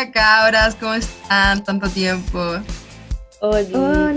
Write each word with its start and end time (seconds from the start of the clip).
Hola 0.00 0.12
cabras, 0.12 0.76
¿cómo 0.76 0.94
están? 0.94 1.62
Tanto 1.62 1.86
tiempo. 1.90 2.38
Hola. 3.42 3.68
Hola. 3.74 4.14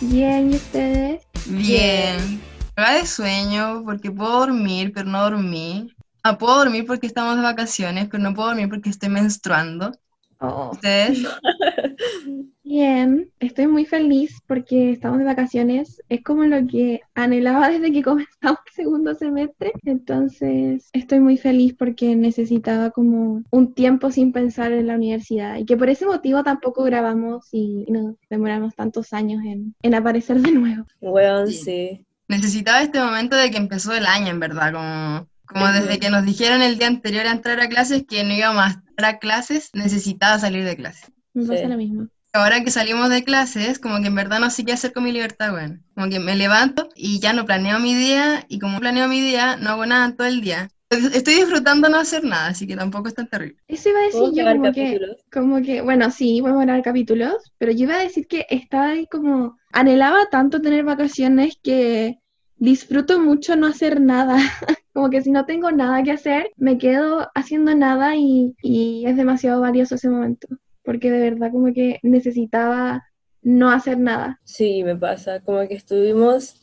Bien, 0.00 0.52
¿y 0.52 0.56
ustedes? 0.56 1.22
Bien. 1.46 2.42
Me 2.76 2.82
va 2.82 2.94
de 2.94 3.06
sueño 3.06 3.84
porque 3.84 4.10
puedo 4.10 4.40
dormir, 4.40 4.90
pero 4.92 5.08
no 5.08 5.22
dormí. 5.22 5.94
Ah, 6.24 6.36
puedo 6.36 6.58
dormir 6.58 6.84
porque 6.84 7.06
estamos 7.06 7.36
de 7.36 7.42
vacaciones, 7.42 8.08
pero 8.10 8.24
no 8.24 8.34
puedo 8.34 8.48
dormir 8.48 8.68
porque 8.68 8.90
estoy 8.90 9.10
menstruando. 9.10 9.92
Oh, 10.40 10.70
¿Ustedes? 10.72 11.20
bien, 12.70 13.30
estoy 13.40 13.66
muy 13.66 13.84
feliz 13.84 14.38
porque 14.46 14.92
estamos 14.92 15.18
de 15.18 15.24
vacaciones. 15.24 16.00
Es 16.08 16.22
como 16.22 16.44
lo 16.44 16.64
que 16.68 17.00
anhelaba 17.14 17.68
desde 17.68 17.90
que 17.92 18.02
comenzamos 18.10 18.60
el 18.66 18.72
segundo 18.72 19.14
semestre. 19.14 19.72
Entonces, 19.84 20.88
estoy 20.92 21.18
muy 21.20 21.36
feliz 21.36 21.74
porque 21.76 22.14
necesitaba 22.14 22.90
como 22.90 23.42
un 23.50 23.74
tiempo 23.74 24.10
sin 24.12 24.32
pensar 24.32 24.70
en 24.72 24.86
la 24.86 24.94
universidad. 24.94 25.56
Y 25.58 25.64
que 25.64 25.76
por 25.76 25.88
ese 25.90 26.06
motivo 26.06 26.44
tampoco 26.44 26.84
grabamos 26.84 27.48
y 27.52 27.84
nos 27.90 28.14
demoramos 28.30 28.74
tantos 28.76 29.12
años 29.12 29.42
en, 29.44 29.74
en 29.82 29.94
aparecer 29.94 30.40
de 30.40 30.52
nuevo. 30.52 30.86
Weón, 31.00 31.48
Sí. 31.48 31.54
sí. 31.64 32.06
Necesitaba 32.28 32.82
este 32.82 33.00
momento 33.00 33.34
de 33.34 33.50
que 33.50 33.56
empezó 33.56 33.92
el 33.92 34.06
año, 34.06 34.28
en 34.28 34.38
verdad, 34.38 34.72
como, 34.72 35.26
como 35.44 35.66
desde 35.72 35.98
que 35.98 36.10
nos 36.10 36.24
dijeron 36.24 36.62
el 36.62 36.78
día 36.78 36.86
anterior 36.86 37.26
a 37.26 37.32
entrar 37.32 37.58
a 37.58 37.68
clases 37.68 38.04
que 38.08 38.22
no 38.22 38.32
íbamos 38.32 38.62
a 38.62 38.70
entrar 38.88 39.14
a 39.16 39.18
clases, 39.18 39.70
necesitaba 39.74 40.38
salir 40.38 40.64
de 40.64 40.76
clases. 40.76 41.10
Me 41.34 41.44
pasa 41.44 41.62
Sí. 41.62 41.66
lo 41.68 41.76
mismo. 41.76 42.06
Ahora 42.32 42.62
que 42.62 42.70
salimos 42.70 43.10
de 43.10 43.24
clases, 43.24 43.78
como 43.80 44.00
que 44.00 44.06
en 44.06 44.14
verdad 44.14 44.38
no 44.38 44.50
sé 44.50 44.64
qué 44.64 44.72
hacer 44.72 44.92
con 44.92 45.02
mi 45.04 45.12
libertad, 45.12 45.52
weón. 45.52 45.82
Como 45.94 46.08
que 46.08 46.20
me 46.20 46.36
levanto 46.36 46.88
y 46.94 47.18
ya 47.18 47.32
no 47.32 47.44
planeo 47.44 47.80
mi 47.80 47.94
día, 47.94 48.44
y 48.48 48.60
como 48.60 48.78
planeo 48.78 49.08
mi 49.08 49.20
día, 49.20 49.56
no 49.56 49.70
hago 49.70 49.86
nada 49.86 50.14
todo 50.14 50.28
el 50.28 50.40
día. 50.40 50.70
Estoy 50.90 51.34
disfrutando 51.34 51.88
no 51.88 51.98
hacer 51.98 52.24
nada, 52.24 52.48
así 52.48 52.66
que 52.66 52.76
tampoco 52.76 53.08
es 53.08 53.14
tan 53.14 53.28
terrible. 53.28 53.56
Eso 53.68 53.90
iba 53.90 54.00
a 54.00 54.02
decir 54.02 54.20
¿Puedo 54.20 54.34
yo, 54.34 54.44
como 54.44 54.72
que, 54.72 55.00
como 55.32 55.62
que, 55.62 55.80
bueno, 55.82 56.10
sí, 56.10 56.40
podemos 56.40 56.64
grabar 56.64 56.82
capítulos, 56.82 57.52
pero 57.58 57.70
yo 57.70 57.84
iba 57.84 57.94
a 57.94 58.02
decir 58.02 58.26
que 58.26 58.46
estaba 58.50 58.90
ahí 58.90 59.06
como, 59.06 59.56
anhelaba 59.72 60.28
tanto 60.30 60.60
tener 60.60 60.84
vacaciones 60.84 61.58
que 61.62 62.18
disfruto 62.56 63.20
mucho 63.20 63.56
no 63.56 63.66
hacer 63.66 64.00
nada. 64.00 64.36
Como 64.92 65.08
que 65.08 65.22
si 65.22 65.30
no 65.30 65.46
tengo 65.46 65.70
nada 65.70 66.02
que 66.02 66.10
hacer, 66.10 66.50
me 66.56 66.76
quedo 66.76 67.30
haciendo 67.36 67.74
nada 67.76 68.16
y, 68.16 68.56
y 68.60 69.04
es 69.06 69.16
demasiado 69.16 69.60
valioso 69.60 69.94
ese 69.94 70.10
momento, 70.10 70.48
porque 70.84 71.10
de 71.10 71.30
verdad 71.30 71.50
como 71.52 71.72
que 71.72 71.98
necesitaba 72.02 73.04
no 73.42 73.70
hacer 73.70 73.98
nada. 73.98 74.40
Sí, 74.44 74.82
me 74.84 74.96
pasa. 74.96 75.40
Como 75.40 75.66
que 75.66 75.74
estuvimos 75.74 76.60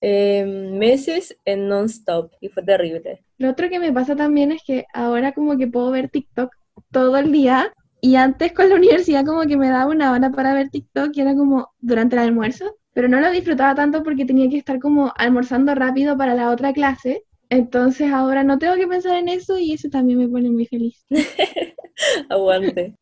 eh, 0.00 0.44
meses 0.44 1.36
en 1.44 1.68
non-stop 1.68 2.32
y 2.40 2.48
fue 2.48 2.62
terrible. 2.62 3.24
Lo 3.38 3.50
otro 3.50 3.68
que 3.68 3.78
me 3.78 3.92
pasa 3.92 4.16
también 4.16 4.52
es 4.52 4.62
que 4.64 4.86
ahora 4.92 5.32
como 5.32 5.56
que 5.56 5.66
puedo 5.66 5.90
ver 5.90 6.08
TikTok 6.08 6.52
todo 6.90 7.16
el 7.16 7.32
día 7.32 7.72
y 8.00 8.16
antes 8.16 8.52
con 8.52 8.68
la 8.68 8.74
universidad 8.76 9.24
como 9.24 9.42
que 9.42 9.56
me 9.56 9.68
daba 9.68 9.90
una 9.90 10.12
hora 10.12 10.30
para 10.30 10.54
ver 10.54 10.70
TikTok 10.70 11.10
y 11.14 11.20
era 11.20 11.34
como 11.34 11.70
durante 11.80 12.16
el 12.16 12.22
almuerzo, 12.22 12.76
pero 12.92 13.08
no 13.08 13.20
lo 13.20 13.30
disfrutaba 13.30 13.74
tanto 13.74 14.02
porque 14.02 14.24
tenía 14.24 14.48
que 14.48 14.58
estar 14.58 14.78
como 14.78 15.12
almorzando 15.16 15.74
rápido 15.74 16.16
para 16.16 16.34
la 16.34 16.50
otra 16.50 16.72
clase. 16.72 17.24
Entonces 17.50 18.10
ahora 18.12 18.42
no 18.44 18.58
tengo 18.58 18.74
que 18.76 18.86
pensar 18.86 19.16
en 19.16 19.28
eso 19.28 19.58
y 19.58 19.72
eso 19.72 19.88
también 19.90 20.18
me 20.18 20.28
pone 20.28 20.50
muy 20.50 20.66
feliz. 20.66 21.04
Aguante. 22.30 22.94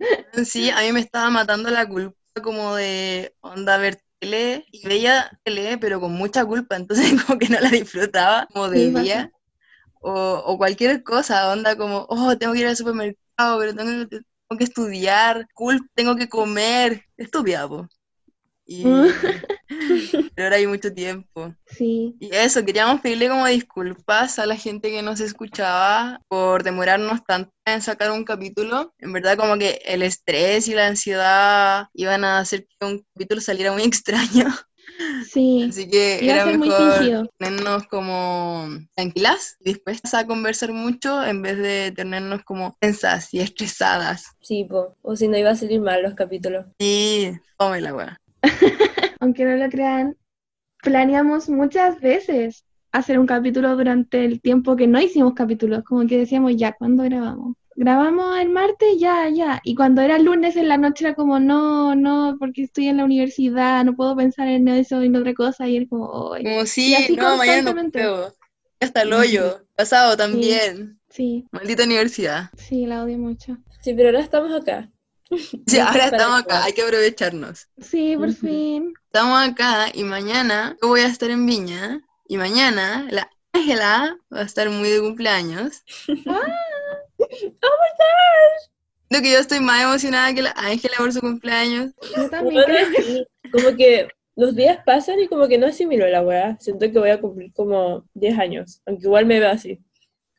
Sí, 0.45 0.71
a 0.71 0.81
mí 0.83 0.93
me 0.93 1.01
estaba 1.01 1.31
matando 1.31 1.71
la 1.71 1.87
culpa 1.89 2.17
como 2.43 2.75
de 2.77 3.35
onda 3.41 3.79
ver 3.79 3.99
tele, 4.19 4.67
y 4.71 4.87
veía 4.87 5.31
tele, 5.45 5.79
pero 5.79 6.01
con 6.01 6.13
mucha 6.13 6.45
culpa, 6.45 6.77
entonces 6.77 7.07
como 7.27 7.39
que 7.39 7.49
no 7.49 7.59
la 7.61 7.71
disfrutaba 7.71 8.47
como 8.53 8.69
debía. 8.69 9.31
O, 10.01 10.13
o 10.47 10.59
cualquier 10.59 11.03
cosa, 11.05 11.51
onda 11.53 11.77
como, 11.77 12.07
oh, 12.11 12.37
tengo 12.39 12.55
que 12.55 12.61
ir 12.61 12.67
al 12.69 12.77
supermercado, 12.77 13.59
pero 13.61 13.75
tengo, 13.75 14.09
que- 14.09 14.21
tengo 14.49 14.59
que 14.59 14.65
estudiar, 14.65 15.49
cool, 15.55 15.91
tengo 15.95 16.17
que 16.17 16.29
comer, 16.29 17.05
estúpida, 17.19 17.69
po. 17.69 17.89
Y, 18.67 18.83
pero 20.35 20.45
ahora 20.47 20.57
hay 20.57 20.67
mucho 20.67 20.93
tiempo. 20.93 21.55
Sí, 21.67 22.17
Y 22.19 22.35
eso, 22.35 22.65
queríamos 22.65 23.01
pedirle 23.01 23.29
como 23.29 23.47
disculpas 23.47 24.39
a 24.39 24.47
la 24.47 24.57
gente 24.57 24.91
que 24.91 25.03
nos 25.03 25.21
escuchaba 25.21 26.21
por 26.29 26.63
demorarnos 26.65 27.25
tanto 27.25 27.53
en 27.65 27.81
sacar 27.81 28.11
un 28.11 28.25
capítulo. 28.25 28.93
En 28.99 29.13
verdad 29.13 29.37
como 29.37 29.57
que 29.57 29.81
el 29.85 30.03
estrés 30.03 30.69
y 30.69 30.75
la 30.75 30.89
ansiedad 30.89 31.89
iban 31.95 32.25
a 32.25 32.39
hacer 32.39 32.67
que 32.67 32.87
un 32.87 33.05
capítulo 33.15 33.41
saliera 33.41 33.73
muy 33.73 33.83
extraño. 33.85 34.47
sí, 35.31 35.67
Así 35.69 35.89
que 35.89 36.25
Iba 36.25 36.35
era 36.35 36.47
mejor 36.47 37.29
tenernos 37.39 37.87
como 37.87 38.69
tranquilas 38.95 39.57
después 39.61 40.01
a 40.13 40.27
conversar 40.27 40.73
mucho 40.73 41.25
en 41.25 41.43
vez 41.43 41.59
de 41.59 41.93
tenernos 41.95 42.43
como 42.45 42.77
tensas 42.81 43.33
y 43.33 43.41
estresadas. 43.41 44.25
Sí, 44.41 44.65
po. 44.65 44.97
O 45.03 45.17
si 45.17 45.29
no 45.29 45.37
iba 45.37 45.51
a 45.51 45.57
salir 45.57 45.81
mal 45.81 46.03
los 46.03 46.15
capítulos. 46.15 46.67
Y 46.79 47.31
tome 47.59 47.81
la 47.81 47.95
weá. 47.95 48.21
aunque 49.21 49.45
no 49.45 49.57
lo 49.57 49.69
crean, 49.71 50.17
planeamos 50.83 51.49
muchas 51.49 52.01
veces 52.01 52.65
hacer 52.93 53.19
un 53.19 53.27
capítulo 53.27 53.77
durante 53.77 54.25
el 54.25 54.41
tiempo 54.41 54.77
que 54.77 54.87
no 54.87 55.01
hicimos 55.01 55.35
capítulos, 55.35 55.85
como 55.85 56.07
que 56.07 56.19
decíamos, 56.19 56.57
ya, 56.57 56.73
¿cuándo 56.73 57.03
grabamos? 57.03 57.57
Grabamos 57.79 58.39
el 58.39 58.49
martes, 58.49 58.99
ya, 58.99 59.29
ya. 59.29 59.61
Y 59.63 59.75
cuando 59.75 60.01
era 60.01 60.19
lunes 60.19 60.57
en 60.57 60.69
la 60.69 60.79
noche 60.79 61.05
era 61.05 61.15
como, 61.15 61.39
no, 61.39 61.95
no, 61.95 62.37
porque 62.39 62.63
estoy 62.63 62.89
en 62.89 62.97
la 62.97 63.05
universidad, 63.05 63.85
no 63.85 63.95
puedo 63.95 64.17
pensar 64.17 64.49
en 64.49 64.67
eso 64.69 65.03
y 65.03 65.07
en 65.07 65.17
otra 65.17 65.35
cosa. 65.35 65.69
Y 65.69 65.77
era 65.77 65.87
como. 65.87 66.09
Como 66.31 66.65
si, 66.65 66.95
así 66.95 67.15
no, 67.17 67.37
mañana 67.37 67.61
no 67.63 67.75
constantemente. 67.75 67.99
puedo. 67.99 68.35
Hasta 68.81 69.03
el 69.03 69.13
hoyo. 69.13 69.61
Pasado 69.77 70.17
también. 70.17 70.99
Sí, 71.11 71.47
Maldita 71.53 71.85
universidad. 71.85 72.49
sí, 72.57 72.87
la 72.87 73.05
odio 73.05 73.19
mucho. 73.19 73.59
Sí, 73.83 73.93
pero 73.95 74.09
ahora 74.09 74.21
estamos 74.21 74.53
acá. 74.59 74.91
Sí, 75.67 75.79
Gracias 75.79 75.79
ahora 75.79 76.07
estamos 76.09 76.41
acá, 76.41 76.65
hay 76.65 76.73
que 76.73 76.83
aprovecharnos. 76.83 77.69
Sí, 77.81 78.17
por 78.19 78.31
Ujú. 78.31 78.35
fin. 78.35 78.95
Estamos 79.07 79.39
acá 79.49 79.89
y 79.95 80.05
mañana 80.05 80.77
yo 80.83 80.89
voy 80.89 81.01
a 81.01 81.07
estar 81.09 81.31
en 81.31 81.47
Viña 81.47 82.03
y 82.29 82.37
mañana 82.37 83.07
la 83.11 83.31
Ángela 83.53 84.17
va 84.33 84.41
a 84.41 84.45
estar 84.45 84.69
muy 84.71 84.89
de 84.91 85.01
cumpleaños. 85.01 85.83
Lo 89.11 89.21
que 89.21 89.33
yo 89.33 89.39
estoy 89.39 89.59
más 89.61 89.83
emocionada 89.83 90.33
que 90.35 90.43
la 90.43 90.53
Ángela 90.57 90.95
por 90.99 91.13
su 91.13 91.21
cumpleaños. 91.21 91.93
Yo 92.15 92.29
también 92.29 92.63
Bueno, 92.63 92.65
creo. 92.65 92.87
Como 93.51 93.77
que 93.77 94.09
los 94.37 94.55
días 94.57 94.79
pasan 94.85 95.21
y 95.21 95.29
como 95.29 95.49
que 95.49 95.59
no 95.59 95.67
asimilo 95.67 96.07
la 96.09 96.23
weá. 96.23 96.57
Siento 96.61 96.91
que 96.91 96.99
voy 96.99 97.11
a 97.11 97.21
cumplir 97.21 97.53
como 97.53 98.05
10 98.15 98.39
años, 98.39 98.83
aunque 98.87 99.05
igual 99.07 99.27
me 99.27 99.41
veo 99.41 99.51
así. 99.51 99.81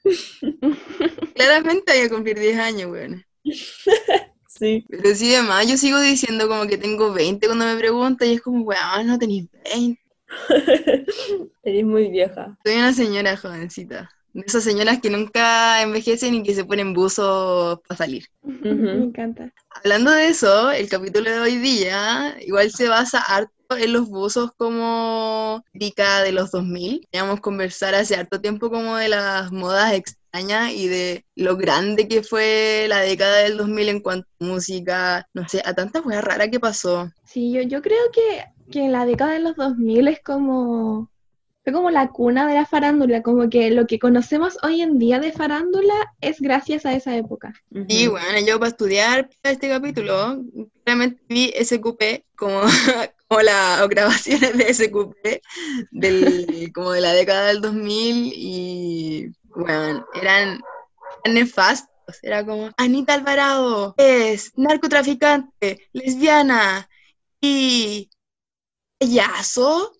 Claramente 1.33 1.93
voy 1.93 2.01
a 2.05 2.09
cumplir 2.09 2.37
10 2.37 2.59
años, 2.59 2.91
weón. 2.91 3.25
Sí. 4.57 4.85
Pero 4.90 5.16
sí, 5.16 5.35
además, 5.35 5.68
yo 5.68 5.78
sigo 5.78 6.00
diciendo 6.00 6.47
como 6.47 6.68
que 6.68 6.78
tengo 6.78 7.13
20 7.13 7.45
cuando 7.47 7.66
me 7.66 7.78
preguntan 7.78 8.29
y 8.29 8.34
es 8.34 8.41
como, 8.41 8.63
weón, 8.63 9.07
no 9.07 9.19
tenéis 9.19 9.47
20. 9.73 10.01
Eres 11.63 11.85
muy 11.85 12.09
vieja. 12.09 12.57
Soy 12.66 12.75
una 12.75 12.94
señora 12.94 13.38
jovencita. 13.38 14.09
De 14.34 14.44
esas 14.46 14.63
señoras 14.63 15.00
que 15.01 15.09
nunca 15.09 15.81
envejecen 15.81 16.35
y 16.35 16.44
que 16.44 16.53
se 16.53 16.66
ponen 16.66 16.94
buzos 16.94 17.79
para 17.88 17.97
salir. 17.97 18.25
me 18.44 18.94
encanta. 18.94 19.51
Hablando 19.69 20.12
de 20.12 20.28
eso, 20.28 20.72
el 20.72 20.90
capítulo 20.90 21.29
de 21.29 21.40
hoy 21.40 21.56
día 21.57 22.35
igual 22.46 22.72
se 22.72 22.88
basa 22.88 23.19
harto 23.19 23.56
en 23.75 23.94
los 23.94 24.07
buzos 24.07 24.51
como 24.57 25.63
típica 25.72 26.22
de 26.23 26.31
los 26.31 26.51
2000. 26.51 27.07
Queríamos 27.11 27.39
conversar 27.41 27.95
hace 27.95 28.16
harto 28.16 28.39
tiempo 28.39 28.69
como 28.69 28.95
de 28.95 29.09
las 29.09 29.51
modas 29.51 29.94
extrañas 29.94 30.72
y 30.73 30.88
de 30.88 31.25
lo 31.35 31.57
grande 31.57 32.07
que 32.07 32.23
fue 32.23 32.85
la 32.88 33.00
década 33.00 33.38
del 33.38 33.57
2000 33.57 33.89
en 33.89 34.00
cuanto 34.00 34.28
a 34.39 34.45
música, 34.45 35.28
no 35.34 35.47
sé, 35.47 35.61
a 35.66 35.73
tanta 35.73 36.02
weá 36.02 36.22
rara 36.22 36.49
que 36.49 36.59
pasó. 36.59 37.11
Sí, 37.25 37.52
yo, 37.52 37.61
yo 37.61 37.81
creo 37.81 38.11
que, 38.14 38.46
que 38.72 38.87
la 38.90 39.05
década 39.05 39.34
de 39.34 39.40
los 39.40 39.55
2000 39.55 40.08
es 40.08 40.22
como, 40.22 41.09
fue 41.64 41.73
como 41.73 41.90
la 41.90 42.09
cuna 42.09 42.47
de 42.47 42.55
la 42.55 42.66
farándula, 42.66 43.23
como 43.23 43.49
que 43.49 43.72
lo 43.72 43.87
que 43.87 43.99
conocemos 43.99 44.58
hoy 44.64 44.81
en 44.81 44.99
día 44.99 45.19
de 45.19 45.31
farándula 45.31 46.14
es 46.22 46.40
gracias 46.40 46.85
a 46.85 46.93
esa 46.93 47.16
época. 47.17 47.53
Y 47.72 48.08
bueno, 48.08 48.40
yo 48.46 48.59
para 48.59 48.69
estudiar 48.69 49.29
este 49.43 49.69
capítulo, 49.69 50.43
realmente 50.85 51.22
vi 51.28 51.52
SQP 51.59 52.23
como, 52.37 52.61
como 53.28 53.41
las 53.41 53.88
grabaciones 53.90 54.58
de 54.58 54.74
SQP 54.74 55.41
del, 55.91 56.72
como 56.74 56.91
de 56.91 57.02
la 57.02 57.14
década 57.14 57.47
del 57.47 57.62
2000 57.62 58.34
y 58.35 59.32
bueno, 59.50 60.06
eran, 60.14 60.62
eran 61.24 61.34
nefastos. 61.34 61.90
Era 62.22 62.46
como, 62.46 62.70
Anita 62.78 63.16
Alvarado 63.16 63.94
es 63.97 64.53
narcotraficante, 64.56 65.90
lesbiana 65.91 66.88
y 67.41 68.09
payaso. 68.97 69.94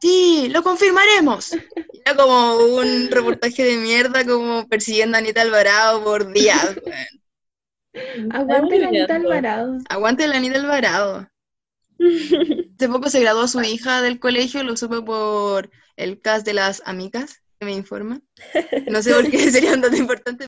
Sí, 0.00 0.48
lo 0.50 0.62
confirmaremos. 0.62 1.52
Era 2.04 2.16
como 2.16 2.56
un 2.56 3.10
reportaje 3.10 3.64
de 3.64 3.76
mierda 3.76 4.24
como 4.24 4.66
persiguiendo 4.66 5.16
a 5.16 5.20
Anita 5.20 5.42
Alvarado 5.42 6.04
por 6.04 6.32
días. 6.32 6.76
Aguante 8.30 8.78
la 8.78 8.88
Anita. 8.88 9.16
Alvarado. 9.16 9.78
Aguante 9.88 10.26
la 10.26 10.36
Anita 10.36 10.58
Alvarado. 10.58 11.28
Hace 12.76 12.88
poco 12.88 13.08
se 13.08 13.20
graduó 13.20 13.48
su 13.48 13.60
hija 13.62 14.02
del 14.02 14.18
colegio, 14.18 14.62
lo 14.62 14.76
supe 14.76 15.00
por 15.02 15.70
el 15.96 16.20
cast 16.20 16.46
de 16.46 16.54
las 16.54 16.82
amigas, 16.84 17.42
que 17.58 17.66
me 17.66 17.72
informa. 17.72 18.20
No 18.90 19.02
sé 19.02 19.14
por 19.14 19.30
qué 19.30 19.38
sería 19.50 19.76
dato 19.76 19.96
importante. 19.96 20.46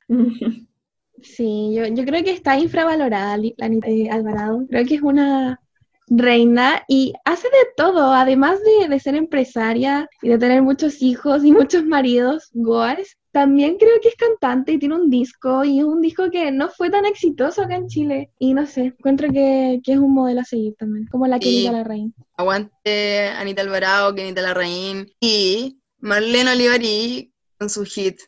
Sí, 1.21 1.73
yo, 1.73 1.85
yo 1.87 2.05
creo 2.05 2.23
que 2.23 2.31
está 2.31 2.57
infravalorada 2.57 3.37
la 3.37 3.65
Anita 3.65 3.87
Alvarado. 4.11 4.65
Creo 4.69 4.85
que 4.85 4.95
es 4.95 5.01
una 5.01 5.59
reina 6.07 6.83
y 6.87 7.13
hace 7.25 7.47
de 7.47 7.67
todo, 7.77 8.13
además 8.13 8.59
de, 8.63 8.87
de 8.87 8.99
ser 8.99 9.15
empresaria 9.15 10.09
y 10.21 10.29
de 10.29 10.37
tener 10.37 10.61
muchos 10.61 11.01
hijos 11.01 11.43
y 11.43 11.51
muchos 11.51 11.85
maridos, 11.85 12.49
Goars, 12.53 13.17
también 13.31 13.77
creo 13.77 13.99
que 14.01 14.09
es 14.09 14.15
cantante 14.15 14.71
y 14.73 14.79
tiene 14.79 14.95
un 14.95 15.09
disco 15.09 15.63
y 15.63 15.79
es 15.79 15.85
un 15.85 16.01
disco 16.01 16.29
que 16.31 16.51
no 16.51 16.69
fue 16.69 16.89
tan 16.89 17.05
exitoso 17.05 17.61
acá 17.61 17.75
en 17.75 17.87
Chile. 17.87 18.31
Y 18.39 18.53
no 18.53 18.65
sé, 18.65 18.85
encuentro 18.97 19.31
que, 19.31 19.79
que 19.83 19.93
es 19.93 19.97
un 19.99 20.13
modelo 20.13 20.41
a 20.41 20.45
seguir 20.45 20.75
también, 20.77 21.07
como 21.07 21.27
la 21.27 21.37
Sí. 21.37 21.41
querida 21.43 21.71
la 21.71 21.83
reina. 21.83 22.11
Aguante 22.37 23.27
Anita 23.29 23.61
Alvarado, 23.61 24.15
Kenita 24.15 24.41
Larraín 24.41 25.11
y 25.19 25.79
Marlene 25.99 26.51
Olivari 26.51 27.33
con 27.57 27.69
su 27.69 27.83
hit. 27.85 28.19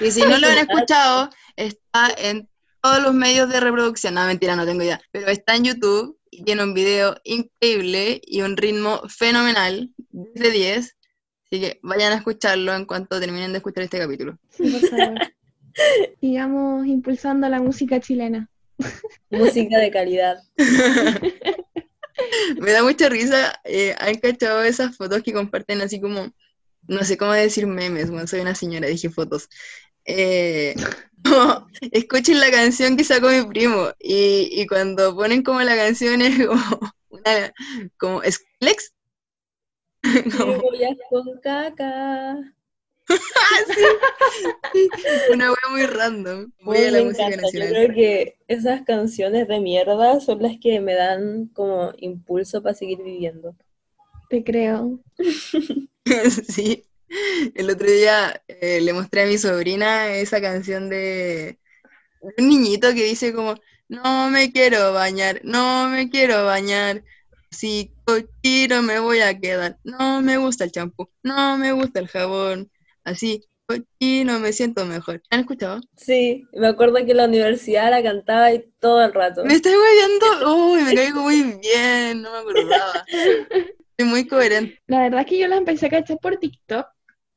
Y 0.00 0.10
si 0.10 0.20
no 0.22 0.38
lo 0.38 0.46
han 0.46 0.58
escuchado, 0.68 1.30
está 1.56 2.08
en 2.18 2.48
todos 2.82 3.02
los 3.02 3.14
medios 3.14 3.48
de 3.48 3.60
reproducción. 3.60 4.14
No, 4.14 4.26
mentira, 4.26 4.56
no 4.56 4.66
tengo 4.66 4.82
idea. 4.82 5.00
Pero 5.12 5.28
está 5.28 5.54
en 5.56 5.64
YouTube 5.64 6.18
y 6.30 6.44
tiene 6.44 6.64
un 6.64 6.74
video 6.74 7.14
increíble 7.24 8.20
y 8.24 8.42
un 8.42 8.56
ritmo 8.56 9.02
fenomenal, 9.08 9.90
10 10.10 10.34
de 10.34 10.50
10. 10.50 10.96
Así 11.52 11.60
que 11.60 11.78
vayan 11.82 12.14
a 12.14 12.16
escucharlo 12.16 12.74
en 12.74 12.86
cuanto 12.86 13.20
terminen 13.20 13.52
de 13.52 13.58
escuchar 13.58 13.84
este 13.84 13.98
capítulo. 13.98 14.38
Sí, 14.48 14.70
por 14.70 14.88
favor. 14.88 15.20
Sigamos 16.20 16.86
impulsando 16.86 17.46
la 17.50 17.60
música 17.60 18.00
chilena. 18.00 18.48
Música 19.28 19.76
de 19.76 19.90
calidad. 19.90 20.38
Me 22.58 22.70
da 22.70 22.82
mucha 22.82 23.10
risa. 23.10 23.60
eh, 23.64 23.94
¿Han 23.98 24.14
cachado 24.14 24.62
esas 24.62 24.96
fotos 24.96 25.22
que 25.22 25.34
comparten 25.34 25.82
así 25.82 26.00
como, 26.00 26.32
no 26.88 27.04
sé 27.04 27.18
cómo 27.18 27.32
decir 27.32 27.66
memes? 27.66 28.10
Bueno, 28.10 28.26
soy 28.26 28.40
una 28.40 28.54
señora, 28.54 28.88
dije 28.88 29.10
fotos. 29.10 29.50
Eh, 30.06 30.74
como, 31.22 31.68
escuchen 31.90 32.40
la 32.40 32.50
canción 32.50 32.96
que 32.96 33.04
sacó 33.04 33.28
mi 33.28 33.44
primo. 33.44 33.90
Y, 34.00 34.48
y 34.50 34.66
cuando 34.66 35.14
ponen 35.14 35.42
como 35.42 35.60
la 35.60 35.76
canción 35.76 36.22
es 36.22 36.46
como, 36.46 36.80
una, 37.10 37.52
como 37.98 38.22
Sklex. 38.22 38.91
Cebollas 40.36 40.96
con 41.10 41.38
caca. 41.40 42.36
una 45.32 45.50
wea 45.50 45.70
muy 45.70 45.86
random. 45.86 46.52
Muy 46.60 46.78
Uy, 46.78 46.84
a 46.84 46.90
la 46.90 46.98
me 46.98 47.02
música 47.02 47.26
encanta. 47.26 47.50
Yo 47.52 47.52
nacional. 47.60 47.68
creo 47.68 47.94
que 47.94 48.36
esas 48.48 48.82
canciones 48.82 49.48
de 49.48 49.60
mierda 49.60 50.20
son 50.20 50.42
las 50.42 50.58
que 50.60 50.80
me 50.80 50.94
dan 50.94 51.46
como 51.48 51.92
impulso 51.98 52.62
para 52.62 52.74
seguir 52.74 53.02
viviendo. 53.02 53.54
Te 54.30 54.44
creo. 54.44 55.00
Sí. 56.54 56.84
El 57.54 57.68
otro 57.70 57.86
día 57.90 58.42
eh, 58.48 58.80
le 58.80 58.92
mostré 58.94 59.24
a 59.24 59.26
mi 59.26 59.36
sobrina 59.38 60.14
esa 60.16 60.40
canción 60.40 60.88
de 60.88 61.58
un 62.20 62.48
niñito 62.48 62.88
que 62.94 63.04
dice 63.04 63.34
como, 63.34 63.54
no 63.88 64.30
me 64.30 64.50
quiero 64.52 64.92
bañar, 64.92 65.40
no 65.44 65.88
me 65.90 66.08
quiero 66.10 66.44
bañar, 66.46 67.04
si 67.52 67.92
cochino 68.04 68.82
me 68.82 68.98
voy 68.98 69.20
a 69.20 69.38
quedar, 69.38 69.78
no 69.84 70.22
me 70.22 70.38
gusta 70.38 70.64
el 70.64 70.72
champú, 70.72 71.08
no 71.22 71.58
me 71.58 71.72
gusta 71.72 72.00
el 72.00 72.08
jabón, 72.08 72.70
así, 73.04 73.44
cochino 73.66 74.40
me 74.40 74.52
siento 74.52 74.84
mejor. 74.86 75.22
¿Han 75.30 75.40
escuchado? 75.40 75.80
Sí, 75.96 76.44
me 76.54 76.68
acuerdo 76.68 76.96
que 77.04 77.12
en 77.12 77.16
la 77.18 77.26
universidad 77.26 77.90
la 77.90 78.02
cantaba 78.02 78.52
y 78.52 78.64
todo 78.80 79.04
el 79.04 79.12
rato. 79.12 79.44
Me 79.44 79.54
estoy 79.54 79.74
guayando, 79.74 80.72
uy, 80.72 80.82
me 80.82 80.94
caigo 80.94 81.22
muy 81.22 81.42
bien, 81.60 82.22
no 82.22 82.32
me 82.32 82.38
acordaba. 82.38 83.04
Soy 83.98 84.08
muy 84.08 84.26
coherente. 84.26 84.80
La 84.86 85.02
verdad 85.02 85.20
es 85.20 85.26
que 85.26 85.38
yo 85.38 85.48
la 85.48 85.56
empecé 85.56 85.86
a 85.86 85.90
cachar 85.90 86.18
por 86.18 86.38
TikTok, 86.38 86.86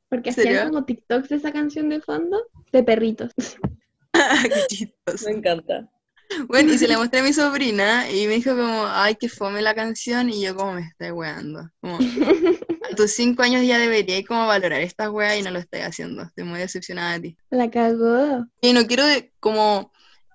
porque 0.08 0.30
¿En 0.30 0.40
hacían 0.40 0.68
como 0.70 0.84
TikToks 0.84 1.28
de 1.28 1.36
esa 1.36 1.52
canción 1.52 1.88
de 1.90 2.00
fondo, 2.00 2.42
de 2.72 2.82
perritos. 2.82 3.32
Qué 4.12 4.66
chistoso. 4.68 5.26
Me 5.26 5.36
encanta. 5.36 5.90
Bueno, 6.48 6.72
y 6.72 6.78
se 6.78 6.88
la 6.88 6.98
mostré 6.98 7.20
a 7.20 7.22
mi 7.22 7.32
sobrina 7.32 8.10
y 8.10 8.26
me 8.26 8.34
dijo 8.34 8.50
como, 8.50 8.86
ay, 8.86 9.14
que 9.16 9.28
fome 9.28 9.62
la 9.62 9.74
canción, 9.74 10.30
y 10.30 10.42
yo 10.42 10.54
como 10.54 10.74
me 10.74 10.82
estoy 10.82 11.10
weando. 11.10 11.68
Como, 11.80 11.98
a 11.98 12.96
tus 12.96 13.12
cinco 13.12 13.42
años 13.42 13.64
ya 13.66 13.78
debería 13.78 14.22
como 14.24 14.46
valorar 14.46 14.80
esta 14.80 15.10
wea 15.10 15.36
y 15.36 15.42
no 15.42 15.50
lo 15.50 15.58
estoy 15.58 15.80
haciendo. 15.80 16.22
Estoy 16.22 16.44
muy 16.44 16.58
decepcionada 16.60 17.14
de 17.14 17.20
ti. 17.20 17.36
La 17.50 17.70
cagó. 17.70 18.46
Y 18.60 18.72
no 18.72 18.86
quiero 18.86 19.04
de- 19.06 19.32
como 19.40 19.92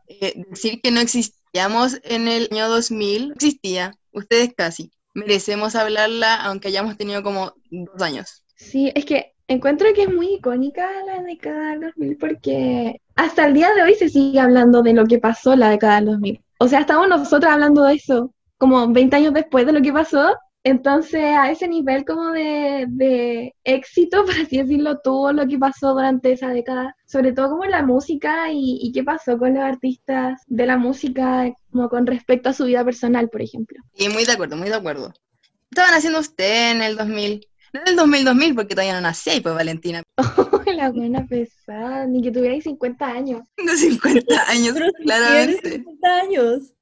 eh, 0.07 0.43
decir 0.49 0.81
que 0.81 0.91
no 0.91 0.99
existíamos 0.99 1.99
en 2.03 2.27
el 2.27 2.47
año 2.51 2.69
2000. 2.69 3.29
No 3.29 3.33
existía, 3.35 3.93
ustedes 4.11 4.53
casi. 4.55 4.91
Merecemos 5.13 5.75
hablarla 5.75 6.35
aunque 6.35 6.69
hayamos 6.69 6.97
tenido 6.97 7.21
como 7.23 7.53
dos 7.69 8.01
años. 8.01 8.43
Sí, 8.55 8.91
es 8.95 9.05
que 9.05 9.33
encuentro 9.51 9.87
que 9.93 10.03
es 10.03 10.13
muy 10.13 10.35
icónica 10.35 10.87
la 11.05 11.21
década 11.23 11.71
del 11.71 11.81
2000 11.81 12.17
porque 12.17 13.01
hasta 13.15 13.45
el 13.45 13.53
día 13.53 13.73
de 13.73 13.83
hoy 13.83 13.95
se 13.95 14.09
sigue 14.09 14.39
hablando 14.39 14.81
de 14.81 14.93
lo 14.93 15.05
que 15.05 15.19
pasó 15.19 15.55
la 15.55 15.69
década 15.69 15.95
del 15.95 16.05
2000. 16.05 16.41
O 16.59 16.67
sea, 16.67 16.79
estamos 16.81 17.07
nosotros 17.07 17.51
hablando 17.51 17.83
de 17.83 17.95
eso 17.95 18.33
como 18.57 18.87
20 18.87 19.15
años 19.15 19.33
después 19.33 19.65
de 19.65 19.73
lo 19.73 19.81
que 19.81 19.91
pasó. 19.91 20.37
Entonces, 20.63 21.23
a 21.23 21.49
ese 21.49 21.67
nivel 21.67 22.05
como 22.05 22.29
de, 22.31 22.85
de 22.87 23.55
éxito, 23.63 24.23
por 24.25 24.35
así 24.35 24.57
decirlo, 24.57 24.99
tuvo 24.99 25.33
lo 25.33 25.47
que 25.47 25.57
pasó 25.57 25.93
durante 25.93 26.31
esa 26.31 26.49
década, 26.49 26.95
sobre 27.07 27.33
todo 27.33 27.49
como 27.49 27.65
la 27.65 27.81
música 27.81 28.51
y, 28.51 28.77
y 28.79 28.91
qué 28.91 29.03
pasó 29.03 29.39
con 29.39 29.55
los 29.55 29.63
artistas 29.63 30.41
de 30.45 30.67
la 30.67 30.77
música, 30.77 31.51
como 31.71 31.89
con 31.89 32.05
respecto 32.05 32.49
a 32.49 32.53
su 32.53 32.65
vida 32.65 32.85
personal, 32.85 33.29
por 33.29 33.41
ejemplo. 33.41 33.79
Y 33.95 34.09
muy 34.09 34.25
de 34.25 34.33
acuerdo, 34.33 34.55
muy 34.55 34.69
de 34.69 34.75
acuerdo. 34.75 35.11
¿Qué 35.41 35.79
estaban 35.79 35.95
haciendo 35.95 36.19
usted 36.19 36.71
en 36.71 36.83
el 36.83 36.97
2000? 36.97 37.47
No 37.73 37.81
en 37.81 37.87
el 37.87 37.97
2000-2000 37.97 38.55
porque 38.55 38.75
todavía 38.75 38.95
no 38.95 39.01
nací, 39.01 39.41
pues 39.41 39.55
Valentina. 39.55 40.03
la 40.75 40.89
buena 40.89 41.25
pesada, 41.25 42.05
ni 42.05 42.21
que 42.21 42.31
tuvierais 42.31 42.63
50 42.63 43.05
años. 43.05 43.41
Tengo 43.55 43.73
50 43.73 44.49
años, 44.49 44.75
claramente. 45.03 45.71
50 45.71 46.19
años. 46.19 46.73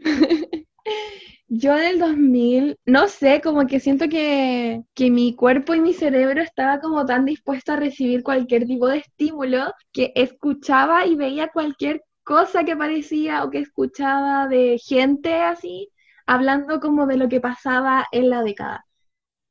Yo 1.48 1.74
del 1.76 1.98
2000, 1.98 2.78
no 2.86 3.06
sé, 3.06 3.40
como 3.40 3.66
que 3.66 3.78
siento 3.78 4.08
que, 4.08 4.82
que 4.94 5.10
mi 5.10 5.36
cuerpo 5.36 5.74
y 5.74 5.80
mi 5.80 5.92
cerebro 5.92 6.42
estaba 6.42 6.80
como 6.80 7.06
tan 7.06 7.24
dispuesto 7.24 7.72
a 7.72 7.76
recibir 7.76 8.22
cualquier 8.22 8.66
tipo 8.66 8.88
de 8.88 8.98
estímulo 8.98 9.72
que 9.92 10.12
escuchaba 10.16 11.06
y 11.06 11.14
veía 11.14 11.48
cualquier 11.48 12.02
cosa 12.24 12.64
que 12.64 12.72
aparecía 12.72 13.44
o 13.44 13.50
que 13.50 13.58
escuchaba 13.58 14.48
de 14.48 14.80
gente 14.84 15.34
así, 15.34 15.90
hablando 16.26 16.80
como 16.80 17.06
de 17.06 17.18
lo 17.18 17.28
que 17.28 17.40
pasaba 17.40 18.06
en 18.10 18.30
la 18.30 18.42
década. 18.42 18.84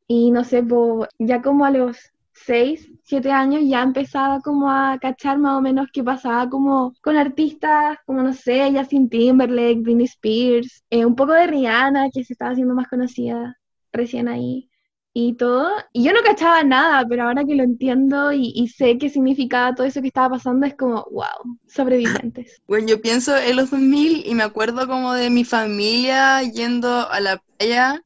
Y 0.07 0.31
no 0.31 0.43
sé, 0.43 0.63
po, 0.63 1.07
ya 1.19 1.41
como 1.41 1.65
a 1.65 1.71
los 1.71 1.97
6, 2.33 2.89
7 3.03 3.31
años 3.31 3.63
ya 3.65 3.83
empezaba 3.83 4.41
como 4.41 4.69
a 4.69 4.97
cachar 4.99 5.37
más 5.37 5.57
o 5.57 5.61
menos 5.61 5.87
qué 5.93 6.03
pasaba 6.03 6.49
como 6.49 6.93
con 7.01 7.15
artistas 7.17 7.97
como, 8.05 8.21
no 8.23 8.33
sé, 8.33 8.71
Justin 8.75 9.09
Timberlake, 9.09 9.81
Britney 9.81 10.05
Spears, 10.05 10.83
eh, 10.89 11.05
un 11.05 11.15
poco 11.15 11.33
de 11.33 11.47
Rihanna 11.47 12.09
que 12.11 12.23
se 12.23 12.33
estaba 12.33 12.51
haciendo 12.51 12.73
más 12.75 12.87
conocida 12.87 13.57
recién 13.91 14.27
ahí 14.27 14.69
y 15.13 15.35
todo. 15.35 15.69
Y 15.93 16.03
yo 16.03 16.11
no 16.11 16.21
cachaba 16.23 16.63
nada, 16.63 17.05
pero 17.07 17.23
ahora 17.23 17.45
que 17.45 17.55
lo 17.55 17.63
entiendo 17.63 18.33
y, 18.33 18.51
y 18.55 18.67
sé 18.67 18.97
qué 18.97 19.09
significaba 19.09 19.75
todo 19.75 19.85
eso 19.85 20.01
que 20.01 20.07
estaba 20.07 20.31
pasando, 20.31 20.65
es 20.65 20.75
como, 20.75 21.05
wow, 21.11 21.57
sobrevivientes. 21.67 22.61
Bueno, 22.67 22.87
yo 22.87 23.01
pienso 23.01 23.37
en 23.37 23.55
los 23.55 23.69
2000 23.69 24.23
y 24.25 24.33
me 24.33 24.43
acuerdo 24.43 24.87
como 24.87 25.13
de 25.13 25.29
mi 25.29 25.43
familia 25.43 26.41
yendo 26.41 27.09
a 27.09 27.19
la 27.19 27.37
playa, 27.57 28.01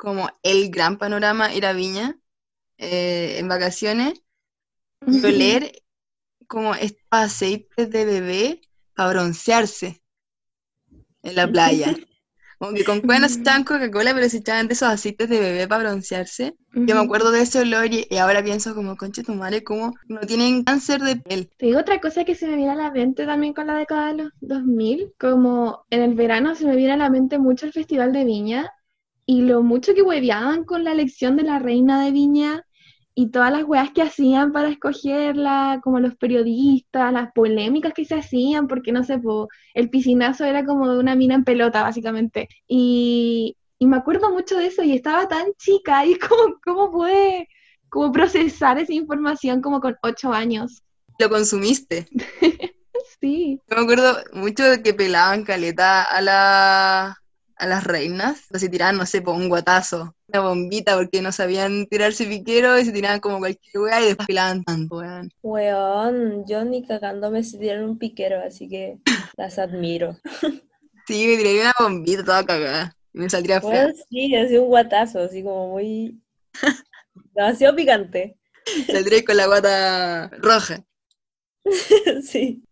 como 0.00 0.30
el 0.42 0.70
gran 0.70 0.96
panorama 0.96 1.52
era 1.52 1.74
Viña, 1.74 2.18
eh, 2.78 3.36
en 3.36 3.48
vacaciones, 3.48 4.14
y 5.06 5.22
oler 5.22 5.72
como 6.46 6.74
estos 6.74 7.04
aceites 7.10 7.90
de 7.90 8.06
bebé 8.06 8.60
para 8.96 9.10
broncearse 9.10 10.02
en 11.22 11.36
la 11.36 11.46
playa. 11.46 11.94
Como 12.58 12.74
que 12.74 12.84
con 12.84 13.00
cuernos 13.00 13.32
se 13.32 13.40
echaban 13.40 13.64
Coca-Cola, 13.64 14.12
pero 14.12 14.28
se 14.28 14.36
echaban 14.36 14.68
de 14.68 14.74
esos 14.74 14.88
aceites 14.90 15.30
de 15.30 15.40
bebé 15.40 15.66
para 15.66 15.84
broncearse. 15.84 16.54
Yo 16.74 16.94
me 16.94 17.00
acuerdo 17.00 17.30
de 17.30 17.40
ese 17.40 17.60
olor 17.60 17.86
y, 17.90 18.06
y 18.10 18.18
ahora 18.18 18.44
pienso 18.44 18.74
como, 18.74 18.98
conche 18.98 19.22
tu 19.22 19.32
madre, 19.34 19.64
como 19.64 19.94
no 20.08 20.20
tienen 20.20 20.64
cáncer 20.64 21.00
de 21.00 21.16
piel. 21.16 21.50
Te 21.56 21.66
digo 21.66 21.80
otra 21.80 22.02
cosa 22.02 22.26
que 22.26 22.34
se 22.34 22.46
me 22.46 22.56
viene 22.56 22.72
a 22.72 22.74
la 22.74 22.90
mente 22.90 23.24
también 23.24 23.54
con 23.54 23.66
la 23.66 23.76
década 23.76 24.08
de 24.08 24.24
los 24.24 24.32
2000, 24.40 25.14
como 25.18 25.86
en 25.88 26.02
el 26.02 26.14
verano 26.14 26.54
se 26.54 26.66
me 26.66 26.76
viene 26.76 26.92
a 26.92 26.98
la 26.98 27.08
mente 27.08 27.38
mucho 27.38 27.64
el 27.64 27.72
Festival 27.72 28.12
de 28.12 28.26
Viña 28.26 28.70
y 29.30 29.42
lo 29.42 29.62
mucho 29.62 29.94
que 29.94 30.02
hueveaban 30.02 30.64
con 30.64 30.82
la 30.82 30.90
elección 30.90 31.36
de 31.36 31.44
la 31.44 31.60
reina 31.60 32.04
de 32.04 32.10
Viña 32.10 32.66
y 33.14 33.30
todas 33.30 33.52
las 33.52 33.62
weas 33.62 33.92
que 33.92 34.02
hacían 34.02 34.50
para 34.50 34.68
escogerla, 34.68 35.78
como 35.84 36.00
los 36.00 36.16
periodistas, 36.16 37.12
las 37.12 37.30
polémicas 37.32 37.92
que 37.94 38.04
se 38.04 38.16
hacían, 38.16 38.66
porque 38.66 38.90
no 38.90 39.04
sé, 39.04 39.18
po, 39.18 39.46
el 39.72 39.88
piscinazo 39.88 40.44
era 40.44 40.64
como 40.64 40.92
de 40.92 40.98
una 40.98 41.14
mina 41.14 41.36
en 41.36 41.44
pelota, 41.44 41.84
básicamente. 41.84 42.48
Y, 42.66 43.56
y 43.78 43.86
me 43.86 43.98
acuerdo 43.98 44.32
mucho 44.32 44.58
de 44.58 44.66
eso 44.66 44.82
y 44.82 44.94
estaba 44.94 45.28
tan 45.28 45.52
chica 45.58 46.04
y 46.04 46.18
como, 46.18 46.56
¿cómo 46.64 46.90
pude 46.90 47.46
como 47.88 48.10
procesar 48.10 48.80
esa 48.80 48.94
información 48.94 49.60
como 49.60 49.80
con 49.80 49.96
ocho 50.02 50.32
años? 50.32 50.82
Lo 51.20 51.30
consumiste. 51.30 52.08
Sí. 53.18 53.60
Yo 53.68 53.76
me 53.76 53.82
acuerdo 53.82 54.16
mucho 54.32 54.64
de 54.64 54.82
que 54.82 54.94
pelaban 54.94 55.44
caleta 55.44 56.02
a 56.02 56.22
la, 56.22 57.19
a 57.60 57.66
las 57.66 57.84
reinas, 57.84 58.46
o 58.52 58.58
se 58.58 58.68
tiraban, 58.68 58.96
no 58.96 59.04
sé, 59.04 59.20
por 59.20 59.34
un 59.34 59.48
guatazo, 59.48 60.14
una 60.28 60.40
bombita, 60.40 60.96
porque 60.96 61.20
no 61.20 61.30
sabían 61.30 61.86
tirarse 61.86 62.24
piquero 62.24 62.78
y 62.78 62.86
se 62.86 62.92
tiraban 62.92 63.20
como 63.20 63.38
cualquier 63.38 63.82
weá 63.82 64.00
y 64.00 64.06
después 64.06 64.26
pilaban 64.26 64.64
tanto, 64.64 64.96
weón. 64.96 65.30
Weón, 65.42 66.46
yo 66.46 66.64
ni 66.64 66.86
cagándome 66.86 67.44
se 67.44 67.58
tiraron 67.58 67.90
un 67.90 67.98
piquero, 67.98 68.42
así 68.42 68.68
que 68.68 68.98
las 69.36 69.58
admiro. 69.58 70.16
Sí, 71.06 71.26
me 71.26 71.36
tiré 71.36 71.60
una 71.60 71.74
bombita 71.78 72.24
toda 72.24 72.46
cagada. 72.46 72.96
Y 73.12 73.18
me 73.18 73.28
saldría 73.28 73.60
fea. 73.60 73.92
Sí, 74.08 74.34
así 74.34 74.56
un 74.56 74.68
guatazo, 74.68 75.20
así 75.20 75.42
como 75.42 75.68
muy... 75.72 76.18
demasiado 77.34 77.76
picante. 77.76 78.36
Saldría 78.86 79.24
con 79.24 79.36
la 79.36 79.46
guata 79.46 80.30
roja. 80.38 80.82
sí. 82.22 82.62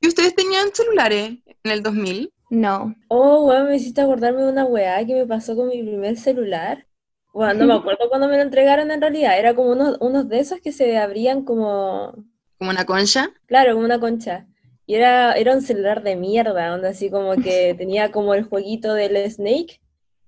¿Y 0.00 0.08
ustedes 0.08 0.34
tenían 0.34 0.70
celulares 0.72 1.38
en 1.62 1.70
el 1.70 1.82
2000? 1.82 2.32
No. 2.50 2.94
Oh, 3.08 3.44
weón, 3.46 3.68
me 3.68 3.76
hiciste 3.76 4.00
acordarme 4.00 4.42
de 4.42 4.50
una 4.52 4.64
weá 4.64 5.04
que 5.04 5.14
me 5.14 5.26
pasó 5.26 5.56
con 5.56 5.68
mi 5.68 5.82
primer 5.82 6.16
celular. 6.16 6.86
Bueno, 7.32 7.54
no 7.54 7.66
me 7.66 7.74
acuerdo 7.80 8.08
cuándo 8.08 8.28
me 8.28 8.36
lo 8.36 8.42
entregaron 8.42 8.90
en 8.90 9.00
realidad. 9.00 9.38
Era 9.38 9.54
como 9.54 9.72
unos, 9.72 9.96
unos 10.00 10.28
de 10.28 10.40
esos 10.40 10.60
que 10.60 10.72
se 10.72 10.96
abrían 10.98 11.44
como, 11.44 12.14
Como 12.58 12.70
una 12.70 12.84
concha. 12.84 13.30
claro, 13.46 13.74
como 13.74 13.84
una 13.84 14.00
concha. 14.00 14.46
Y 14.86 14.94
era, 14.96 15.34
era 15.34 15.54
un 15.54 15.62
celular 15.62 16.02
de 16.02 16.16
mierda, 16.16 16.74
onda 16.74 16.90
así 16.90 17.10
como 17.10 17.38
que 17.38 17.74
tenía 17.78 18.10
como 18.10 18.34
el 18.34 18.44
jueguito 18.44 18.94
del 18.94 19.16
Snake, 19.30 19.80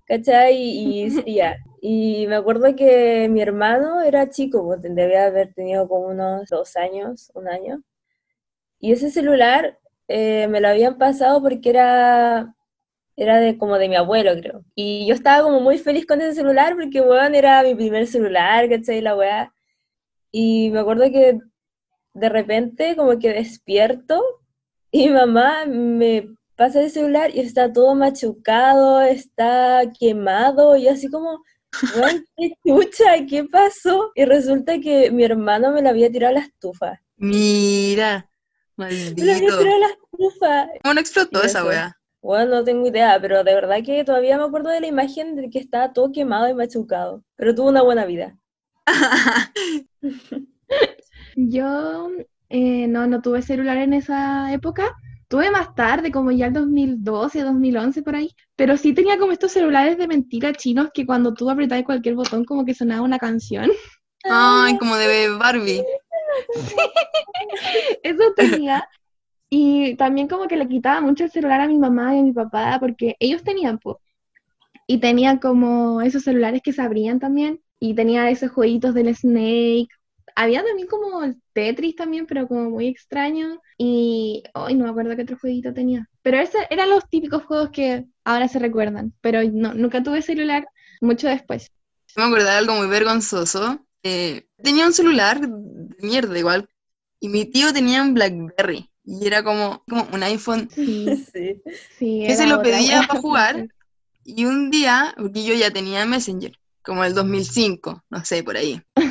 ¿cachai? 0.05 0.55
Y, 0.57 1.05
y. 1.25 1.41
Y 1.85 2.27
me 2.27 2.35
acuerdo 2.37 2.75
que 2.77 3.27
mi 3.29 3.41
hermano 3.41 4.01
era 4.01 4.29
chico, 4.29 4.63
pues 4.65 4.81
debía 4.81 5.25
haber 5.25 5.53
tenido 5.53 5.87
como 5.89 6.07
unos 6.07 6.47
dos 6.49 6.77
años, 6.77 7.29
un 7.35 7.49
año. 7.49 7.83
Y 8.79 8.91
ese 8.91 9.09
celular 9.09 9.79
eh, 10.07 10.47
me 10.49 10.59
lo 10.61 10.69
habían 10.69 10.97
pasado 10.97 11.41
porque 11.41 11.69
era, 11.69 12.55
era 13.15 13.39
de, 13.39 13.57
como 13.57 13.77
de 13.77 13.89
mi 13.89 13.95
abuelo, 13.95 14.31
creo. 14.39 14.63
Y 14.75 15.07
yo 15.07 15.13
estaba 15.15 15.43
como 15.43 15.59
muy 15.59 15.77
feliz 15.77 16.05
con 16.05 16.21
ese 16.21 16.35
celular 16.35 16.75
porque, 16.75 17.01
weón, 17.01 17.35
era 17.35 17.63
mi 17.63 17.75
primer 17.75 18.07
celular, 18.07 18.69
¿cachai? 18.69 19.01
La 19.01 19.15
weá. 19.15 19.53
Y 20.31 20.69
me 20.71 20.79
acuerdo 20.79 21.03
que 21.11 21.39
de 22.13 22.29
repente 22.29 22.95
como 22.95 23.17
que 23.19 23.33
despierto 23.33 24.23
y 24.91 25.09
mamá 25.09 25.65
me 25.65 26.27
pasa 26.55 26.81
el 26.81 26.91
celular 26.91 27.31
y 27.33 27.39
está 27.39 27.71
todo 27.73 27.95
machucado, 27.95 29.01
está 29.01 29.81
quemado 29.99 30.75
y 30.75 30.87
así 30.87 31.09
como, 31.09 31.43
qué 32.37 32.53
chucha, 32.65 33.25
¿qué 33.27 33.43
pasó? 33.45 34.11
Y 34.15 34.25
resulta 34.25 34.79
que 34.79 35.11
mi 35.11 35.23
hermano 35.23 35.71
me 35.71 35.81
lo 35.81 35.89
había 35.89 36.11
tirado 36.11 36.35
a 36.35 36.39
la 36.39 36.45
estufa. 36.45 37.01
Mira, 37.17 38.29
maldito. 38.75 39.15
tirado 39.15 39.61
a 39.61 39.79
la 39.79 39.87
estufa. 39.87 40.69
¿Cómo 40.83 40.93
no 40.93 40.99
explotó 40.99 41.43
esa 41.43 41.65
wea? 41.65 41.97
Bueno, 42.21 42.55
no 42.55 42.63
tengo 42.63 42.87
idea, 42.87 43.19
pero 43.19 43.43
de 43.43 43.53
verdad 43.53 43.83
que 43.85 44.03
todavía 44.05 44.37
me 44.37 44.45
acuerdo 44.45 44.69
de 44.69 44.79
la 44.79 44.87
imagen 44.87 45.35
de 45.35 45.49
que 45.49 45.59
estaba 45.59 45.91
todo 45.91 46.11
quemado 46.11 46.47
y 46.47 46.53
machucado, 46.53 47.23
pero 47.35 47.53
tuvo 47.53 47.69
una 47.69 47.81
buena 47.81 48.05
vida. 48.05 48.37
Yo 51.35 52.09
eh, 52.49 52.87
no, 52.87 53.07
no 53.07 53.21
tuve 53.21 53.41
celular 53.41 53.77
en 53.77 53.93
esa 53.93 54.53
época. 54.53 54.95
Tuve 55.27 55.49
más 55.49 55.73
tarde, 55.73 56.11
como 56.11 56.31
ya 56.31 56.45
el 56.45 56.53
2012, 56.53 57.41
2011 57.41 58.03
por 58.03 58.15
ahí. 58.15 58.29
Pero 58.55 58.77
sí 58.77 58.93
tenía 58.93 59.17
como 59.17 59.31
estos 59.31 59.51
celulares 59.51 59.97
de 59.97 60.07
mentira 60.07 60.53
chinos 60.53 60.89
que 60.93 61.05
cuando 61.05 61.33
tú 61.33 61.49
apretabas 61.49 61.85
cualquier 61.85 62.15
botón 62.15 62.45
como 62.45 62.63
que 62.63 62.75
sonaba 62.75 63.01
una 63.01 63.17
canción. 63.17 63.71
Ay, 64.23 64.77
como 64.77 64.95
de 64.95 65.29
Barbie. 65.35 65.83
Eso 68.03 68.33
tenía. 68.35 68.87
Y 69.49 69.95
también 69.97 70.27
como 70.27 70.47
que 70.47 70.57
le 70.57 70.67
quitaba 70.67 71.01
mucho 71.01 71.25
el 71.25 71.31
celular 71.31 71.61
a 71.61 71.67
mi 71.67 71.77
mamá 71.77 72.15
y 72.15 72.19
a 72.19 72.23
mi 72.23 72.33
papá 72.33 72.77
porque 72.79 73.15
ellos 73.19 73.43
tenían, 73.43 73.77
po. 73.79 74.01
Y 74.87 74.99
tenían 74.99 75.39
como 75.39 76.01
esos 76.01 76.23
celulares 76.23 76.61
que 76.63 76.73
se 76.73 76.81
abrían 76.81 77.19
también. 77.19 77.61
Y 77.79 77.95
tenía 77.95 78.29
esos 78.29 78.51
jueguitos 78.51 78.93
del 78.93 79.15
Snake. 79.15 79.89
Había 80.35 80.63
también 80.63 80.87
como 80.87 81.21
Tetris 81.53 81.95
también, 81.95 82.25
pero 82.25 82.47
como 82.47 82.69
muy 82.69 82.87
extraño. 82.87 83.61
Y 83.77 84.43
hoy 84.55 84.75
no 84.75 84.85
me 84.85 84.91
acuerdo 84.91 85.15
qué 85.15 85.21
otro 85.23 85.37
jueguito 85.39 85.73
tenía. 85.73 86.09
Pero 86.21 86.37
esos 86.37 86.61
eran 86.69 86.89
los 86.89 87.07
típicos 87.09 87.43
juegos 87.43 87.69
que 87.71 88.05
ahora 88.23 88.47
se 88.47 88.59
recuerdan. 88.59 89.13
Pero 89.21 89.41
no, 89.43 89.73
nunca 89.73 90.01
tuve 90.01 90.21
celular 90.21 90.67
mucho 91.01 91.27
después. 91.27 91.71
Me 92.15 92.23
acuerdo 92.23 92.45
de 92.45 92.53
algo 92.53 92.73
muy 92.73 92.87
vergonzoso. 92.87 93.85
Eh, 94.03 94.45
tenía 94.61 94.85
un 94.85 94.93
celular 94.93 95.39
de 95.41 95.95
mierda 96.05 96.37
igual. 96.37 96.69
Y 97.19 97.29
mi 97.29 97.45
tío 97.45 97.73
tenía 97.73 98.01
un 98.01 98.13
Blackberry. 98.13 98.89
Y 99.05 99.25
era 99.27 99.43
como, 99.43 99.83
como 99.87 100.07
un 100.13 100.23
iPhone. 100.23 100.69
Sí, 100.75 101.05
Sí. 101.33 101.61
sí. 101.97 102.23
Que 102.27 102.35
se 102.35 102.47
lo 102.47 102.61
pedía 102.61 103.03
para 103.07 103.19
jugar. 103.19 103.67
Y 104.25 104.45
un 104.45 104.71
día, 104.71 105.13
porque 105.17 105.43
yo 105.43 105.53
ya 105.53 105.69
tenía 105.71 106.05
Messenger, 106.05 106.57
como 106.81 107.03
el 107.03 107.13
2005, 107.13 108.05
no 108.09 108.23
sé, 108.23 108.41
por 108.41 108.55
ahí. 108.55 108.81
¿no? 108.95 109.03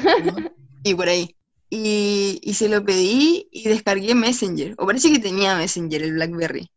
Y 0.85 0.95
por 0.95 1.09
ahí. 1.09 1.37
Y, 1.69 2.41
y 2.43 2.55
se 2.55 2.69
lo 2.71 2.85
pedí 2.85 3.47
y 3.51 3.69
descargué 3.69 4.15
Messenger. 4.15 4.75
O 4.79 4.87
parece 4.87 5.13
que 5.13 5.19
tenía 5.19 5.55
Messenger, 5.57 6.03
el 6.03 6.15
BlackBerry. 6.15 6.71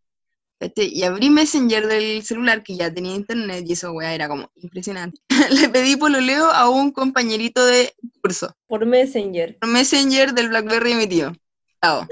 ¿Cachai? 0.60 0.88
Y 0.88 1.04
abrí 1.04 1.30
Messenger 1.30 1.88
del 1.88 2.24
celular 2.24 2.64
que 2.64 2.76
ya 2.76 2.94
tenía 2.94 3.16
internet 3.16 3.66
y 3.68 3.74
eso, 3.74 3.92
weá, 3.92 4.14
era 4.14 4.28
como 4.28 4.50
impresionante. 4.56 5.20
Le 5.52 5.70
pedí 5.70 5.96
pololeo 5.98 6.52
a 6.52 6.70
un 6.70 6.92
compañerito 6.92 7.66
de 7.66 7.94
curso. 8.22 8.56
Por 8.68 8.86
Messenger. 8.86 9.58
Por 9.60 9.70
Messenger 9.70 10.34
del 10.34 10.50
BlackBerry 10.50 10.92
de 10.92 10.96
mi 10.96 11.08
tío. 11.08 11.34
Chao. 11.82 12.08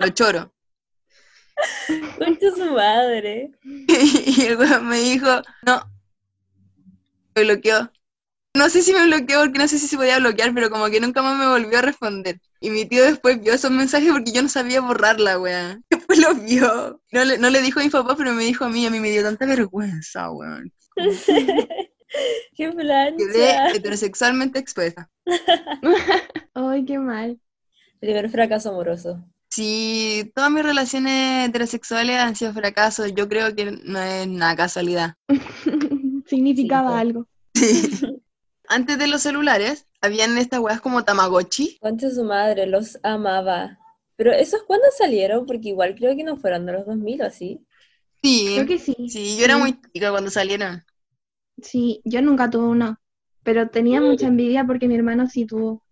Lo 0.00 0.08
choro. 0.08 0.54
Concha 2.18 2.50
su 2.56 2.72
madre. 2.72 3.52
Y 3.62 4.42
el 4.42 4.56
weón 4.56 4.88
me 4.88 4.98
dijo, 4.98 5.42
no, 5.62 5.82
me 7.34 7.44
bloqueó. 7.44 7.90
No 8.56 8.68
sé 8.70 8.82
si 8.82 8.92
me 8.92 9.04
bloqueó 9.06 9.40
porque 9.40 9.58
no 9.58 9.66
sé 9.66 9.78
si 9.78 9.88
se 9.88 9.96
podía 9.96 10.18
bloquear, 10.20 10.54
pero 10.54 10.70
como 10.70 10.86
que 10.86 11.00
nunca 11.00 11.22
más 11.22 11.38
me 11.38 11.48
volvió 11.48 11.78
a 11.78 11.82
responder. 11.82 12.40
Y 12.60 12.70
mi 12.70 12.84
tío 12.86 13.02
después 13.04 13.40
vio 13.40 13.52
esos 13.52 13.70
mensajes 13.70 14.12
porque 14.12 14.32
yo 14.32 14.42
no 14.42 14.48
sabía 14.48 14.80
borrarla, 14.80 15.38
weón. 15.38 15.84
Después 15.90 16.18
los 16.20 16.42
vio. 16.44 17.00
No 17.12 17.24
le, 17.24 17.38
no 17.38 17.50
le 17.50 17.62
dijo 17.62 17.80
a 17.80 17.82
mi 17.84 17.90
papá, 17.90 18.14
pero 18.16 18.32
me 18.32 18.44
dijo 18.44 18.64
a 18.64 18.68
mí, 18.68 18.86
a 18.86 18.90
mí 18.90 19.00
me 19.00 19.10
dio 19.10 19.22
tanta 19.22 19.44
vergüenza, 19.46 20.30
weón. 20.30 20.72
Qué 22.56 22.70
Quedé 22.70 22.74
plancha. 22.74 23.70
heterosexualmente 23.70 24.58
expuesta. 24.60 25.10
Ay, 26.54 26.84
qué 26.84 26.98
mal. 26.98 27.40
Primer 28.00 28.30
fracaso 28.30 28.70
amoroso. 28.70 29.24
Si 29.50 30.30
todas 30.34 30.50
mis 30.50 30.62
relaciones 30.62 31.48
heterosexuales 31.48 32.16
han 32.18 32.36
sido 32.36 32.52
fracasos, 32.52 33.12
yo 33.14 33.28
creo 33.28 33.54
que 33.54 33.70
no 33.84 34.00
es 34.00 34.26
nada 34.28 34.56
casualidad. 34.56 35.14
Significaba 36.26 36.90
Sí, 36.90 37.00
algo. 37.00 37.26
Antes 38.74 38.98
de 38.98 39.06
los 39.06 39.22
celulares, 39.22 39.86
habían 40.00 40.36
estas 40.36 40.60
weas 40.60 40.80
como 40.80 41.04
Tamagotchi. 41.04 41.78
Concha 41.80 42.10
su 42.10 42.24
madre, 42.24 42.66
los 42.66 42.98
amaba. 43.04 43.78
Pero 44.16 44.32
esos 44.32 44.64
cuándo 44.64 44.86
salieron, 44.96 45.46
porque 45.46 45.68
igual 45.68 45.94
creo 45.94 46.16
que 46.16 46.24
no 46.24 46.36
fueron 46.36 46.66
de 46.66 46.72
los 46.72 46.86
2000 46.86 47.22
o 47.22 47.26
así. 47.26 47.64
Sí, 48.22 48.46
Creo 48.54 48.66
que 48.66 48.78
sí. 48.78 48.94
sí, 49.06 49.36
yo 49.38 49.44
era 49.44 49.56
muy 49.58 49.80
chica 49.92 50.10
cuando 50.10 50.30
salieron. 50.30 50.84
Sí, 51.60 52.00
yo 52.04 52.22
nunca 52.22 52.48
tuve 52.50 52.68
uno, 52.68 52.96
pero 53.42 53.68
tenía 53.68 54.00
mucha 54.00 54.28
envidia 54.28 54.64
porque 54.64 54.86
mi 54.88 54.94
hermano 54.94 55.26
sí 55.28 55.46
tuvo. 55.46 55.82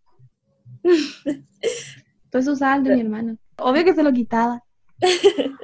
Entonces 2.24 2.52
usaba 2.52 2.76
el 2.76 2.84
de 2.84 2.90
mi 2.90 3.00
hermano. 3.00 3.36
Obvio 3.58 3.84
que 3.84 3.94
se 3.94 4.02
lo 4.02 4.12
quitaba. 4.12 4.62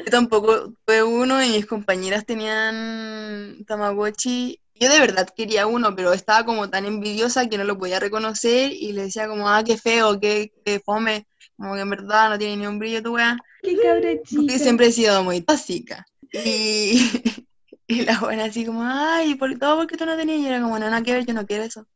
Yo 0.05 0.11
tampoco 0.11 0.73
tuve 0.85 1.03
uno 1.03 1.43
y 1.45 1.51
mis 1.51 1.67
compañeras 1.67 2.25
tenían 2.25 3.65
Tamagotchi. 3.67 4.61
Yo 4.81 4.89
de 4.89 5.01
verdad 5.01 5.29
quería 5.37 5.67
uno, 5.67 5.95
pero 5.97 6.13
estaba 6.13 6.45
como 6.45 6.71
tan 6.71 6.85
envidiosa 6.85 7.49
que 7.49 7.59
no 7.59 7.65
lo 7.65 7.77
podía 7.79 7.99
reconocer 8.01 8.73
y 8.73 8.93
le 8.93 9.03
decía 9.03 9.27
como, 9.29 9.49
ah, 9.49 9.63
qué 9.65 9.77
feo, 9.77 10.21
qué, 10.21 10.53
qué 10.65 10.81
fome. 10.81 11.27
Como 11.57 11.75
que 11.75 11.81
en 11.81 11.91
verdad 11.91 12.31
no 12.31 12.39
tiene 12.39 12.57
ni 12.59 12.67
un 12.67 12.79
brillo 12.79 13.03
tu 13.03 13.15
wea. 13.15 13.37
Qué 13.63 13.77
cabra 13.77 14.11
Porque 14.37 14.59
siempre 14.59 14.87
he 14.87 14.93
sido 14.93 15.25
muy 15.25 15.41
tóxica. 15.41 16.05
Y, 16.33 17.01
y 17.89 18.03
la 18.03 18.21
buena 18.21 18.45
así 18.45 18.65
como, 18.65 18.83
ay, 18.85 19.35
por 19.35 19.59
todo 19.59 19.79
porque 19.79 19.97
tú 19.97 20.07
no 20.07 20.17
tenías. 20.17 20.39
Y 20.41 20.47
era 20.47 20.61
como, 20.61 20.79
no, 20.79 20.87
nada 20.89 21.03
que 21.03 21.13
ver, 21.13 21.27
yo 21.27 21.35
no 21.35 21.47
quiero 21.47 21.65
eso. 21.65 21.87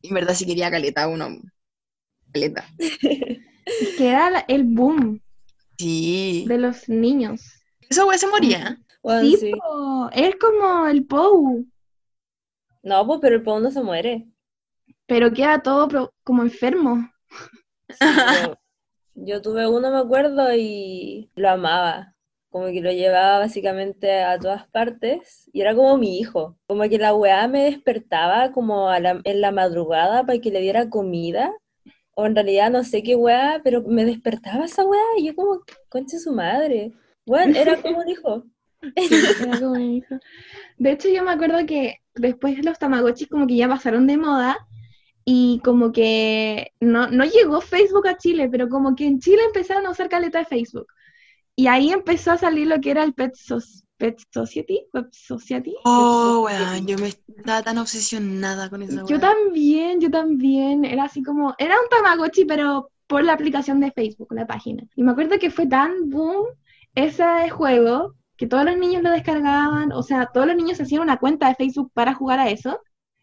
Y 0.00 0.08
en 0.08 0.14
verdad 0.14 0.34
sí 0.34 0.46
quería 0.46 0.70
caleta 0.70 1.06
uno. 1.08 1.28
Caleta. 2.32 2.66
Que 3.98 4.08
era 4.08 4.44
el 4.48 4.64
boom 4.64 5.20
Sí. 5.78 6.44
de 6.46 6.58
los 6.58 6.88
niños. 6.88 7.42
Esa 7.88 8.04
wea 8.06 8.16
se 8.16 8.26
moría. 8.28 8.78
Bueno, 9.02 9.28
Sí, 9.28 9.36
sí. 9.38 9.50
po, 9.52 10.08
es 10.14 10.34
como 10.36 10.86
el 10.86 11.04
Pou, 11.04 11.66
No, 12.84 13.04
pues, 13.04 13.18
pero 13.20 13.34
el 13.34 13.42
Pau 13.42 13.58
no 13.58 13.72
se 13.72 13.82
muere. 13.82 14.28
pero 15.06 15.32
queda 15.32 15.62
todo 15.62 15.88
pro- 15.88 16.12
como 16.24 16.42
enfermo. 16.42 17.08
Sí, 17.88 18.24
yo, 18.26 18.56
yo 19.14 19.42
tuve 19.42 19.68
uno, 19.68 19.90
me 19.90 19.98
acuerdo, 19.98 20.54
y 20.54 21.30
lo 21.36 21.50
amaba. 21.50 22.14
Como 22.50 22.66
que 22.68 22.80
lo 22.80 22.92
llevaba 22.92 23.40
básicamente 23.40 24.22
a 24.22 24.38
todas 24.40 24.68
partes 24.68 25.50
y 25.52 25.60
era 25.62 25.74
como 25.74 25.96
mi 25.98 26.18
hijo. 26.20 26.58
Como 26.66 26.84
que 26.84 26.98
la 26.98 27.14
weá 27.14 27.48
me 27.48 27.64
despertaba 27.64 28.52
como 28.52 28.90
a 28.90 29.00
la- 29.00 29.20
en 29.24 29.40
la 29.40 29.52
madrugada 29.52 30.24
para 30.26 30.38
que 30.40 30.50
le 30.50 30.60
diera 30.60 30.90
comida. 30.90 31.52
O 32.14 32.26
en 32.26 32.34
realidad 32.36 32.70
no 32.72 32.84
sé 32.84 33.02
qué 33.04 33.16
weá, 33.16 33.60
pero 33.64 33.82
me 33.84 34.04
despertaba 34.06 34.66
esa 34.66 34.84
weá 34.86 35.02
y 35.18 35.26
yo 35.28 35.36
como, 35.36 35.60
concha 35.90 36.18
su 36.18 36.32
madre. 36.32 36.92
Bueno, 37.26 37.52
era 37.56 37.80
como 37.82 37.98
un 38.00 38.08
hijo. 38.10 38.44
Era 38.96 39.34
como. 39.60 39.74
De 40.78 40.92
hecho, 40.92 41.08
yo 41.08 41.24
me 41.24 41.32
acuerdo 41.32 41.64
que 41.66 41.96
después 42.14 42.64
los 42.64 42.78
Tamagotchis 42.78 43.28
como 43.28 43.46
que 43.46 43.56
ya 43.56 43.68
pasaron 43.68 44.06
de 44.06 44.16
moda 44.16 44.56
y 45.24 45.60
como 45.64 45.92
que 45.92 46.72
no, 46.80 47.08
no 47.08 47.24
llegó 47.24 47.60
Facebook 47.60 48.06
a 48.08 48.16
Chile, 48.16 48.48
pero 48.50 48.68
como 48.68 48.94
que 48.94 49.06
en 49.06 49.20
Chile 49.20 49.42
empezaron 49.46 49.86
a 49.86 49.90
usar 49.90 50.08
caleta 50.08 50.38
de 50.40 50.44
Facebook. 50.44 50.86
Y 51.56 51.68
ahí 51.68 51.90
empezó 51.90 52.32
a 52.32 52.38
salir 52.38 52.66
lo 52.66 52.80
que 52.80 52.90
era 52.90 53.04
el 53.04 53.14
Pet, 53.14 53.34
Sos- 53.36 53.84
Pet 53.96 54.18
Society. 54.32 54.86
Web 54.92 55.08
Society. 55.12 55.74
Oh, 55.84 56.42
weón, 56.44 56.86
yo 56.86 56.98
me 56.98 57.08
estaba 57.08 57.62
tan 57.62 57.78
obsesionada 57.78 58.68
con 58.68 58.82
esa 58.82 59.04
Yo 59.06 59.20
también, 59.20 60.00
yo 60.00 60.10
también. 60.10 60.84
Era 60.84 61.04
así 61.04 61.22
como, 61.22 61.54
era 61.58 61.74
un 61.80 61.88
Tamagotchi, 61.88 62.44
pero 62.44 62.90
por 63.06 63.22
la 63.22 63.34
aplicación 63.34 63.80
de 63.80 63.92
Facebook, 63.92 64.28
la 64.32 64.46
página. 64.46 64.82
Y 64.96 65.02
me 65.04 65.12
acuerdo 65.12 65.38
que 65.38 65.50
fue 65.50 65.66
tan 65.66 66.10
boom 66.10 66.46
ese 66.94 67.48
juego 67.50 68.14
que 68.36 68.46
todos 68.46 68.64
los 68.64 68.76
niños 68.76 69.02
lo 69.02 69.10
descargaban, 69.10 69.92
o 69.92 70.02
sea, 70.02 70.26
todos 70.32 70.46
los 70.46 70.56
niños 70.56 70.80
hacían 70.80 71.02
una 71.02 71.18
cuenta 71.18 71.48
de 71.48 71.54
Facebook 71.54 71.90
para 71.94 72.14
jugar 72.14 72.38
a 72.38 72.50
eso, 72.50 72.80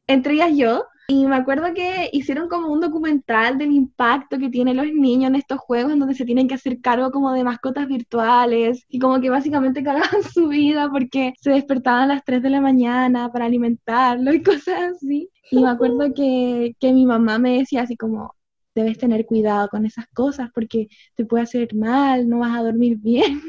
entre 0.08 0.34
ellas 0.34 0.52
yo. 0.56 0.86
Y 1.08 1.26
me 1.26 1.36
acuerdo 1.36 1.74
que 1.74 2.10
hicieron 2.14 2.48
como 2.48 2.70
un 2.72 2.80
documental 2.80 3.58
del 3.58 3.72
impacto 3.72 4.38
que 4.40 4.50
tienen 4.50 4.78
los 4.78 4.86
niños 4.94 5.30
en 5.30 5.36
estos 5.36 5.60
juegos, 5.60 5.92
en 5.92 6.00
donde 6.00 6.16
se 6.16 6.24
tienen 6.24 6.48
que 6.48 6.56
hacer 6.56 6.80
cargo 6.80 7.12
como 7.12 7.34
de 7.34 7.44
mascotas 7.44 7.88
virtuales 7.88 8.86
y 8.88 9.00
como 9.00 9.20
que 9.20 9.30
básicamente 9.30 9.84
cagaban 9.84 10.24
su 10.24 10.48
vida 10.48 10.90
porque 10.90 11.34
se 11.42 11.52
despertaban 11.52 12.04
a 12.04 12.14
las 12.16 12.24
3 12.24 12.42
de 12.42 12.50
la 12.50 12.62
mañana 12.62 13.30
para 13.32 13.46
alimentarlo 13.46 14.34
y 14.34 14.42
cosas 14.44 14.96
así. 14.96 15.30
Y 15.52 15.62
me 15.62 15.70
acuerdo 15.70 16.14
que, 16.14 16.76
que 16.80 16.94
mi 16.94 17.06
mamá 17.06 17.40
me 17.40 17.58
decía 17.58 17.82
así 17.82 17.98
como, 17.98 18.34
debes 18.74 18.98
tener 18.98 19.26
cuidado 19.26 19.68
con 19.70 19.86
esas 19.86 20.08
cosas 20.14 20.50
porque 20.54 20.88
te 21.16 21.26
puede 21.26 21.44
hacer 21.44 21.76
mal, 21.76 22.30
no 22.30 22.40
vas 22.40 22.58
a 22.58 22.64
dormir 22.64 22.98
bien. 22.98 23.42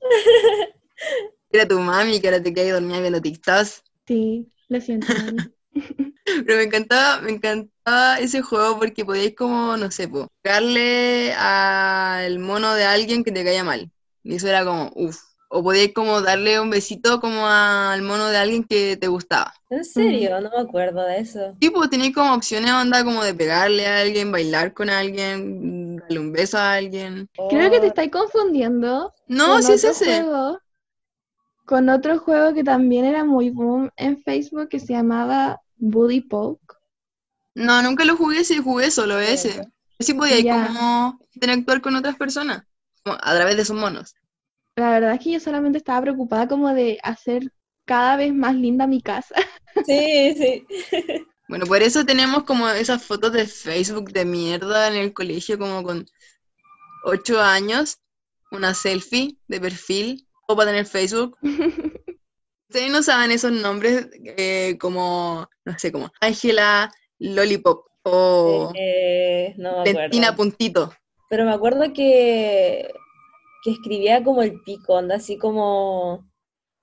Era 1.52 1.64
tu 1.68 1.78
mami 1.78 2.20
que 2.20 2.26
ahora 2.28 2.42
te 2.42 2.52
quedas 2.52 2.72
dormida 2.80 3.00
viendo 3.00 3.22
TikToks. 3.22 3.82
Sí, 4.06 4.52
lo 4.68 4.80
siento. 4.80 5.14
Pero 6.24 6.56
me 6.58 6.62
encantaba, 6.64 7.20
me 7.22 7.32
encantaba 7.32 8.18
ese 8.20 8.42
juego 8.42 8.78
porque 8.78 9.04
podíais 9.04 9.34
como, 9.36 9.76
no 9.76 9.90
sé, 9.90 10.08
po, 10.08 10.28
pegarle 10.42 11.32
al 11.34 12.38
mono 12.38 12.74
de 12.74 12.84
alguien 12.84 13.24
que 13.24 13.32
te 13.32 13.44
caía 13.44 13.64
mal. 13.64 13.90
Y 14.22 14.36
eso 14.36 14.48
era 14.48 14.64
como, 14.64 14.90
uff. 14.94 15.18
O 15.52 15.62
podíais 15.64 15.92
como 15.94 16.20
darle 16.22 16.60
un 16.60 16.70
besito 16.70 17.20
como 17.20 17.46
al 17.48 18.02
mono 18.02 18.28
de 18.28 18.36
alguien 18.36 18.62
que 18.64 18.96
te 18.96 19.08
gustaba. 19.08 19.52
¿En 19.70 19.84
serio? 19.84 20.38
No 20.40 20.50
me 20.50 20.58
acuerdo 20.58 21.02
de 21.04 21.18
eso. 21.20 21.56
Y 21.60 21.70
pues 21.70 21.90
teníais 21.90 22.14
como 22.14 22.34
opciones, 22.34 22.72
onda, 22.72 23.04
como 23.04 23.22
de 23.22 23.34
pegarle 23.34 23.86
a 23.86 24.00
alguien, 24.00 24.32
bailar 24.32 24.72
con 24.72 24.88
alguien, 24.88 25.96
darle 25.96 26.18
un 26.20 26.32
beso 26.32 26.56
a 26.58 26.74
alguien. 26.74 27.28
Creo 27.48 27.70
que 27.70 27.80
te 27.80 27.86
Oh, 27.86 27.88
estáis 27.88 28.10
confundiendo 28.10 29.12
No, 29.28 29.62
sí 29.62 29.72
es 29.72 29.84
ese. 29.84 30.26
juego, 30.26 30.58
con 31.70 31.88
otro 31.88 32.18
juego 32.18 32.52
que 32.52 32.64
también 32.64 33.06
era 33.06 33.24
muy 33.24 33.48
boom 33.48 33.88
en 33.96 34.20
Facebook 34.22 34.68
que 34.68 34.80
se 34.80 34.92
llamaba 34.92 35.62
Buddy 35.78 36.20
Poke. 36.20 36.74
No, 37.54 37.80
nunca 37.82 38.04
lo 38.04 38.16
jugué, 38.16 38.44
sí 38.44 38.58
jugué 38.58 38.90
solo 38.90 39.18
ese. 39.20 39.68
Sí 40.00 40.14
podíais 40.14 40.44
Ya. 40.44 40.66
como 40.66 41.18
interactuar 41.32 41.80
con 41.80 41.94
otras 41.96 42.16
personas, 42.16 42.64
como 43.04 43.16
a 43.22 43.34
través 43.36 43.56
de 43.56 43.64
sus 43.64 43.76
monos. 43.76 44.14
La 44.76 44.90
verdad 44.90 45.14
es 45.14 45.20
que 45.20 45.32
yo 45.32 45.40
solamente 45.40 45.78
estaba 45.78 46.00
preocupada 46.02 46.48
como 46.48 46.72
de 46.74 46.98
hacer 47.04 47.52
cada 47.84 48.16
vez 48.16 48.32
más 48.34 48.54
linda 48.56 48.86
mi 48.88 49.00
casa. 49.00 49.34
Sí, 49.82 50.34
sí. 50.36 50.66
Bueno, 51.48 51.66
por 51.66 51.82
eso 51.82 52.04
tenemos 52.06 52.44
como 52.44 52.68
esas 52.68 53.04
fotos 53.04 53.32
de 53.32 53.46
Facebook 53.46 54.12
de 54.12 54.24
mierda 54.24 54.88
en 54.88 54.94
el 54.96 55.12
colegio, 55.12 55.58
como 55.58 55.82
con 55.82 56.06
ocho 57.04 57.40
años, 57.40 57.98
una 58.50 58.74
selfie 58.74 59.38
de 59.48 59.60
perfil, 59.60 60.28
para 60.56 60.70
tener 60.70 60.86
Facebook. 60.86 61.36
Ustedes 62.68 62.90
no 62.90 63.02
saben 63.02 63.32
esos 63.32 63.50
nombres 63.50 64.08
eh, 64.36 64.78
como, 64.78 65.48
no 65.64 65.78
sé, 65.78 65.90
como 65.90 66.10
Ángela 66.20 66.90
Lollipop 67.18 67.84
o 68.04 68.72
Eh, 68.76 69.54
no 69.58 69.78
Valentina. 69.78 70.36
Puntito. 70.36 70.92
Pero 71.28 71.44
me 71.44 71.52
acuerdo 71.52 71.92
que, 71.92 72.92
que 73.64 73.70
escribía 73.70 74.22
como 74.22 74.42
el 74.42 74.60
pico, 74.62 74.94
onda 74.94 75.16
así 75.16 75.36
como 75.36 76.30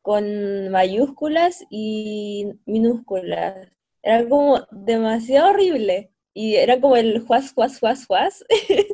con 0.02 0.70
mayúsculas 0.70 1.66
y 1.70 2.48
minúsculas. 2.66 3.70
Era 4.02 4.28
como 4.30 4.66
demasiado 4.72 5.50
horrible. 5.50 6.12
Y 6.34 6.56
era 6.56 6.80
como 6.80 6.96
el 6.96 7.20
juas, 7.26 7.52
juas, 7.54 7.80
juas, 7.80 8.06
juas. 8.06 8.46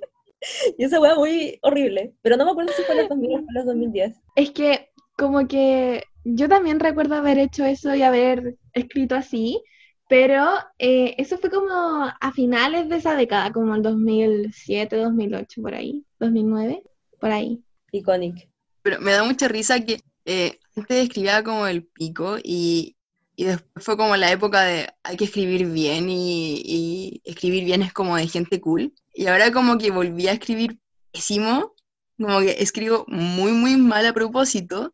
Y 0.77 0.83
esa 0.83 0.99
wea 0.99 1.15
muy 1.15 1.59
horrible. 1.61 2.13
Pero 2.21 2.37
no 2.37 2.45
me 2.45 2.51
acuerdo 2.51 2.73
si 2.73 2.83
fue 2.83 2.95
en 2.95 3.01
los 3.01 3.09
2000 3.09 3.29
o 3.29 3.33
fue 3.35 3.47
en 3.47 3.53
los 3.53 3.65
2010. 3.65 4.21
Es 4.35 4.51
que 4.51 4.89
como 5.17 5.47
que 5.47 6.03
yo 6.23 6.49
también 6.49 6.79
recuerdo 6.79 7.15
haber 7.15 7.37
hecho 7.37 7.65
eso 7.65 7.93
y 7.95 8.01
haber 8.01 8.57
escrito 8.73 9.15
así, 9.15 9.61
pero 10.09 10.45
eh, 10.79 11.15
eso 11.17 11.37
fue 11.37 11.49
como 11.49 11.71
a 11.73 12.31
finales 12.33 12.89
de 12.89 12.97
esa 12.97 13.15
década, 13.15 13.51
como 13.51 13.75
el 13.75 13.81
2007, 13.81 14.95
2008, 14.95 15.61
por 15.61 15.73
ahí, 15.75 16.05
2009, 16.19 16.83
por 17.19 17.31
ahí. 17.31 17.63
Iconic. 17.91 18.49
Pero 18.81 18.99
me 18.99 19.11
da 19.11 19.23
mucha 19.23 19.47
risa 19.47 19.79
que 19.79 20.01
eh, 20.25 20.59
antes 20.75 21.03
escribía 21.03 21.43
como 21.43 21.67
el 21.67 21.85
pico 21.85 22.37
y, 22.43 22.97
y 23.35 23.45
después 23.45 23.85
fue 23.85 23.97
como 23.97 24.15
la 24.17 24.31
época 24.31 24.63
de 24.63 24.87
hay 25.03 25.15
que 25.15 25.25
escribir 25.25 25.67
bien 25.67 26.09
y, 26.09 26.61
y 26.65 27.21
escribir 27.23 27.65
bien 27.65 27.83
es 27.83 27.93
como 27.93 28.15
de 28.17 28.27
gente 28.27 28.59
cool. 28.59 28.93
Y 29.13 29.27
ahora 29.27 29.51
como 29.51 29.77
que 29.77 29.91
volví 29.91 30.27
a 30.27 30.33
escribir 30.33 30.79
pésimo, 31.11 31.75
como 32.17 32.39
que 32.39 32.57
escribo 32.59 33.05
muy, 33.07 33.51
muy 33.51 33.77
mal 33.77 34.05
a 34.05 34.13
propósito. 34.13 34.93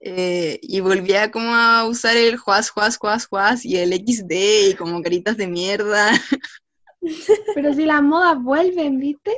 eh, 0.00 0.58
y 0.62 0.80
volví 0.80 1.14
a 1.14 1.30
como 1.30 1.54
a 1.54 1.86
usar 1.86 2.16
el 2.16 2.36
juas, 2.36 2.70
juas, 2.70 2.98
juas, 2.98 3.26
juas 3.26 3.64
y 3.64 3.78
el 3.78 3.92
XD 3.94 4.70
y 4.70 4.74
como 4.74 5.02
caritas 5.02 5.36
de 5.38 5.46
mierda. 5.48 6.12
Pero 7.54 7.72
si 7.74 7.86
las 7.86 8.02
modas 8.02 8.42
vuelven, 8.42 8.98
¿viste? 8.98 9.32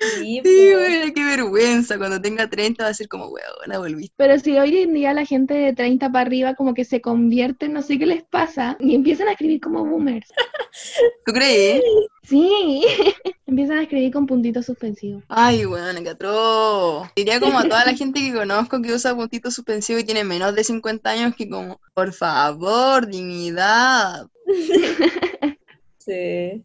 Sí, 0.00 0.40
güey, 0.42 1.12
qué 1.12 1.24
vergüenza. 1.24 1.98
Cuando 1.98 2.20
tenga 2.20 2.48
30 2.48 2.84
va 2.84 2.90
a 2.90 2.94
ser 2.94 3.08
como, 3.08 3.28
weón, 3.28 3.80
volviste. 3.80 4.14
Pero 4.16 4.38
si 4.38 4.58
hoy 4.58 4.78
en 4.78 4.94
día 4.94 5.12
la 5.12 5.24
gente 5.24 5.54
de 5.54 5.72
30 5.72 6.10
para 6.10 6.26
arriba 6.26 6.54
como 6.54 6.74
que 6.74 6.84
se 6.84 7.00
convierte, 7.00 7.68
no 7.68 7.82
sé 7.82 7.98
qué 7.98 8.06
les 8.06 8.24
pasa, 8.24 8.76
y 8.80 8.94
empiezan 8.94 9.28
a 9.28 9.32
escribir 9.32 9.60
como 9.60 9.84
boomers. 9.84 10.28
¿Tú 11.24 11.32
crees? 11.32 11.82
Sí, 12.22 12.84
empiezan 13.46 13.78
a 13.78 13.82
escribir 13.82 14.12
con 14.12 14.26
puntitos 14.26 14.66
suspensivos. 14.66 15.24
Ay, 15.28 15.64
weón, 15.66 16.02
qué 16.02 16.10
atroz. 16.10 17.08
Diría 17.16 17.40
como 17.40 17.58
a 17.58 17.64
toda 17.64 17.84
la 17.84 17.94
gente 17.96 18.20
que 18.20 18.32
conozco 18.32 18.80
que 18.82 18.92
usa 18.92 19.16
puntito 19.16 19.50
suspensivo 19.50 19.98
y 19.98 20.04
tiene 20.04 20.24
menos 20.24 20.54
de 20.54 20.64
50 20.64 21.10
años 21.10 21.34
que 21.36 21.48
como, 21.48 21.80
por 21.94 22.12
favor, 22.12 23.06
dignidad. 23.06 24.26
Sí. 25.98 26.64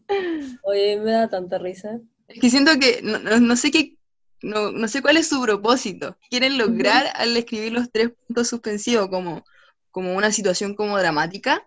Oye, 0.62 1.00
me 1.00 1.12
da 1.12 1.28
tanta 1.28 1.58
risa. 1.58 2.00
Es 2.34 2.40
que 2.40 2.50
siento 2.50 2.72
que 2.80 3.00
no, 3.02 3.18
no- 3.18 3.40
no 3.40 3.56
sé 3.56 3.70
qué, 3.70 3.96
no, 4.42 4.72
no 4.72 4.88
sé 4.88 5.02
cuál 5.02 5.16
es 5.16 5.28
su 5.28 5.40
propósito. 5.42 6.18
Quieren 6.30 6.58
lograr 6.58 7.06
al 7.14 7.36
escribir 7.36 7.72
los 7.72 7.90
tres 7.92 8.10
puntos 8.26 8.48
suspensivos 8.48 9.08
como, 9.08 9.44
como 9.90 10.14
una 10.16 10.32
situación 10.32 10.74
como 10.74 10.98
dramática. 10.98 11.66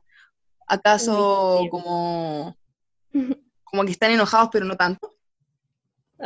¿Acaso 0.68 1.58
Sí. 1.64 1.70
como, 1.72 2.58
como 3.64 3.86
que 3.86 3.92
están 3.92 4.10
enojados 4.12 4.50
pero 4.52 4.66
no 4.66 4.76
tanto? 4.76 5.16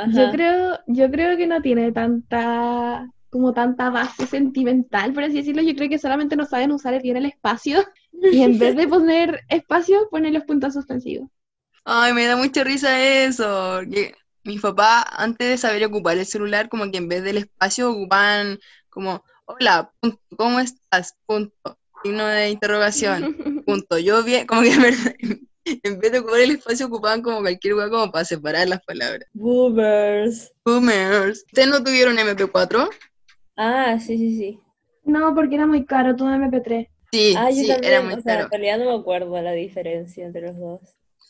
Yo 0.03 0.29
creo, 0.29 0.79
yo 0.87 1.09
creo 1.11 1.37
que 1.37 1.47
no 1.47 1.61
tiene 1.61 1.91
tanta, 1.91 3.07
como 3.29 3.53
tanta 3.53 3.89
base 3.89 4.25
sentimental, 4.27 5.13
por 5.13 5.23
así 5.23 5.35
decirlo. 5.35 5.61
Yo 5.61 5.75
creo 5.75 5.89
que 5.89 5.99
solamente 5.99 6.35
no 6.35 6.45
saben 6.45 6.71
usar 6.71 7.01
bien 7.01 7.17
el 7.17 7.25
espacio 7.25 7.79
y 8.29 8.41
en 8.43 8.57
vez 8.57 8.75
de 8.75 8.87
poner 8.87 9.41
espacio, 9.49 10.07
ponen 10.09 10.33
los 10.33 10.43
puntos 10.45 10.73
suspensivos. 10.73 11.29
Ay, 11.85 12.13
me 12.13 12.25
da 12.25 12.35
mucha 12.37 12.63
risa 12.63 12.99
eso. 13.25 13.81
Mi 14.43 14.57
papá, 14.59 15.03
antes 15.17 15.49
de 15.49 15.57
saber 15.57 15.83
ocupar 15.85 16.17
el 16.17 16.25
celular, 16.25 16.69
como 16.69 16.89
que 16.91 16.97
en 16.97 17.07
vez 17.07 17.23
del 17.23 17.37
espacio 17.37 17.91
ocupaban 17.91 18.59
como, 18.89 19.23
hola, 19.45 19.91
punto, 19.99 20.19
¿cómo 20.37 20.59
estás? 20.59 21.15
Punto, 21.25 21.77
signo 22.03 22.25
de 22.25 22.49
interrogación, 22.49 23.35
punto. 23.65 23.97
Yo 23.99 24.23
bien, 24.23 24.47
como 24.47 24.61
que 24.61 24.69
en 25.83 25.99
vez 25.99 26.11
de 26.11 26.19
ocupar 26.19 26.39
el 26.41 26.51
espacio 26.51 26.87
ocupaban 26.87 27.21
como 27.21 27.41
cualquier 27.41 27.73
lugar 27.73 27.89
como 27.89 28.11
para 28.11 28.25
separar 28.25 28.67
las 28.67 28.81
palabras. 28.83 29.27
Boomers. 29.33 30.51
Boomers. 30.65 31.43
¿Ustedes 31.47 31.67
no 31.69 31.83
tuvieron 31.83 32.17
MP4? 32.17 32.89
Ah, 33.55 33.99
sí, 33.99 34.17
sí, 34.17 34.37
sí. 34.37 34.59
No, 35.03 35.33
porque 35.35 35.55
era 35.55 35.65
muy 35.67 35.85
caro, 35.85 36.15
todo 36.15 36.29
MP3. 36.33 36.87
Sí, 37.11 37.35
Ah, 37.37 37.49
yo 37.49 37.55
sí, 37.57 37.67
también, 37.67 37.93
era 37.93 38.01
muy 38.01 38.13
o 38.13 38.21
sea, 38.21 38.33
caro. 38.35 38.45
en 38.45 38.49
realidad 38.51 38.77
no 38.79 38.85
me 38.95 38.99
acuerdo 39.01 39.41
la 39.41 39.51
diferencia 39.51 40.25
entre 40.25 40.41
los 40.43 40.57
dos. 40.57 40.79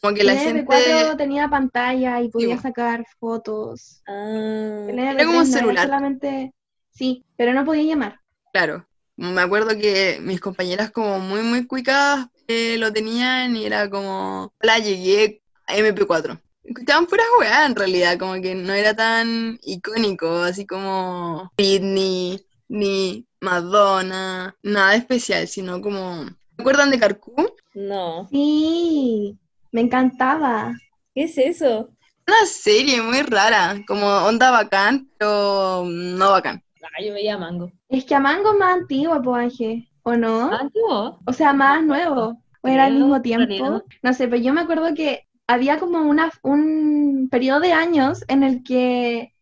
Como 0.02 0.16
que 0.16 0.24
la 0.24 0.34
el 0.34 0.40
gente, 0.40 0.66
MP4 0.66 1.16
tenía 1.18 1.48
pantalla 1.48 2.22
y 2.22 2.30
podía 2.30 2.58
sacar 2.58 3.06
fotos. 3.20 4.02
Ah, 4.08 4.86
El 4.90 4.98
Era 5.00 5.26
como 5.26 5.40
un 5.40 5.46
MP3 5.46 5.46
no, 5.46 5.46
celular. 5.46 5.86
solamente, 5.88 6.54
sí, 6.90 7.24
pero 7.38 7.54
no 7.54 7.64
podía 7.66 7.84
llamar. 7.84 8.20
claro, 8.52 8.86
me 9.16 9.42
acuerdo 9.42 9.78
que 9.78 10.20
mis 10.22 10.40
compañeras 10.40 10.90
como 10.92 11.20
muy, 11.20 11.42
muy 11.44 11.68
cuicadas 11.68 12.28
eh, 12.48 12.78
lo 12.80 12.92
tenían 12.92 13.56
y 13.56 13.66
era 13.66 13.90
como, 13.90 14.52
hola, 14.62 14.80
llegué 14.80 15.42
a 15.68 15.76
MP4. 15.78 16.42
Escuchaban 16.64 17.06
puras 17.06 17.26
weas 17.40 17.68
en 17.68 17.76
realidad, 17.76 18.18
como 18.18 18.34
que 18.42 18.56
no 18.56 18.74
era 18.74 18.96
tan 18.96 19.60
icónico, 19.64 20.42
así 20.42 20.66
como 20.66 21.52
Britney, 21.58 22.44
ni 22.68 23.28
Madonna, 23.40 24.56
nada 24.64 24.96
especial, 24.96 25.48
sino 25.48 25.82
como... 25.82 26.26
¿Se 26.26 26.62
acuerdan 26.62 26.92
de 26.92 27.00
Carcú? 27.00 27.36
No. 27.74 28.28
Sí, 28.32 29.38
me 29.72 29.82
encantaba. 29.82 30.74
¿Qué 31.14 31.24
es 31.24 31.38
eso? 31.38 31.90
Una 32.28 32.46
serie 32.46 33.02
muy 33.02 33.22
rara, 33.22 33.82
como 33.88 34.06
onda 34.08 34.52
bacán, 34.52 35.10
pero 35.18 35.84
no 35.86 36.32
bacán. 36.32 36.64
Ah, 36.84 37.04
yo 37.04 37.14
veía 37.14 37.38
Mango. 37.38 37.72
Es 37.90 38.06
que 38.06 38.16
a 38.16 38.20
Mango 38.20 38.54
es 38.54 38.60
más 38.60 38.74
antiguo, 38.74 39.22
pues, 39.22 39.44
Ángel, 39.44 39.90
¿o 40.04 40.16
no? 40.16 40.52
Ah, 40.52 40.70
¿no? 40.74 41.20
O 41.26 41.34
sea, 41.34 41.54
más 41.54 41.84
nuevo. 41.84 42.42
O 42.62 42.68
era 42.68 42.86
al 42.86 42.94
mismo 42.94 43.22
tiempo. 43.22 43.84
No 44.04 44.14
sé, 44.14 44.28
pero 44.28 44.42
yo 44.42 44.54
me 44.54 44.62
acuerdo 44.62 44.94
que 44.94 45.28
había 45.48 45.80
como 45.80 46.02
una, 46.04 46.32
un 46.44 47.28
periodo 47.30 47.60
de 47.60 47.74
años 47.74 48.24
en 48.28 48.44
el 48.44 48.64
que 48.64 49.34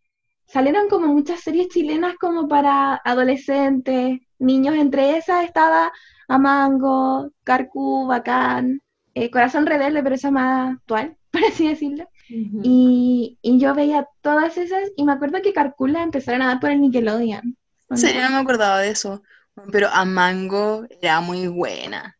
salieron 0.48 0.90
como 0.90 1.08
muchas 1.08 1.42
series 1.42 1.68
chilenas 1.70 2.16
como 2.20 2.48
para 2.48 2.96
adolescentes, 3.04 4.20
niños. 4.40 4.76
Entre 4.76 5.18
esas 5.18 5.44
estaba 5.44 5.92
Amango, 6.28 7.32
Carcú, 7.44 8.08
Bacán, 8.08 8.82
eh, 9.16 9.30
Corazón 9.32 9.66
Rebelde, 9.66 10.04
pero 10.04 10.16
esa 10.16 10.32
más 10.32 10.74
actual, 10.76 11.16
por 11.32 11.44
así 11.44 11.68
decirlo. 11.68 12.08
Y, 12.30 13.38
y 13.42 13.60
yo 13.60 13.74
veía 13.74 14.08
todas 14.22 14.58
esas 14.58 14.92
y 14.96 15.04
me 15.04 15.14
acuerdo 15.14 15.42
que 15.42 15.52
Carcú 15.54 15.88
la 15.88 16.04
empezaron 16.04 16.42
a 16.44 16.48
dar 16.48 16.60
por 16.60 16.70
el 16.70 16.80
Nickelodeon. 16.82 17.58
¿o 17.90 17.96
En 17.96 18.22
no? 18.22 18.30
me 18.30 18.36
acordaba 18.38 18.80
de 18.80 18.90
eso. 18.92 19.24
Pero 19.72 19.88
a 19.92 20.06
Mango 20.06 20.86
era 21.02 21.20
muy 21.22 21.48
buena. 21.48 22.16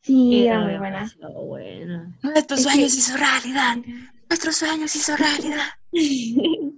Sí, 0.00 0.46
era 0.46 0.60
muy 0.60 0.76
buena. 0.78 1.10
Nuestros 2.22 2.60
Es 2.60 2.66
que- 2.66 2.72
sueños 2.72 2.96
hizo 2.96 3.16
realidad. 3.16 3.76
Nuestros 4.28 4.56
sueños 4.56 4.96
hizo 4.96 5.14
realidad. 5.16 5.66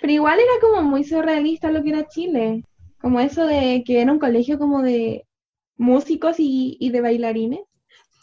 Pero 0.00 0.12
igual 0.12 0.38
era 0.38 0.52
como 0.60 0.82
muy 0.82 1.04
surrealista 1.04 1.70
lo 1.70 1.82
que 1.82 1.90
era 1.90 2.08
Chile. 2.08 2.64
Como 3.00 3.20
eso 3.20 3.46
de 3.46 3.82
que 3.84 4.00
era 4.00 4.12
un 4.12 4.18
colegio 4.18 4.58
como 4.58 4.82
de 4.82 5.26
músicos 5.76 6.36
y, 6.38 6.76
y 6.80 6.90
de 6.90 7.00
bailarines. 7.00 7.60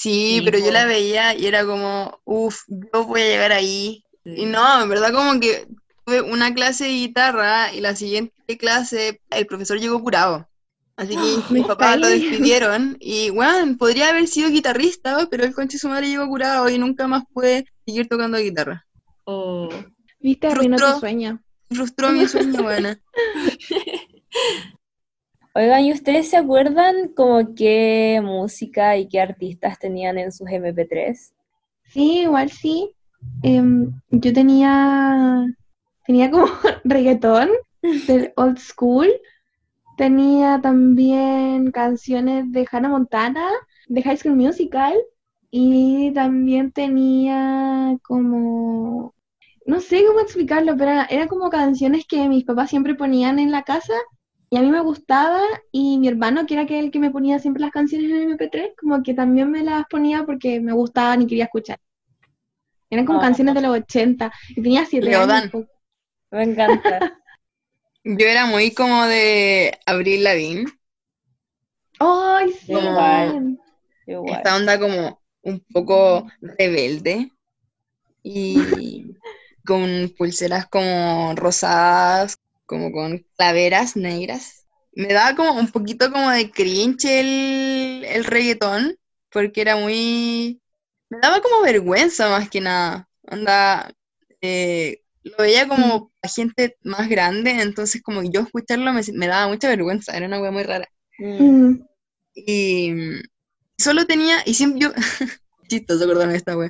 Sí, 0.02 0.38
Sí, 0.38 0.42
pero 0.44 0.58
yo 0.58 0.72
la 0.72 0.86
veía 0.86 1.36
y 1.38 1.46
era 1.46 1.64
como, 1.64 2.20
uff, 2.26 2.64
yo 2.68 3.06
voy 3.06 3.22
a 3.22 3.28
llegar 3.28 3.52
ahí. 3.52 4.04
Y 4.26 4.46
no, 4.46 4.82
en 4.82 4.90
verdad 4.90 5.14
como 5.14 5.40
que 5.40 5.68
tuve 6.04 6.22
una 6.22 6.56
clase 6.56 6.86
de 6.86 6.90
guitarra 6.90 7.72
y 7.72 7.82
la 7.82 7.96
siguiente 7.96 8.58
clase 8.58 9.22
el 9.30 9.46
profesor 9.46 9.80
llegó 9.80 10.02
curado. 10.02 10.50
Así 10.96 11.14
que 11.16 11.22
mis 11.54 11.62
Me 11.62 11.68
papás 11.68 12.00
lo 12.00 12.08
despidieron 12.08 12.98
y, 13.00 13.30
bueno, 13.30 13.78
podría 13.78 14.10
haber 14.10 14.28
sido 14.28 14.50
guitarrista, 14.50 15.28
pero 15.30 15.44
el 15.44 15.54
conche 15.54 15.78
su 15.78 15.88
madre 15.88 16.08
llegó 16.08 16.28
curado 16.28 16.68
y 16.68 16.80
nunca 16.80 17.08
más 17.08 17.24
pude 17.32 17.68
seguir 17.86 18.08
tocando 18.08 18.40
guitarra. 18.40 18.84
Oh. 19.26 19.70
Viste, 20.20 20.48
arruinó 20.48 20.78
tu 20.78 21.00
sueño. 21.00 21.44
Frustró 21.70 22.12
mi 22.12 22.28
sueño, 22.28 22.64
buena. 22.64 23.00
Oigan, 25.54 25.84
¿y 25.84 25.92
ustedes 25.92 26.30
se 26.30 26.38
acuerdan 26.38 27.10
como 27.10 27.54
qué 27.56 28.22
música 28.24 28.96
y 28.98 29.10
qué 29.10 29.20
artistas 29.20 29.78
tenían 29.80 30.18
en 30.18 30.32
sus 30.32 30.48
MP3? 30.48 31.34
Sí, 31.84 32.22
igual 32.22 32.50
sí. 32.50 32.92
Em, 33.44 33.92
yo 34.10 34.32
tenía, 34.34 35.46
tenía 36.06 36.32
como 36.32 36.46
reggaetón 36.86 37.50
del 38.08 38.32
old 38.38 38.60
school. 38.60 39.10
Tenía 39.98 40.62
también 40.62 41.72
canciones 41.72 42.52
de 42.52 42.68
Hannah 42.72 42.90
Montana, 42.90 43.46
de 43.88 44.04
High 44.04 44.18
School 44.18 44.36
Musical. 44.38 44.96
Y 45.52 46.12
también 46.14 46.72
tenía 46.72 47.98
como, 48.04 49.14
no 49.66 49.82
sé 49.82 50.06
cómo 50.08 50.22
explicarlo, 50.22 50.78
pero 50.78 50.92
era, 51.10 51.28
como 51.28 51.50
canciones 51.50 52.06
que 52.08 52.30
mis 52.30 52.46
papás 52.46 52.70
siempre 52.70 52.96
ponían 52.96 53.38
en 53.38 53.52
la 53.52 53.64
casa 53.64 53.94
y 54.52 54.58
a 54.58 54.62
mí 54.62 54.70
me 54.70 54.82
gustaba 54.82 55.42
y 55.72 55.98
mi 55.98 56.08
hermano, 56.10 56.46
que 56.46 56.54
era 56.56 56.68
que 56.68 56.78
el 56.80 56.92
que 56.92 57.00
me 57.00 57.10
ponía 57.10 57.40
siempre 57.40 57.62
las 57.62 57.72
canciones 57.72 58.12
en 58.12 58.30
MP3, 58.32 58.74
como 58.80 59.02
que 59.02 59.14
también 59.16 59.50
me 59.50 59.64
las 59.64 59.86
ponía 59.88 60.26
porque 60.26 60.60
me 60.60 60.74
gustaban 60.74 61.22
y 61.24 61.28
quería 61.28 61.46
escuchar. 61.46 61.80
Eran 62.90 63.06
como 63.06 63.20
Oh. 63.20 63.22
canciones 63.22 63.56
de 63.56 63.62
los 63.62 63.78
80 63.78 64.32
y 64.50 64.62
tenía 64.62 64.86
7 64.86 65.06
Leodán. 65.08 65.44
años. 65.44 65.52
po. 65.52 65.66
Me 66.32 66.44
encanta. 66.44 67.00
Yo 68.04 68.26
era 68.28 68.46
muy 68.46 68.74
como 68.74 69.06
de 69.06 69.80
Abril 69.86 70.24
Lavigne. 70.24 70.66
¡Ay, 72.00 72.52
sí! 72.52 72.74
Igual. 72.74 73.60
Igual. 74.08 74.38
Esta 74.38 74.56
onda 74.56 74.80
como 74.80 75.22
un 75.44 75.60
poco 75.72 76.28
rebelde 76.42 77.32
y 78.24 79.16
con 79.66 80.14
pulseras 80.18 80.68
como 80.68 81.34
rosadas, 81.36 82.38
como 82.66 82.92
con 82.92 83.26
claveras 83.38 83.96
negras. 83.96 84.66
Me 84.94 85.08
daba 85.14 85.36
como 85.36 85.54
un 85.60 85.70
poquito 85.72 86.12
como 86.12 86.30
de 86.32 86.52
cringe 86.52 87.06
el, 87.06 88.04
el 88.06 88.26
reggaetón, 88.26 88.98
porque 89.32 89.62
era 89.62 89.76
muy... 89.78 90.62
Me 91.10 91.20
daba 91.20 91.42
como 91.42 91.62
vergüenza 91.64 92.30
más 92.30 92.50
que 92.50 92.62
nada. 92.62 93.08
Onda, 93.24 93.94
eh, 94.42 95.02
lo 95.24 95.36
veía 95.40 95.68
como 95.68 96.12
a 96.22 96.28
gente 96.28 96.78
más 96.84 97.10
grande, 97.10 97.52
entonces 97.62 98.02
como 98.02 98.24
yo 98.24 98.42
escucharlo 98.42 98.94
me, 98.94 99.02
me 99.14 99.28
daba 99.28 99.48
mucha 99.50 99.70
vergüenza, 99.70 100.16
era 100.18 100.26
una 100.28 100.42
wea 100.42 100.52
muy 100.52 100.64
rara. 100.64 100.88
Mm. 101.40 101.52
Mm, 101.54 101.86
Y 102.36 102.92
mm, 102.94 103.22
solo 103.78 104.06
tenía, 104.08 104.38
y 104.46 104.54
siempre 104.56 104.82
yo, 104.82 104.94
chistoso 105.70 106.04
acordarme 106.06 106.34
de 106.34 106.38
esta 106.40 106.58
wea, 106.58 106.70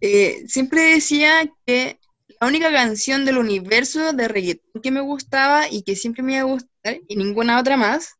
Eh, 0.00 0.44
siempre 0.48 0.82
decía 0.94 1.50
que 1.66 1.98
la 2.42 2.48
única 2.48 2.72
canción 2.72 3.24
del 3.24 3.38
universo 3.38 4.12
de 4.12 4.26
reggaetón 4.26 4.82
que 4.82 4.90
me 4.90 5.00
gustaba 5.00 5.68
y 5.70 5.84
que 5.84 5.94
siempre 5.94 6.24
me 6.24 6.32
iba 6.32 6.40
a 6.40 6.44
gustar, 6.44 6.98
y 7.06 7.14
ninguna 7.14 7.60
otra 7.60 7.76
más, 7.76 8.16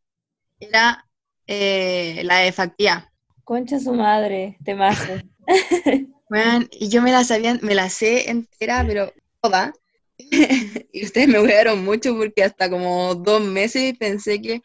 era 0.61 1.05
eh, 1.45 2.21
la 2.23 2.37
de 2.37 2.53
Factia. 2.53 3.11
Concha 3.43 3.81
su 3.81 3.93
madre, 3.93 4.57
temazo. 4.63 5.11
Bueno, 6.29 6.65
y 6.71 6.87
yo 6.87 7.01
me 7.01 7.11
la 7.11 7.25
sabía, 7.25 7.59
me 7.61 7.75
la 7.75 7.89
sé 7.89 8.31
entera, 8.31 8.85
pero 8.87 9.11
toda. 9.41 9.73
y 10.17 11.03
ustedes 11.03 11.27
me 11.27 11.41
huearon 11.41 11.83
mucho 11.83 12.15
porque 12.15 12.45
hasta 12.45 12.69
como 12.69 13.13
dos 13.15 13.41
meses 13.41 13.93
pensé 13.99 14.41
que 14.41 14.61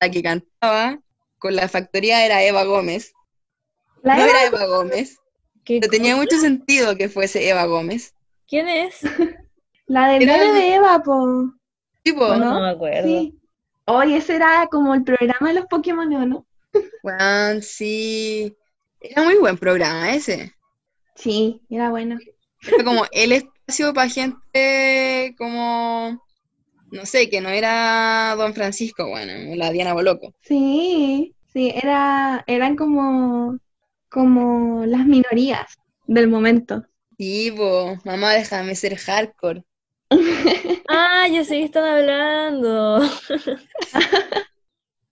la 0.00 0.10
que 0.10 0.20
cantaba 0.20 1.00
con 1.38 1.54
la 1.54 1.68
factoría 1.68 2.26
era 2.26 2.42
Eva 2.42 2.64
Gómez. 2.64 3.12
La 4.02 4.16
no 4.16 4.24
Eva- 4.24 4.30
era 4.30 4.46
Eva 4.46 4.66
Gómez, 4.66 5.16
¿Qué 5.64 5.78
pero 5.80 5.92
tenía 5.92 6.16
mucho 6.16 6.38
sentido 6.40 6.96
que 6.96 7.08
fuese 7.08 7.48
Eva 7.48 7.64
Gómez. 7.66 8.15
¿Quién 8.48 8.68
es? 8.68 9.00
la 9.86 10.08
del 10.08 10.22
Era 10.22 10.52
de 10.52 10.74
Eva, 10.74 11.02
po. 11.02 11.52
Tipo, 12.02 12.24
¿O 12.24 12.36
No, 12.36 12.54
no? 12.54 12.60
me 12.60 12.70
acuerdo. 12.70 13.08
Sí. 13.08 13.38
Oye, 13.86 14.16
ese 14.16 14.36
era 14.36 14.66
como 14.70 14.94
el 14.94 15.04
programa 15.04 15.48
de 15.48 15.54
los 15.54 15.66
Pokémon, 15.66 16.12
¿o 16.14 16.26
¿no? 16.26 16.46
weón, 17.02 17.62
sí. 17.62 18.56
Era 19.00 19.22
muy 19.22 19.36
buen 19.36 19.56
programa 19.58 20.12
ese. 20.14 20.52
Sí, 21.14 21.62
era 21.70 21.90
bueno. 21.90 22.18
Era 22.62 22.84
como 22.84 23.04
el 23.12 23.32
espacio 23.32 23.92
para 23.94 24.08
gente 24.10 25.34
como, 25.38 26.22
no 26.90 27.06
sé, 27.06 27.28
que 27.30 27.40
no 27.40 27.48
era 27.50 28.34
Don 28.36 28.54
Francisco, 28.54 29.08
bueno, 29.08 29.52
o 29.52 29.56
la 29.56 29.70
Diana 29.70 29.94
Boloco. 29.94 30.34
Sí, 30.40 31.34
sí, 31.52 31.72
era, 31.74 32.44
eran 32.46 32.76
como, 32.76 33.58
como 34.08 34.84
las 34.86 35.06
minorías 35.06 35.78
del 36.06 36.28
momento. 36.28 36.86
Sí, 37.18 37.50
po, 37.50 37.96
mamá, 38.04 38.34
déjame 38.34 38.74
ser 38.74 38.96
hardcore. 38.96 39.64
Ah, 40.88 41.26
ya 41.28 41.44
sé 41.44 41.58
que 41.58 41.64
están 41.64 41.84
hablando. 41.84 43.00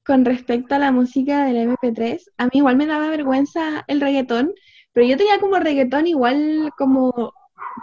Con 0.06 0.24
respecto 0.24 0.74
a 0.74 0.78
la 0.78 0.92
música 0.92 1.46
del 1.46 1.56
MP3, 1.56 2.30
a 2.36 2.44
mí 2.44 2.50
igual 2.54 2.76
me 2.76 2.86
daba 2.86 3.08
vergüenza 3.08 3.84
el 3.88 4.00
reggaetón, 4.00 4.52
pero 4.92 5.06
yo 5.06 5.16
tenía 5.16 5.40
como 5.40 5.58
reggaetón 5.58 6.06
igual 6.06 6.70
como, 6.76 7.32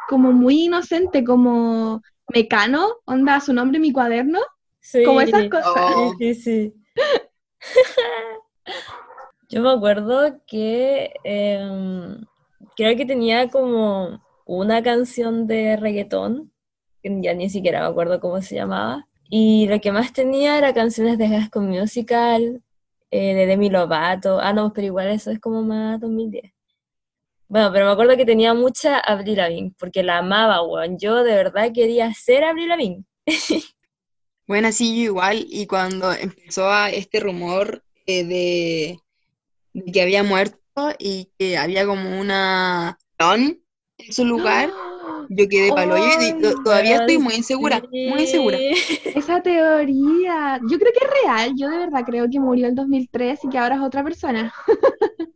como 0.08 0.32
muy 0.32 0.66
inocente, 0.66 1.24
como 1.24 2.02
Mecano, 2.34 2.98
onda 3.06 3.42
su 3.42 3.54
nombre 3.54 3.78
en 3.78 3.82
mi 3.82 3.92
cuaderno, 3.92 4.40
Sí. 4.80 5.04
como 5.04 5.22
esas 5.22 5.50
cosas. 5.50 5.74
Oh. 5.76 6.14
Sí, 6.20 6.36
sí, 6.36 6.42
sí. 6.44 6.74
Yo 9.50 9.62
me 9.62 9.72
acuerdo 9.72 10.42
que 10.48 11.12
em, 11.24 12.24
creo 12.76 12.96
que 12.96 13.06
tenía 13.06 13.50
como 13.50 14.22
una 14.46 14.84
canción 14.84 15.48
de 15.48 15.78
reggaetón, 15.78 16.52
que 17.02 17.18
ya 17.22 17.34
ni 17.34 17.50
siquiera 17.50 17.82
me 17.82 17.88
acuerdo 17.88 18.20
cómo 18.20 18.42
se 18.42 18.56
llamaba. 18.56 19.08
Y 19.30 19.68
lo 19.68 19.80
que 19.80 19.92
más 19.92 20.14
tenía 20.14 20.58
era 20.58 20.74
canciones 20.74 21.18
de 21.18 21.42
School 21.46 21.68
Musical, 21.68 22.62
eh, 23.12 23.34
de 23.34 23.46
Demi 23.46 23.70
Lovato. 23.70 24.40
Ah, 24.40 24.54
no, 24.54 24.74
pero 24.74 24.88
igual 24.88 25.10
eso 25.10 25.32
es 25.32 25.40
como 25.40 25.62
más 25.62 26.00
2010. 26.02 26.52
Bueno, 27.48 27.72
pero 27.74 27.86
me 27.86 27.92
acuerdo 27.92 28.16
que 28.18 28.26
tenía 28.26 28.54
mucha 28.54 29.00
Avril 29.00 29.38
Lavigne, 29.38 29.74
porque 29.78 30.04
la 30.04 30.20
amaba, 30.20 30.62
weón. 30.66 30.98
Yo 30.98 31.24
de 31.24 31.36
verdad 31.36 31.72
quería 31.74 32.14
ser 32.14 32.44
Avril 32.44 32.70
Lavigne. 32.70 33.06
Bueno, 34.48 34.70
sí, 34.74 34.98
yo 34.98 35.04
igual, 35.04 35.46
y 35.50 35.66
cuando 35.66 36.12
empezó 36.12 36.70
a 36.70 36.90
este 36.90 37.22
rumor 37.22 37.86
eh, 38.06 38.26
de, 38.26 39.00
de 39.72 39.92
que 39.94 40.02
había 40.02 40.24
muerto 40.24 40.61
y 41.00 41.30
que 41.38 41.58
había 41.58 41.86
como 41.86 42.20
una 42.20 42.98
en 43.20 44.14
su 44.14 44.26
lugar, 44.26 44.72
yo 45.30 45.48
quedé 45.48 45.70
palo 45.70 45.96
y 45.98 46.42
todavía 46.64 46.98
estoy 46.98 47.18
muy 47.20 47.36
insegura, 47.36 47.82
muy 47.92 48.22
insegura. 48.22 48.58
Esa 49.16 49.42
teoría, 49.42 50.60
yo 50.70 50.80
creo 50.80 50.92
que 50.92 51.06
es 51.06 51.12
real. 51.24 51.54
Yo 51.56 51.70
de 51.70 51.78
verdad 51.78 52.04
creo 52.06 52.28
que 52.30 52.40
murió 52.40 52.68
en 52.68 52.76
2003 52.76 53.40
y 53.44 53.50
que 53.50 53.58
ahora 53.58 53.76
es 53.76 53.82
otra 53.82 54.04
persona. 54.04 54.54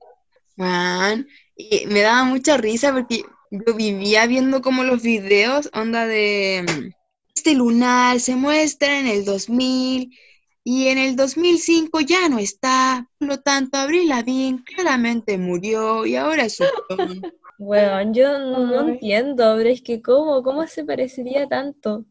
Weón, 0.57 1.27
y 1.55 1.85
me 1.87 2.01
daba 2.01 2.23
mucha 2.23 2.57
risa 2.57 2.93
porque 2.93 3.23
yo 3.51 3.73
vivía 3.75 4.25
viendo 4.25 4.61
como 4.61 4.83
los 4.83 5.03
videos, 5.03 5.69
onda 5.73 6.07
de 6.07 6.65
mm, 6.67 6.89
este 7.35 7.53
lunar 7.53 8.19
se 8.19 8.35
muestra 8.35 8.99
en 8.99 9.07
el 9.07 9.25
2000 9.25 10.17
y 10.65 10.89
en 10.89 10.97
el 10.97 11.15
2005 11.15 12.01
ya 12.01 12.27
no 12.29 12.39
está, 12.39 13.07
por 13.19 13.29
lo 13.29 13.39
tanto 13.39 13.77
Avril 13.77 14.09
Lavigne 14.09 14.63
claramente 14.65 15.37
murió 15.37 16.05
y 16.05 16.17
ahora 16.17 16.45
es 16.45 16.59
un. 16.59 16.67
Weón, 17.57 18.13
yo 18.13 18.37
no 18.39 18.81
Ay. 18.81 18.89
entiendo, 18.93 19.55
pero 19.57 19.69
es 19.69 19.81
que 19.81 20.01
¿cómo? 20.01 20.43
¿Cómo 20.43 20.67
se 20.67 20.83
parecería 20.85 21.47
tanto? 21.47 22.05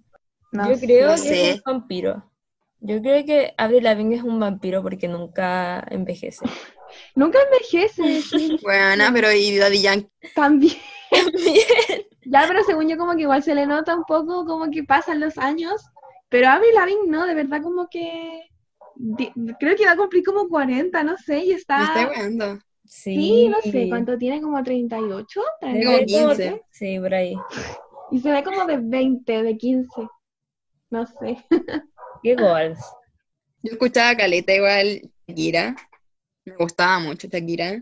No 0.53 0.71
Yo 0.71 0.79
creo 0.81 1.09
no 1.09 1.23
que 1.23 1.29
sé. 1.29 1.51
es 1.51 1.57
un 1.57 1.63
vampiro. 1.67 2.31
Yo 2.81 3.01
creo 3.03 3.25
que 3.25 3.55
Avril 3.59 3.85
Lavigne 3.85 4.17
es 4.17 4.23
un 4.23 4.41
vampiro 4.41 4.83
porque 4.83 5.09
nunca 5.09 5.85
envejece. 5.91 6.45
Nunca 7.17 7.39
envejece. 7.43 8.23
sí, 8.23 8.57
Buena, 8.63 9.13
pero 9.13 9.33
y 9.33 9.57
Daddy 9.57 9.83
Yankee, 9.83 10.09
También. 10.35 10.77
Ya, 12.25 12.45
pero 12.49 12.63
según 12.65 12.89
yo 12.89 12.97
como 12.97 13.15
que 13.17 13.23
igual 13.23 13.43
se 13.43 13.55
le 13.55 13.67
nota 13.67 13.95
un 13.97 14.05
poco 14.05 14.45
como 14.47 14.71
que 14.71 14.85
pasan 14.85 15.21
los 15.21 15.37
años, 15.39 15.83
pero 16.35 16.49
Avril 16.49 16.75
Lavigne 16.75 17.07
no, 17.07 17.27
de 17.29 17.35
verdad 17.35 17.63
como 17.63 17.89
que 17.89 18.49
di- 18.97 19.31
creo 19.61 19.77
que 19.77 19.87
va 19.87 19.93
a 19.93 19.97
cumplir 19.97 20.25
como 20.25 20.49
40, 20.49 21.05
no 21.05 21.17
sé, 21.17 21.45
y 21.45 21.51
me 21.51 21.55
está 21.55 21.85
estoy 21.85 22.17
weando. 22.17 22.59
Sí, 22.85 23.49
no 23.49 23.61
sé, 23.63 23.89
¿cuánto 23.89 24.19
tiene? 24.19 24.41
¿Como 24.43 24.61
38? 24.61 25.41
Debe 25.61 25.85
Como 25.85 25.97
38, 25.99 26.19
como- 26.19 26.29
15. 26.35 26.63
Sí, 26.73 26.99
por 26.99 27.15
ahí. 27.15 27.37
Y 28.11 28.19
se 28.19 28.33
ve 28.33 28.43
como 28.43 28.67
de 28.67 28.79
20, 28.79 29.45
de 29.45 29.57
15. 29.57 30.09
No 30.91 31.07
sé. 31.07 31.39
Qué 32.25 32.35
goals. 32.35 32.81
Yo 33.63 33.73
escuchaba 33.75 34.17
Caleta 34.17 34.53
igual 34.53 35.03
Shakira, 35.29 35.77
me 36.45 36.57
gustaba 36.57 36.99
mucho 36.99 37.29
Shakira, 37.29 37.81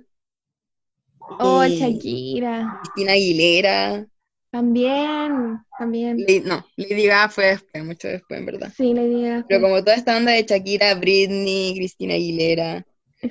Oh, 1.39 1.65
Y- 1.65 1.79
Shakira. 1.79 2.81
Cristina 2.83 3.13
Aguilera, 3.13 4.07
También, 4.53 5.65
también. 5.77 6.19
No, 6.45 6.65
Lady 6.77 7.07
Gaga 7.07 7.29
fue 7.29 7.47
después, 7.47 7.85
mucho 7.85 8.09
después 8.09 8.39
en 8.39 8.47
verdad. 8.47 8.73
Sí, 8.77 8.95
Lady 8.95 9.23
Gaga. 9.23 9.47
Pero 9.49 9.63
como 9.63 9.81
toda 9.83 9.97
esta 9.97 10.17
onda 10.17 10.33
de 10.33 10.45
Shakira, 10.45 10.95
Britney, 10.95 11.75
Cristina 11.75 12.15
Aguilera. 12.15 12.87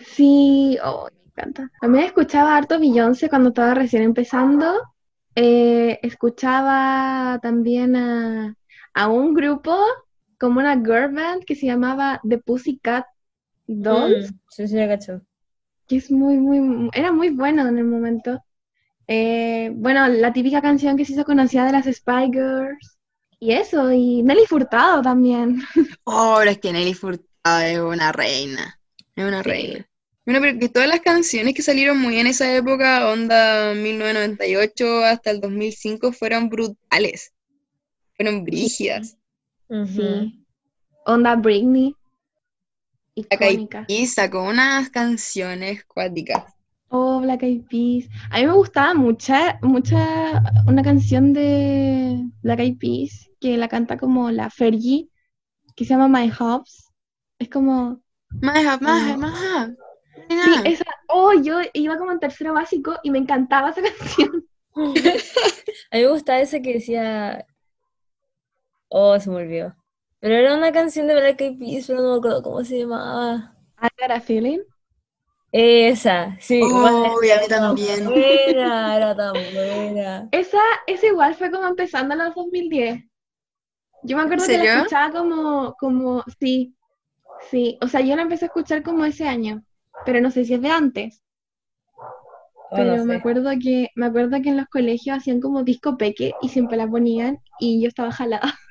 Sí, 0.06 0.78
oh, 0.84 1.08
me 1.14 1.30
encanta. 1.30 1.72
También 1.80 2.06
escuchaba 2.06 2.58
harto 2.58 2.80
Beyoncé 2.80 3.30
cuando 3.30 3.50
estaba 3.50 3.74
recién 3.74 4.04
empezando. 4.04 4.82
Eh, 5.36 6.00
escuchaba 6.02 7.40
también 7.42 7.96
a, 7.96 8.56
a 8.94 9.08
un 9.08 9.34
grupo, 9.34 9.76
como 10.40 10.60
una 10.60 10.76
girl 10.76 11.14
band 11.14 11.44
que 11.46 11.56
se 11.56 11.68
llamaba 11.68 12.20
The 12.28 12.38
Pussycat 12.40 13.06
Dolls, 13.68 14.34
Mm, 14.34 14.40
sí, 14.50 14.68
sí, 14.68 14.78
que 15.88 15.98
es 15.98 16.10
muy, 16.12 16.38
muy, 16.38 16.90
era 16.94 17.12
muy 17.12 17.30
bueno 17.30 17.68
en 17.68 17.78
el 17.78 17.84
momento. 17.86 18.44
Eh, 19.13 19.71
bueno, 19.76 20.08
la 20.08 20.32
típica 20.32 20.62
canción 20.62 20.95
que 20.95 21.04
se 21.04 21.12
hizo 21.12 21.26
conocida 21.26 21.65
de 21.65 21.74
las 21.74 21.86
Spy 21.86 22.32
Girls. 22.32 22.97
Y 23.41 23.52
eso, 23.52 23.91
y 23.91 24.24
Nelly 24.24 24.45
Furtado 24.47 25.02
también. 25.02 25.62
Oh, 26.06 26.36
pero 26.39 26.52
es 26.52 26.60
que 26.60 26.71
Nelly 26.71 26.93
Furtado 26.93 27.62
es 27.62 27.78
una 27.80 28.13
reina. 28.13 28.80
Es 29.15 29.26
una 29.26 29.43
Sí. 29.43 29.50
reina. 29.50 29.86
Bueno, 30.26 30.39
pero 30.39 30.60
que 30.60 30.69
todas 30.69 30.88
las 30.88 31.02
canciones 31.02 31.54
que 31.54 31.62
salieron 31.62 32.00
muy 32.00 32.19
en 32.19 32.28
esa 32.28 32.56
época, 32.56 33.10
onda 33.12 33.74
1998 33.74 35.04
hasta 35.04 35.32
el 35.32 35.41
2005, 35.41 36.13
fueron 36.13 36.47
brutales. 36.47 37.34
Fueron 38.15 38.45
brígidas. 38.45 39.17
Ujú. 39.67 39.88
Sí. 39.88 40.45
Onda 41.06 41.36
Britney. 41.36 41.95
Icónica. 43.15 43.86
Peas 43.88 44.13
sacó 44.13 44.43
unas 44.43 44.89
canciones 44.89 45.84
cuáticas. 45.84 46.54
Oh, 46.94 47.22
Black 47.22 47.44
Eyed 47.44 47.64
Peas. 47.70 48.10
A 48.32 48.40
mí 48.40 48.46
me 48.48 48.54
gustaba 48.54 48.94
mucha, 48.94 49.58
mucha, 49.62 50.44
una 50.68 50.84
canción 50.84 51.34
de 51.34 52.28
Black 52.44 52.60
Eyed 52.60 52.78
Peas 52.78 53.30
que 53.40 53.58
la 53.58 53.68
canta 53.70 53.98
como 53.98 54.30
la 54.32 54.50
Fergie, 54.50 55.10
que 55.76 55.86
se 55.86 55.92
llama 55.96 56.08
My 56.10 56.30
Hubs. 56.32 56.92
Es 57.40 57.50
como, 57.50 58.02
Más, 58.42 58.82
más, 58.82 59.16
Oh. 59.16 59.18
más. 59.18 59.72
sí, 60.44 60.62
esa, 60.66 60.86
oh, 61.10 61.34
yo 61.34 61.60
iba 61.74 61.98
como 61.98 62.12
en 62.12 62.20
tercero 62.20 62.54
básico 62.54 62.96
y 63.04 63.12
me 63.12 63.20
encantaba 63.20 63.70
esa 63.72 63.82
canción. 63.84 64.46
A 65.92 65.98
mí 65.98 66.02
me 66.04 66.08
gustaba 66.10 66.40
esa 66.42 66.62
que 66.62 66.74
decía. 66.76 67.46
Oh, 68.90 69.20
se 69.20 69.30
me 69.32 69.38
olvidó. 69.38 69.76
Pero 70.20 70.36
era 70.36 70.56
una 70.56 70.72
canción 70.72 71.08
de 71.08 71.16
Black 71.16 71.42
Eyed 71.42 71.60
Peas, 71.60 71.88
pero 71.88 72.02
no 72.02 72.12
me 72.14 72.18
acuerdo 72.20 72.44
cómo 72.44 72.64
se 72.64 72.80
llamaba. 72.80 73.56
I 73.82 73.90
Got 74.00 74.12
a 74.12 74.22
Feeling. 74.22 74.64
Esa, 75.54 76.38
sí. 76.40 76.62
Oh, 76.64 76.80
bueno, 76.80 77.24
y 77.24 77.30
a 77.32 77.38
mí 77.40 77.46
era 77.46 77.48
tan 77.48 77.76
también. 77.76 78.06
buena, 78.06 78.96
era 78.98 79.16
tan 79.16 79.34
buena. 79.54 80.30
Esa, 80.32 80.60
esa 80.88 81.08
igual 81.08 81.36
fue 81.36 81.52
como 81.52 81.68
empezando 81.68 82.14
en 82.14 82.20
los 82.22 82.36
2010. 82.36 83.04
Yo 84.04 84.18
me 84.18 84.24
acuerdo 84.24 84.46
que 84.48 84.58
la 84.58 84.66
escuchaba 84.66 85.12
como, 85.12 85.76
como, 85.80 86.24
sí, 86.40 86.76
sí. 87.52 87.78
O 87.82 87.88
sea, 87.88 88.02
yo 88.02 88.16
la 88.16 88.24
empecé 88.24 88.46
a 88.46 88.50
escuchar 88.50 88.84
como 88.84 89.06
ese 89.06 89.28
año, 89.28 89.64
pero 90.06 90.22
no 90.22 90.32
sé 90.32 90.46
si 90.46 90.56
es 90.56 90.62
de 90.62 90.70
antes. 90.72 91.22
Oh, 92.72 92.76
Pero 92.78 93.04
me 93.06 93.14
sé. 93.14 93.20
acuerdo 93.20 93.50
que, 93.62 93.90
me 93.96 94.06
acuerdo 94.08 94.42
que 94.42 94.50
en 94.50 94.58
los 94.58 94.68
colegios 94.68 95.18
hacían 95.18 95.42
como 95.42 95.64
disco 95.64 95.98
peque 95.98 96.34
y 96.42 96.50
siempre 96.50 96.78
la 96.78 96.88
ponían 96.88 97.40
y 97.60 97.82
yo 97.82 97.88
estaba 97.90 98.12
jalada. 98.12 98.42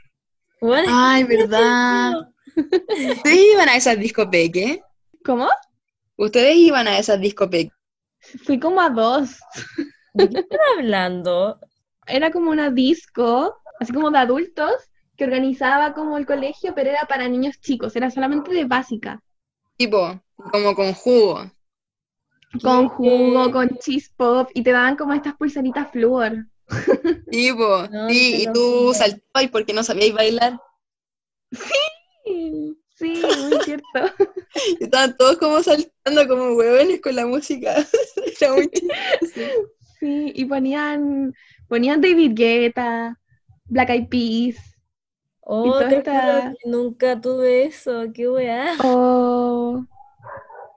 Bueno, 0.60 0.88
Ay, 0.92 1.24
verdad. 1.24 2.12
¿Ustedes 3.16 3.38
iban 3.54 3.68
a 3.68 3.76
esas 3.76 3.98
discopeques? 3.98 4.80
¿Cómo? 5.24 5.48
¿Ustedes 6.20 6.54
iban 6.56 6.86
a 6.86 6.98
esas 6.98 7.18
discopeques? 7.18 7.72
Fui 8.44 8.60
como 8.60 8.82
a 8.82 8.90
dos. 8.90 9.40
¿de 10.12 10.28
qué 10.28 10.40
están 10.40 10.60
hablando? 10.76 11.58
Era 12.06 12.30
como 12.30 12.50
una 12.50 12.68
disco, 12.70 13.56
así 13.80 13.90
como 13.90 14.10
de 14.10 14.18
adultos, 14.18 14.70
que 15.16 15.24
organizaba 15.24 15.94
como 15.94 16.18
el 16.18 16.26
colegio, 16.26 16.74
pero 16.74 16.90
era 16.90 17.06
para 17.06 17.26
niños 17.26 17.58
chicos, 17.60 17.96
era 17.96 18.10
solamente 18.10 18.52
de 18.52 18.66
básica. 18.66 19.22
Tipo, 19.78 20.20
como 20.52 20.74
con 20.74 20.92
jugo. 20.92 21.50
Con 22.62 22.88
jugo, 22.90 23.50
con 23.50 23.70
cheese 23.78 24.12
pop, 24.14 24.50
y 24.52 24.62
te 24.62 24.72
daban 24.72 24.96
como 24.96 25.14
estas 25.14 25.36
pulseritas 25.36 25.90
flúor. 25.90 26.48
Tipo, 27.30 27.88
No, 27.88 28.10
sí, 28.10 28.42
y 28.42 28.52
tú 28.52 28.92
saltabas 28.92 29.50
porque 29.50 29.72
no 29.72 29.82
sabíais 29.82 30.12
bailar. 30.12 30.60
Sí, 31.50 32.69
sí, 33.00 33.34
muy 33.34 33.58
cierto. 33.60 33.86
Y 34.78 34.84
estaban 34.84 35.16
todos 35.16 35.38
como 35.38 35.62
saltando 35.62 36.26
como 36.28 36.54
huevones 36.54 37.00
con 37.00 37.14
la 37.16 37.26
música. 37.26 37.76
Era 38.40 38.52
muy 38.54 38.68
chistoso. 38.70 39.70
Sí, 39.98 40.32
y 40.34 40.44
ponían, 40.46 41.34
ponían 41.68 42.00
David 42.00 42.32
Guetta, 42.34 43.18
Black 43.66 43.90
Eyed 43.90 44.08
Peas. 44.08 44.56
Oh, 45.42 45.80
esta- 45.80 46.42
nunca 46.64 47.20
tuve 47.20 47.64
eso, 47.66 48.04
qué 48.14 48.28
weá. 48.28 48.76
Oh, 48.82 49.84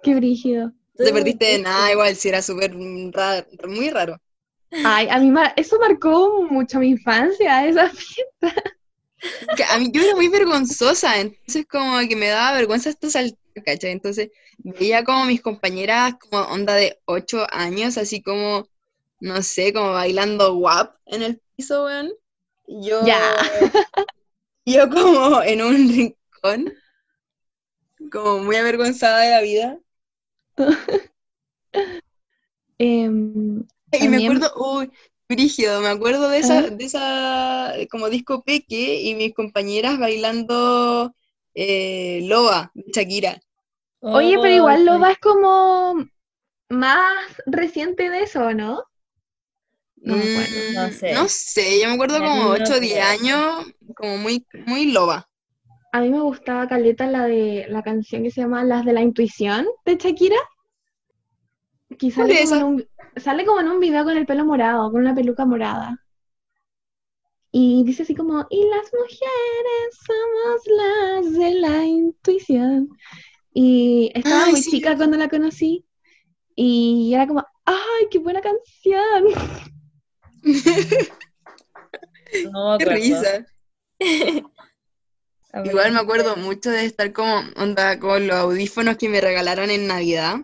qué 0.03 0.15
brígido. 0.15 0.73
No 0.97 1.05
te 1.05 1.13
perdiste 1.13 1.45
de 1.45 1.59
nada, 1.59 1.91
igual, 1.91 2.15
si 2.15 2.29
era 2.29 2.41
súper 2.41 2.73
raro, 3.13 3.47
muy 3.67 3.89
raro. 3.91 4.17
Ay, 4.83 5.07
a 5.09 5.19
mí 5.19 5.31
ma- 5.31 5.53
eso 5.55 5.79
marcó 5.79 6.43
mucho 6.43 6.79
mi 6.79 6.89
infancia, 6.89 7.65
esa 7.67 7.89
fiesta. 7.89 8.63
Que 9.55 9.63
a 9.63 9.77
mí 9.79 9.89
yo 9.91 10.01
era 10.01 10.15
muy 10.15 10.27
vergonzosa, 10.29 11.19
entonces 11.19 11.65
como 11.69 11.97
que 12.07 12.15
me 12.15 12.27
daba 12.27 12.57
vergüenza 12.57 12.89
esto 12.89 13.09
saltar, 13.09 13.37
¿cachai? 13.65 13.91
Entonces 13.91 14.29
veía 14.57 15.03
como 15.03 15.25
mis 15.25 15.41
compañeras 15.41 16.15
como 16.19 16.43
onda 16.43 16.75
de 16.75 16.99
8 17.05 17.45
años, 17.51 17.97
así 17.97 18.21
como, 18.21 18.67
no 19.19 19.41
sé, 19.43 19.73
como 19.73 19.93
bailando 19.93 20.55
guap 20.55 20.95
en 21.05 21.23
el 21.23 21.41
piso, 21.55 21.85
weón. 21.85 22.11
Y 22.67 22.89
yo, 22.89 23.01
Ya. 23.05 23.19
yo 24.65 24.89
como 24.89 25.41
en 25.43 25.61
un 25.61 25.75
rincón, 25.89 26.73
como 28.11 28.39
muy 28.39 28.55
avergonzada 28.55 29.19
de 29.19 29.29
la 29.31 29.41
vida. 29.41 29.79
Em, 32.79 33.65
Y 33.91 34.07
me 34.09 34.17
acuerdo, 34.17 34.51
uy, 34.57 34.91
brígido, 35.29 35.81
me 35.81 35.87
acuerdo 35.89 36.29
de 36.29 36.39
esa, 36.39 36.61
¿Ah? 36.61 36.69
de 36.69 36.83
esa 36.85 37.73
como 37.91 38.09
disco 38.09 38.43
peque 38.43 39.01
y 39.01 39.15
mis 39.15 39.33
compañeras 39.33 39.99
bailando 39.99 41.15
eh, 41.55 42.21
Loba 42.23 42.71
de 42.75 42.85
Shakira. 42.93 43.41
Oye, 44.11 44.39
pero 44.39 44.53
Oh, 44.53 44.55
igual 44.55 44.85
Loba 44.85 45.11
es 45.11 45.19
como 45.19 45.95
más 46.69 47.41
reciente 47.47 48.09
de 48.09 48.23
eso, 48.23 48.53
¿no? 48.53 48.83
No 50.05 50.15
me 50.17 50.23
acuerdo. 50.25 50.61
Mm, 50.61 50.73
no 50.75 50.91
sé. 50.91 51.13
no 51.13 51.27
sé, 51.27 51.81
yo 51.81 51.87
me 51.87 51.95
acuerdo 51.95 52.19
Ya 52.19 52.21
como 52.21 52.49
no 52.51 52.51
8 52.51 52.75
o 52.75 52.79
10 52.79 53.01
creo. 53.01 53.03
años, 53.03 53.65
como 53.95 54.17
muy, 54.17 54.45
muy 54.65 54.91
Loba. 54.91 55.29
A 55.93 56.01
mí 56.01 56.09
me 56.09 56.19
gustaba 56.19 56.67
caleta 56.67 57.07
la 57.07 57.25
de 57.25 57.67
la 57.69 57.81
canción 57.83 58.23
que 58.23 58.31
se 58.31 58.41
llama 58.41 58.65
Las 58.65 58.83
de 58.83 58.91
la 58.91 59.01
Intuición 59.01 59.65
de 59.85 59.95
Shakira. 59.95 60.35
¿Cuál 61.97 62.11
sale 62.11 62.43
como, 62.43 62.55
en 62.55 62.63
un, 62.63 62.87
sale 63.17 63.45
como 63.45 63.59
en 63.61 63.67
un 63.69 63.79
video 63.79 64.03
con 64.03 64.17
el 64.17 64.25
pelo 64.25 64.45
morado, 64.45 64.91
con 64.91 65.01
una 65.01 65.15
peluca 65.15 65.45
morada. 65.45 65.99
Y 67.51 67.83
dice 67.83 68.03
así 68.03 68.15
como, 68.15 68.45
y 68.49 68.65
las 68.67 68.91
mujeres 68.93 69.99
somos 70.07 70.61
las 70.67 71.33
de 71.33 71.53
la 71.59 71.85
intuición. 71.85 72.89
Y 73.53 74.11
estaba 74.15 74.45
Ay, 74.45 74.51
muy 74.51 74.63
sí. 74.63 74.71
chica 74.71 74.95
cuando 74.97 75.17
la 75.17 75.29
conocí. 75.29 75.85
Y 76.55 77.13
era 77.13 77.27
como, 77.27 77.45
¡ay, 77.65 78.07
qué 78.09 78.19
buena 78.19 78.41
canción! 78.41 79.25
No 82.51 82.77
Qué 82.79 82.85
acuerdo. 82.85 82.95
risa. 82.95 83.45
Igual 85.63 85.91
me 85.91 85.99
acuerdo 85.99 86.35
mucho 86.35 86.71
de 86.71 86.85
estar 86.85 87.13
como, 87.13 87.41
onda, 87.57 87.99
con 87.99 88.25
los 88.25 88.35
audífonos 88.37 88.97
que 88.97 89.07
me 89.07 89.21
regalaron 89.21 89.69
en 89.69 89.85
Navidad, 89.85 90.37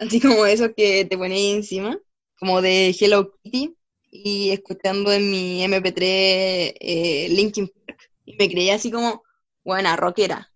así 0.00 0.20
como 0.20 0.46
esos 0.46 0.70
que 0.76 1.04
te 1.04 1.16
pones 1.16 1.32
ahí 1.32 1.50
encima, 1.52 1.98
como 2.38 2.62
de 2.62 2.96
Hello 2.98 3.32
Kitty, 3.42 3.76
y 4.10 4.50
escuchando 4.50 5.12
en 5.12 5.30
mi 5.30 5.62
MP3 5.64 6.02
eh, 6.02 7.28
Linkin 7.30 7.68
Park, 7.68 8.10
y 8.24 8.34
me 8.36 8.48
creía 8.48 8.74
así 8.74 8.90
como, 8.90 9.22
buena, 9.62 9.94
rockera. 9.96 10.50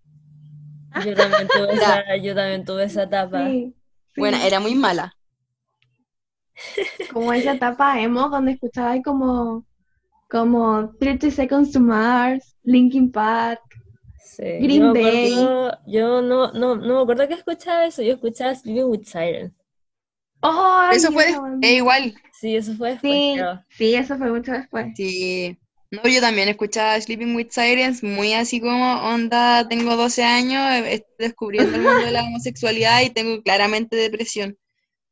Yo 1.04 1.14
también 1.14 1.48
tuve 1.48 1.72
esa, 1.74 2.16
yo 2.16 2.34
también 2.34 2.64
tuve 2.64 2.84
esa 2.84 3.04
etapa. 3.04 3.46
Sí, 3.46 3.74
sí. 4.14 4.20
Buena, 4.20 4.44
era 4.46 4.60
muy 4.60 4.74
mala. 4.74 5.14
Como 7.12 7.32
esa 7.32 7.52
etapa 7.52 8.00
emo 8.00 8.28
donde 8.28 8.52
escuchaba 8.52 9.00
como, 9.02 9.66
como 10.30 10.94
30 10.98 11.30
Seconds 11.30 11.72
to 11.72 11.80
Mars, 11.80 12.56
Linkin 12.62 13.10
Park. 13.10 13.63
Green 14.58 14.90
yo 14.90 14.94
me 14.96 15.00
Day. 15.00 15.10
acuerdo- 15.10 15.78
yo 15.86 16.22
no, 16.22 16.52
no, 16.52 16.76
no 16.76 16.96
me 16.96 17.02
acuerdo 17.02 17.28
que 17.28 17.34
escuchaba 17.34 17.86
eso, 17.86 18.02
yo 18.02 18.14
escuchaba 18.14 18.54
Sleeping 18.54 18.84
with 18.86 19.04
Sirens. 19.06 19.52
¡Oh! 20.42 20.90
Eso 20.92 21.10
fue, 21.12 21.24
banda! 21.40 21.58
es 21.60 21.72
igual, 21.78 22.14
Sí, 22.32 22.56
eso 22.56 22.74
fue 22.76 22.90
después, 22.92 23.24
Sí, 23.30 23.32
creo. 23.32 23.64
sí, 23.68 23.94
eso 23.94 24.16
fue 24.18 24.30
mucho 24.32 24.52
después. 24.52 24.94
sí. 24.94 25.58
No, 25.90 26.02
yo 26.08 26.20
también 26.20 26.48
escuchaba 26.48 27.00
Sleeping 27.00 27.36
with 27.36 27.50
Sirens, 27.50 28.02
muy 28.02 28.32
así 28.34 28.60
como, 28.60 28.96
onda, 29.04 29.68
tengo 29.68 29.96
12 29.96 30.24
años, 30.24 30.60
eh, 30.72 30.94
estoy 30.94 31.26
descubriendo 31.28 31.76
el 31.76 31.84
mundo 31.84 32.04
de 32.06 32.12
la 32.12 32.22
homosexualidad 32.24 33.02
y 33.02 33.10
tengo 33.10 33.42
claramente 33.42 33.94
depresión. 33.96 34.58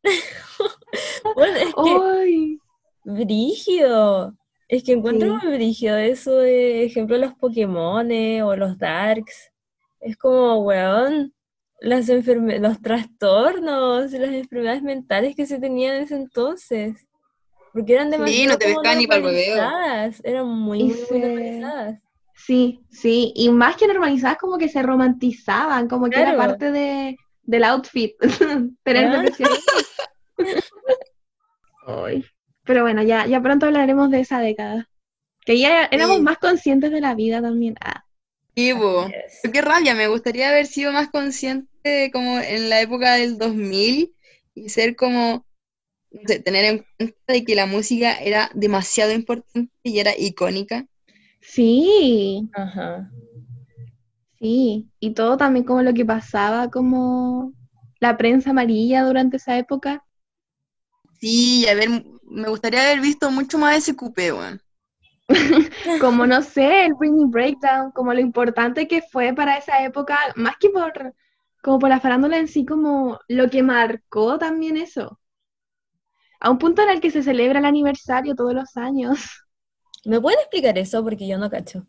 Bueno, 1.35 1.59
es 1.59 1.77
que 1.77 2.07
¡Ay! 2.13 2.61
brígido. 3.05 4.35
Es 4.73 4.83
que 4.85 4.93
encuentro 4.93 5.39
Sí. 5.39 5.47
muy 5.47 5.55
brígido 5.57 5.99
eso 5.99 6.39
de, 6.39 6.85
ejemplo, 6.87 7.19
los 7.19 7.35
Pokémones 7.35 8.43
o 8.43 8.57
los 8.57 8.79
Darks. 8.79 9.53
Es 10.01 10.17
como, 10.17 10.61
weón, 10.63 11.35
las 11.81 12.09
enferme- 12.09 12.59
los 12.59 12.81
trastornos 12.81 14.15
y 14.15 14.19
las 14.19 14.31
enfermedades 14.33 14.83
mentales 14.83 15.37
que 15.37 15.45
se 15.45 15.59
tenían 15.59 15.97
en 15.97 16.03
ese 16.05 16.15
entonces. 16.15 17.07
Porque 17.75 17.93
eran 17.93 18.07
Sí, 18.07 18.13
demasiado 18.13 18.53
no 18.53 18.59
te 18.59 18.65
pescaban 18.67 18.99
ni 18.99 19.05
hueveo. 19.05 19.23
normalizadas. 19.57 20.21
Eran 20.25 20.49
muy, 20.49 20.85
muy, 20.85 20.97
muy 21.11 21.21
normalizadas. 21.21 22.01
Sí, 22.35 22.81
sí, 22.91 23.33
y 23.37 23.51
más 23.51 23.77
que 23.77 23.87
normalizadas, 23.87 24.39
como 24.39 24.57
que 24.57 24.71
se 24.71 24.83
romantizaban, 24.83 25.87
como 25.87 26.09
que 26.09 26.17
era 26.19 26.33
Claro. 26.35 26.39
parte 26.51 26.73
de, 26.73 27.17
del 27.43 27.65
outfit, 27.65 28.13
tener 28.85 29.11
depresión. 29.13 29.51
Ay. 31.87 32.25
Pero 32.65 32.83
bueno, 32.83 33.03
ya, 33.03 33.27
ya 33.27 33.41
pronto 33.41 33.67
hablaremos 33.67 34.11
de 34.11 34.21
esa 34.21 34.41
década. 34.41 34.89
Que 35.47 35.59
ya 35.61 35.87
éramos 35.87 36.21
Sí. 36.21 36.23
más 36.23 36.39
conscientes 36.39 36.93
de 36.93 37.01
la 37.03 37.15
vida 37.15 37.43
también. 37.43 37.77
Ah, 37.81 38.05
Sí, 38.55 38.73
Qué 39.53 39.61
rabia, 39.63 39.95
me 39.95 40.09
gustaría 40.09 40.49
haber 40.51 40.67
sido 40.67 40.93
más 40.93 41.09
consciente 41.11 42.11
como 42.13 42.39
en 42.39 42.69
la 42.71 42.81
época 42.81 43.15
del 43.15 43.39
2000 43.39 44.15
y 44.55 44.69
ser 44.69 44.95
como, 44.97 45.47
no 46.13 46.21
sé, 46.27 46.41
tener 46.41 46.65
en 46.67 46.87
cuenta 46.99 47.17
de 47.35 47.45
que 47.45 47.55
la 47.57 47.67
música 47.67 48.17
era 48.21 48.51
demasiado 48.55 49.13
importante 49.13 49.73
y 49.85 50.01
era 50.01 50.13
icónica. 50.19 50.87
sí, 51.41 52.49
Ajá. 52.53 53.11
sí. 54.39 54.91
Y 55.01 55.15
todo 55.15 55.37
también 55.37 55.65
como 55.65 55.83
lo 55.83 55.95
que 55.95 56.05
pasaba, 56.05 56.71
como 56.71 57.53
la 58.01 58.17
prensa 58.17 58.51
amarilla 58.51 59.05
durante 59.05 59.37
esa 59.39 59.59
época. 59.59 60.05
Sí, 61.21 61.61
y 61.65 61.69
haber, 61.69 62.05
me 62.33 62.49
gustaría 62.49 62.83
haber 62.83 63.01
visto 63.01 63.31
mucho 63.31 63.59
más 63.59 63.77
SQP, 63.77 64.33
weón. 64.33 64.61
Como 66.01 66.27
no 66.27 66.43
sé, 66.43 66.87
el 66.87 66.95
Britney 66.95 67.25
Breakdown, 67.27 67.93
como 67.93 68.13
lo 68.13 68.21
importante 68.21 68.89
que 68.89 69.03
fue 69.03 69.33
para 69.35 69.57
esa 69.57 69.83
época, 69.85 70.19
más 70.37 70.57
que 70.59 70.71
por, 70.71 71.15
como 71.63 71.79
por 71.79 71.89
la 71.89 72.01
farándula 72.01 72.39
en 72.39 72.49
sí, 72.49 72.67
como 72.67 73.19
lo 73.29 73.49
que 73.49 73.63
marcó 73.63 74.39
también 74.39 74.77
eso. 74.77 75.19
A 76.41 76.51
un 76.51 76.59
punto 76.59 76.83
en 76.83 76.91
el 76.91 77.01
que 77.01 77.11
se 77.11 77.23
celebra 77.23 77.59
el 77.61 77.65
aniversario 77.65 78.35
todos 78.35 78.53
los 78.53 78.77
años. 78.77 79.19
¿Me 80.05 80.21
pueden 80.21 80.41
explicar 80.41 80.77
eso? 80.79 81.03
Porque 81.03 81.27
yo 81.27 81.39
no 81.39 81.49
cacho. 81.51 81.87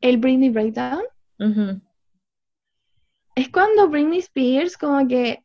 El 0.00 0.18
Britney 0.18 0.50
Breakdown 0.50 1.04
Ujú. 1.38 1.80
es 3.34 3.48
cuando 3.48 3.88
Britney 3.88 4.18
Spears 4.18 4.76
como 4.76 5.06
que... 5.08 5.42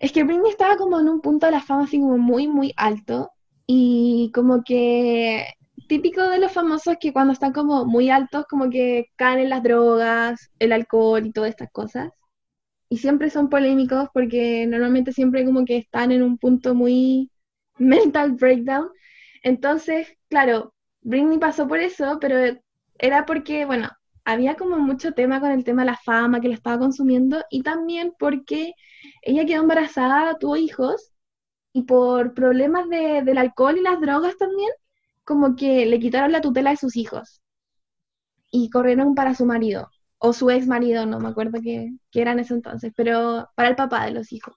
Es 0.00 0.12
que 0.12 0.24
Britney 0.24 0.50
estaba 0.50 0.76
como 0.76 1.00
en 1.00 1.08
un 1.08 1.20
punto 1.20 1.46
de 1.46 1.52
la 1.52 1.60
fama 1.62 1.84
así 1.84 1.98
como 2.00 2.18
muy, 2.18 2.46
muy 2.48 2.72
alto 2.76 3.30
y 3.66 4.30
como 4.34 4.62
que 4.64 5.46
típico 5.88 6.22
de 6.22 6.38
los 6.38 6.52
famosos 6.52 6.96
que 7.00 7.12
cuando 7.12 7.32
están 7.32 7.52
como 7.52 7.84
muy 7.86 8.10
altos 8.10 8.44
como 8.48 8.70
que 8.70 9.06
caen 9.16 9.40
en 9.40 9.50
las 9.50 9.62
drogas, 9.62 10.50
el 10.58 10.72
alcohol 10.72 11.26
y 11.26 11.32
todas 11.32 11.50
estas 11.50 11.70
cosas. 11.72 12.12
Y 12.90 12.98
siempre 12.98 13.30
son 13.30 13.50
polémicos 13.50 14.08
porque 14.14 14.66
normalmente 14.66 15.12
siempre 15.12 15.44
como 15.44 15.64
que 15.64 15.78
están 15.78 16.12
en 16.12 16.22
un 16.22 16.38
punto 16.38 16.74
muy 16.74 17.30
mental 17.78 18.32
breakdown. 18.32 18.88
Entonces, 19.42 20.08
claro, 20.28 20.74
Britney 21.02 21.38
pasó 21.38 21.68
por 21.68 21.80
eso, 21.80 22.18
pero 22.20 22.58
era 22.98 23.26
porque, 23.26 23.64
bueno, 23.64 23.90
había 24.24 24.56
como 24.56 24.78
mucho 24.78 25.12
tema 25.12 25.40
con 25.40 25.50
el 25.52 25.64
tema 25.64 25.82
de 25.82 25.86
la 25.92 25.96
fama 26.04 26.40
que 26.40 26.48
la 26.48 26.54
estaba 26.54 26.78
consumiendo 26.78 27.42
y 27.50 27.62
también 27.62 28.12
porque 28.18 28.74
ella 29.22 29.44
quedó 29.46 29.62
embarazada, 29.62 30.38
tuvo 30.38 30.56
hijos 30.56 31.12
y 31.74 31.84
por 31.84 32.34
problemas 32.34 32.88
de- 32.90 33.22
del 33.24 33.38
alcohol 33.38 33.78
y 33.78 33.82
las 33.82 34.00
drogas 34.00 34.36
también, 34.38 34.70
como 35.24 35.56
que 35.56 35.86
le 35.86 36.00
quitaron 36.00 36.32
la 36.32 36.40
tutela 36.42 36.70
de 36.70 36.76
sus 36.78 36.96
hijos 36.96 37.42
y 38.50 38.70
corrieron 38.70 39.14
para 39.14 39.34
su 39.34 39.44
marido 39.46 39.90
o 40.18 40.32
su 40.32 40.50
ex 40.50 40.66
marido, 40.66 41.06
no 41.06 41.20
me 41.20 41.28
acuerdo 41.28 41.60
qué, 41.62 41.92
qué 42.10 42.22
era 42.22 42.32
en 42.32 42.40
ese 42.40 42.54
entonces, 42.54 42.92
pero 42.96 43.48
para 43.54 43.68
el 43.68 43.76
papá 43.76 44.04
de 44.06 44.10
los 44.12 44.32
hijos. 44.32 44.54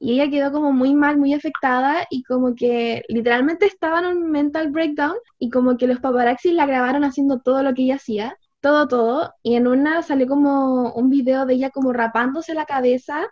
Y 0.00 0.14
ella 0.14 0.30
quedó 0.30 0.52
como 0.52 0.72
muy 0.72 0.94
mal, 0.94 1.18
muy 1.18 1.34
afectada 1.34 2.06
y 2.10 2.24
como 2.24 2.54
que 2.56 3.02
literalmente 3.08 3.66
estaba 3.66 4.00
en 4.00 4.06
un 4.06 4.30
mental 4.30 4.70
breakdown 4.70 5.16
y 5.38 5.50
como 5.50 5.76
que 5.78 5.86
los 5.88 6.00
paparazzis 6.00 6.54
la 6.54 6.66
grabaron 6.66 7.04
haciendo 7.04 7.40
todo 7.40 7.62
lo 7.62 7.74
que 7.74 7.82
ella 7.84 7.96
hacía, 7.96 8.36
todo, 8.60 8.88
todo. 8.88 9.34
Y 9.42 9.56
en 9.56 9.66
una 9.68 10.02
salió 10.02 10.26
como 10.28 10.92
un 10.94 11.10
video 11.10 11.46
de 11.46 11.54
ella 11.54 11.70
como 11.70 11.92
rapándose 11.92 12.54
la 12.54 12.66
cabeza, 12.66 13.28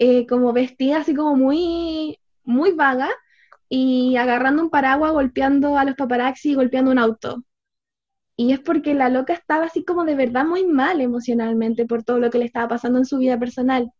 eh, 0.00 0.26
como 0.28 0.54
vestida 0.54 0.98
así 1.00 1.14
como 1.16 1.36
muy, 1.36 2.18
muy 2.44 2.72
vaga 2.72 3.10
y 3.68 4.16
agarrando 4.18 4.62
un 4.64 4.70
paraguas, 4.70 5.12
golpeando 5.12 5.78
a 5.78 5.84
los 5.84 5.96
paparazzi 5.96 6.52
y 6.52 6.56
golpeando 6.56 6.92
un 6.92 6.98
auto. 7.00 7.44
Y 8.36 8.52
es 8.52 8.60
porque 8.60 8.94
la 8.94 9.08
loca 9.10 9.34
estaba 9.34 9.66
así 9.66 9.84
como 9.84 10.04
de 10.04 10.14
verdad 10.14 10.44
muy 10.46 10.64
mal 10.66 11.00
emocionalmente 11.00 11.86
por 11.86 12.04
todo 12.04 12.18
lo 12.18 12.30
que 12.30 12.38
le 12.38 12.46
estaba 12.46 12.68
pasando 12.68 12.98
en 12.98 13.04
su 13.06 13.18
vida 13.18 13.38
personal. 13.38 13.90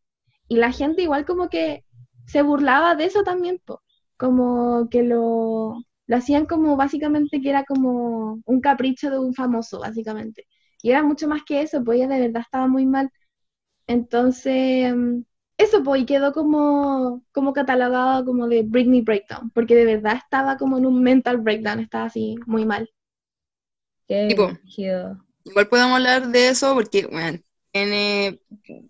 Y 0.48 0.56
la 0.58 0.72
gente 0.72 1.02
igual 1.02 1.26
como 1.26 1.48
que 1.50 1.84
se 2.26 2.42
burlaba 2.42 2.94
de 2.96 3.06
eso 3.06 3.24
también, 3.24 3.60
po. 3.64 3.82
como 4.18 4.88
que 4.90 5.02
lo, 5.04 5.82
lo 6.06 6.16
hacían 6.16 6.46
como 6.46 6.76
básicamente 6.76 7.40
que 7.42 7.50
era 7.50 7.64
como 7.64 8.40
un 8.46 8.60
capricho 8.60 9.10
de 9.10 9.18
un 9.18 9.34
famoso, 9.34 9.80
básicamente. 9.80 10.46
Y 10.82 10.90
era 10.90 11.02
mucho 11.02 11.28
más 11.28 11.42
que 11.44 11.62
eso, 11.62 11.84
pues 11.84 11.98
ella 11.98 12.08
de 12.08 12.20
verdad 12.20 12.42
estaba 12.42 12.68
muy 12.68 12.86
mal. 12.86 13.10
Entonces, 13.86 14.94
mm, 14.94 15.22
eso 15.62 15.82
pues, 15.84 16.02
y 16.02 16.06
quedó 16.06 16.32
como, 16.32 17.22
como 17.32 17.52
catalogado 17.52 18.24
como 18.24 18.48
de 18.48 18.62
Britney 18.62 19.02
Breakdown, 19.02 19.50
porque 19.50 19.74
de 19.76 19.84
verdad 19.86 20.16
estaba 20.16 20.56
como 20.56 20.78
en 20.78 20.86
un 20.86 21.02
mental 21.02 21.38
breakdown, 21.38 21.80
estaba 21.80 22.06
así 22.06 22.36
muy 22.46 22.64
mal. 22.66 22.90
Qué 24.08 24.28
Tipo. 24.28 24.50
Igual 25.44 25.68
podemos 25.68 25.94
hablar 25.96 26.28
de 26.28 26.48
eso 26.48 26.74
porque, 26.74 27.06
bueno, 27.06 27.38
tiene 27.72 28.40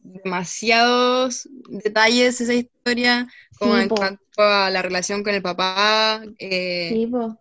demasiados 0.03 1.49
detalles 1.69 2.41
esa 2.41 2.55
historia, 2.55 3.29
como 3.59 3.75
Sí, 3.75 3.83
en 3.83 3.89
po. 3.89 3.97
cuanto 3.97 4.23
a 4.39 4.71
la 4.71 4.83
relación 4.83 5.23
con 5.23 5.35
el 5.35 5.43
papá, 5.43 6.23
eh, 6.39 6.91
Sí, 6.95 7.07
po. 7.07 7.39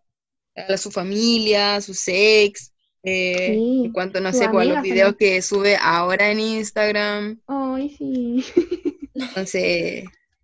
a 0.56 0.78
su 0.78 0.92
familia, 0.92 1.82
su 1.82 1.94
ex, 2.08 2.74
eh, 3.04 3.56
Sí, 3.56 3.84
en 3.84 3.92
cuanto, 3.92 4.22
no 4.22 4.34
sé, 4.34 4.46
a 4.46 4.50
los 4.66 4.82
videos 4.82 5.16
también. 5.16 5.18
que 5.18 5.42
sube 5.42 5.78
ahora 5.82 6.32
en 6.32 6.40
Instagram. 6.40 7.42
Ay, 7.80 7.90
sí. 7.90 8.46
Entonces, 9.14 10.04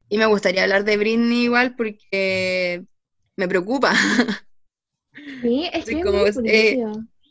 y 0.09 0.17
me 0.17 0.25
gustaría 0.25 0.63
hablar 0.63 0.85
de 0.85 0.97
Britney 0.97 1.43
igual 1.43 1.75
porque 1.75 2.83
me 3.35 3.47
preocupa. 3.47 3.93
Sí, 5.41 5.69
es 5.73 5.85
que 5.85 6.01
como 6.01 6.19
muy 6.19 6.29
es, 6.29 6.37
eh. 6.45 6.77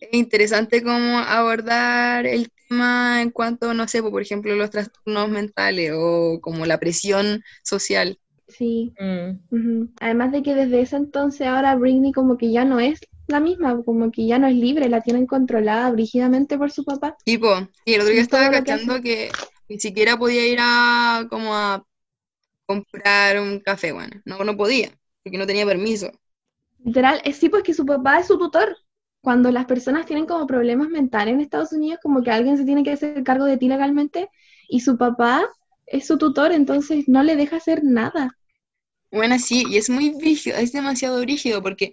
Es 0.01 0.09
interesante 0.13 0.83
cómo 0.83 1.19
abordar 1.19 2.27
el 2.27 2.51
tema 2.69 3.23
en 3.23 3.31
cuanto, 3.31 3.73
no 3.73 3.89
sé, 3.89 4.03
pues, 4.03 4.11
por 4.11 4.23
ejemplo, 4.23 4.55
los 4.55 4.71
trastornos 4.71 5.31
mentales 5.31 5.93
o 5.95 6.39
como 6.41 6.67
la 6.67 6.79
presión 6.79 7.43
social. 7.63 8.19
Sí. 8.49 8.93
Mm. 8.99 9.85
Además 10.01 10.33
de 10.33 10.43
que 10.43 10.55
desde 10.55 10.83
ese 10.83 10.97
entonces 10.97 11.47
ahora 11.47 11.77
Britney 11.77 12.13
como 12.13 12.37
que 12.37 12.53
ya 12.53 12.65
no 12.65 12.81
es 12.81 13.01
la 13.27 13.41
misma, 13.41 13.83
como 13.85 14.11
que 14.11 14.27
ya 14.27 14.39
no 14.39 14.47
es 14.47 14.55
libre, 14.55 14.89
la 14.89 15.01
tienen 15.01 15.27
controlada 15.27 15.91
brígidamente 15.91 16.59
por 16.59 16.71
su 16.71 16.85
papá. 16.85 17.17
Tipo, 17.25 17.49
y 17.87 17.95
el 17.95 18.03
otro 18.03 18.13
día 18.13 18.23
estaba 18.23 18.51
que 18.51 18.57
cachando 18.59 19.01
que 19.01 19.31
ni 19.75 19.81
siquiera 19.81 20.16
podía 20.16 20.47
ir 20.47 20.59
a 20.61 21.27
como 21.31 21.55
a 21.57 21.85
comprar 22.66 23.41
un 23.41 23.61
café, 23.61 23.93
bueno, 23.93 24.20
no, 24.27 24.45
no 24.45 24.57
podía, 24.57 24.91
porque 25.25 25.39
no 25.39 25.47
tenía 25.47 25.66
permiso. 25.66 26.11
Literal, 26.85 27.20
es 27.25 27.37
sí, 27.39 27.49
pues 27.49 27.62
que 27.64 27.75
su 27.75 27.85
papá 27.87 28.18
es 28.20 28.27
su 28.29 28.39
tutor. 28.39 28.77
Cuando 29.22 29.51
las 29.51 29.64
personas 29.66 30.07
tienen 30.07 30.27
como 30.27 30.47
problemas 30.47 30.89
mentales 30.89 31.35
en 31.35 31.41
Estados 31.41 31.72
Unidos, 31.72 31.99
como 32.03 32.22
que 32.22 32.31
alguien 32.31 32.57
se 32.59 32.64
tiene 32.64 32.85
que 32.85 32.93
hacer 32.93 33.25
cargo 33.25 33.45
de 33.47 33.57
ti 33.57 33.68
legalmente 33.68 34.29
y 34.68 34.81
su 34.81 34.97
papá 34.99 35.47
es 35.87 36.07
su 36.07 36.18
tutor, 36.18 36.53
entonces 36.53 37.09
no 37.09 37.22
le 37.22 37.35
deja 37.37 37.57
hacer 37.57 37.83
nada. 37.85 38.37
Bueno, 39.11 39.39
sí, 39.39 39.64
y 39.68 39.77
es 39.79 39.89
muy 39.91 40.11
brígido, 40.11 40.57
es 40.59 40.72
demasiado 40.72 41.20
brígido 41.20 41.62
porque 41.62 41.93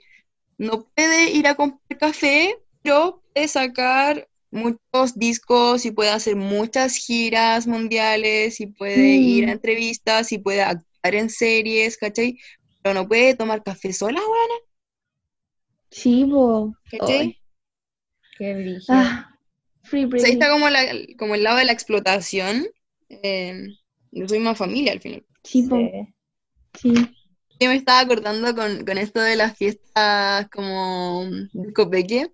no 0.57 0.86
puede 0.95 1.32
ir 1.32 1.47
a 1.47 1.55
comprar 1.55 1.99
café, 1.99 2.57
pero 2.84 3.23
puede 3.34 3.49
sacar 3.49 4.29
muchos 4.52 5.18
discos 5.18 5.86
y 5.86 5.91
puede 5.91 6.10
hacer 6.12 6.36
muchas 6.36 6.95
giras 6.97 7.68
mundiales 7.68 8.60
y 8.60 8.68
puede 8.68 9.18
Mm. 9.18 9.24
ir 9.24 9.49
a 9.49 9.52
entrevistas 9.54 10.32
y 10.32 10.38
puede 10.39 10.62
actuar 10.62 11.16
en 11.16 11.30
series, 11.30 11.97
¿cachai? 11.97 12.38
Pero 12.82 12.93
no 12.95 13.08
puede 13.08 13.36
tomar 13.36 13.64
café 13.64 13.93
sola, 13.93 14.20
weón, 14.20 14.62
Sí, 15.91 16.24
bo. 16.24 16.74
¿cachai? 16.89 17.20
Ay. 17.20 17.38
Qué 18.38 18.54
brillo. 18.54 18.80
Ah, 18.89 19.30
Free 19.84 20.06
O 20.06 20.12
sea, 20.12 20.28
ahí 20.28 20.34
está 20.34 20.49
como, 20.49 20.70
la, 20.70 20.82
como 21.18 21.36
el 21.36 21.43
lado 21.43 21.58
de 21.58 21.66
la 21.66 21.74
explotación 21.74 22.66
eh, 23.10 23.68
su 24.14 24.34
misma 24.34 24.56
familia 24.56 24.93
al 24.93 25.02
final. 25.02 25.26
Sí, 25.43 25.66
bo. 25.68 25.78
Sí. 26.80 26.93
Yo 27.60 27.70
me 27.70 27.76
estaba 27.76 27.99
acordando 27.99 28.56
con, 28.56 28.86
con 28.86 28.97
esto 28.97 29.22
de 29.22 29.36
las 29.36 29.56
fiestas 29.58 30.49
como 30.49 31.26
de 31.54 31.74
Copeque, 31.74 32.32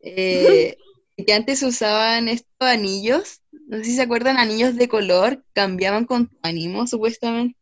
eh, 0.00 0.76
que 1.16 1.32
antes 1.32 1.62
usaban 1.62 2.28
estos 2.28 2.48
anillos, 2.60 3.40
no 3.68 3.78
sé 3.78 3.84
si 3.84 3.96
se 3.96 4.02
acuerdan, 4.02 4.38
anillos 4.38 4.76
de 4.76 4.88
color, 4.88 5.44
cambiaban 5.52 6.04
con 6.04 6.28
tu 6.28 6.36
ánimo, 6.42 6.86
supuestamente. 6.86 7.58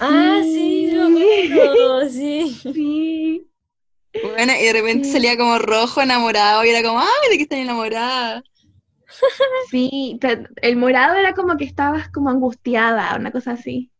Ah, 0.00 0.42
sí, 0.44 0.90
acuerdo, 0.90 2.08
sí. 2.08 2.54
Sí. 2.74 3.46
Bueno, 4.22 4.52
y 4.58 4.64
de 4.64 4.72
repente 4.72 5.04
Sí. 5.04 5.12
salía 5.12 5.36
como 5.36 5.58
rojo 5.58 6.00
enamorado 6.00 6.64
y 6.64 6.70
era 6.70 6.82
como, 6.82 7.00
¡ay, 7.00 7.30
de 7.30 7.36
que 7.36 7.42
están 7.42 7.58
enamorada! 7.58 8.42
Sí, 9.70 10.18
el 10.62 10.76
morado 10.76 11.14
era 11.16 11.34
como 11.34 11.56
que 11.56 11.64
estabas 11.64 12.10
como 12.10 12.30
angustiada, 12.30 13.16
una 13.16 13.32
cosa 13.32 13.52
así. 13.52 13.90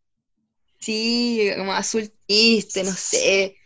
Sí, 0.79 1.51
como 1.57 1.73
azul 1.73 2.13
triste, 2.27 2.85
no 2.85 2.93
sé. 2.93 3.57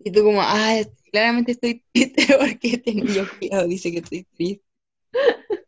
Y 0.00 0.12
tú 0.12 0.24
como, 0.24 0.40
¡ay, 0.42 0.86
claramente 1.12 1.52
estoy 1.52 1.84
triste 1.94 2.26
porque 2.38 2.82
niño 2.86 3.28
cuidado 3.38 3.68
dice 3.68 3.92
que 3.92 3.98
estoy 4.00 4.24
triste! 4.24 4.64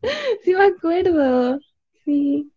Sí, 0.45 0.55
me 0.55 0.65
acuerdo. 0.65 1.61
Sí. 2.05 2.53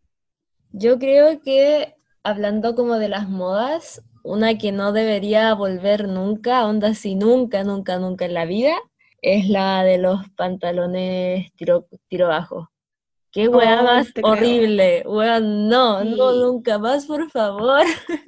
Yo 0.71 0.99
creo 0.99 1.41
que 1.41 1.95
hablando 2.23 2.75
como 2.75 2.95
de 2.97 3.09
las 3.09 3.29
modas, 3.29 4.03
una 4.23 4.57
que 4.57 4.71
no 4.71 4.93
debería 4.93 5.53
volver 5.53 6.07
nunca, 6.07 6.65
onda 6.65 6.89
así 6.89 7.15
nunca, 7.15 7.63
nunca, 7.63 7.99
nunca 7.99 8.25
en 8.25 8.33
la 8.33 8.45
vida, 8.45 8.73
es 9.21 9.49
la 9.49 9.83
de 9.83 9.97
los 9.97 10.29
pantalones 10.31 11.51
tiro, 11.55 11.87
tiro 12.09 12.27
bajo. 12.27 12.71
Qué 13.31 13.49
Oh, 13.51 13.77
más 13.81 14.13
te 14.13 14.25
creo. 14.25 14.61
horrible, 14.61 15.03
weón, 15.07 15.69
no, 15.69 16.05
no, 16.05 16.33
nunca 16.33 16.79
más, 16.79 17.05
por 17.07 17.29
favor. 17.31 17.83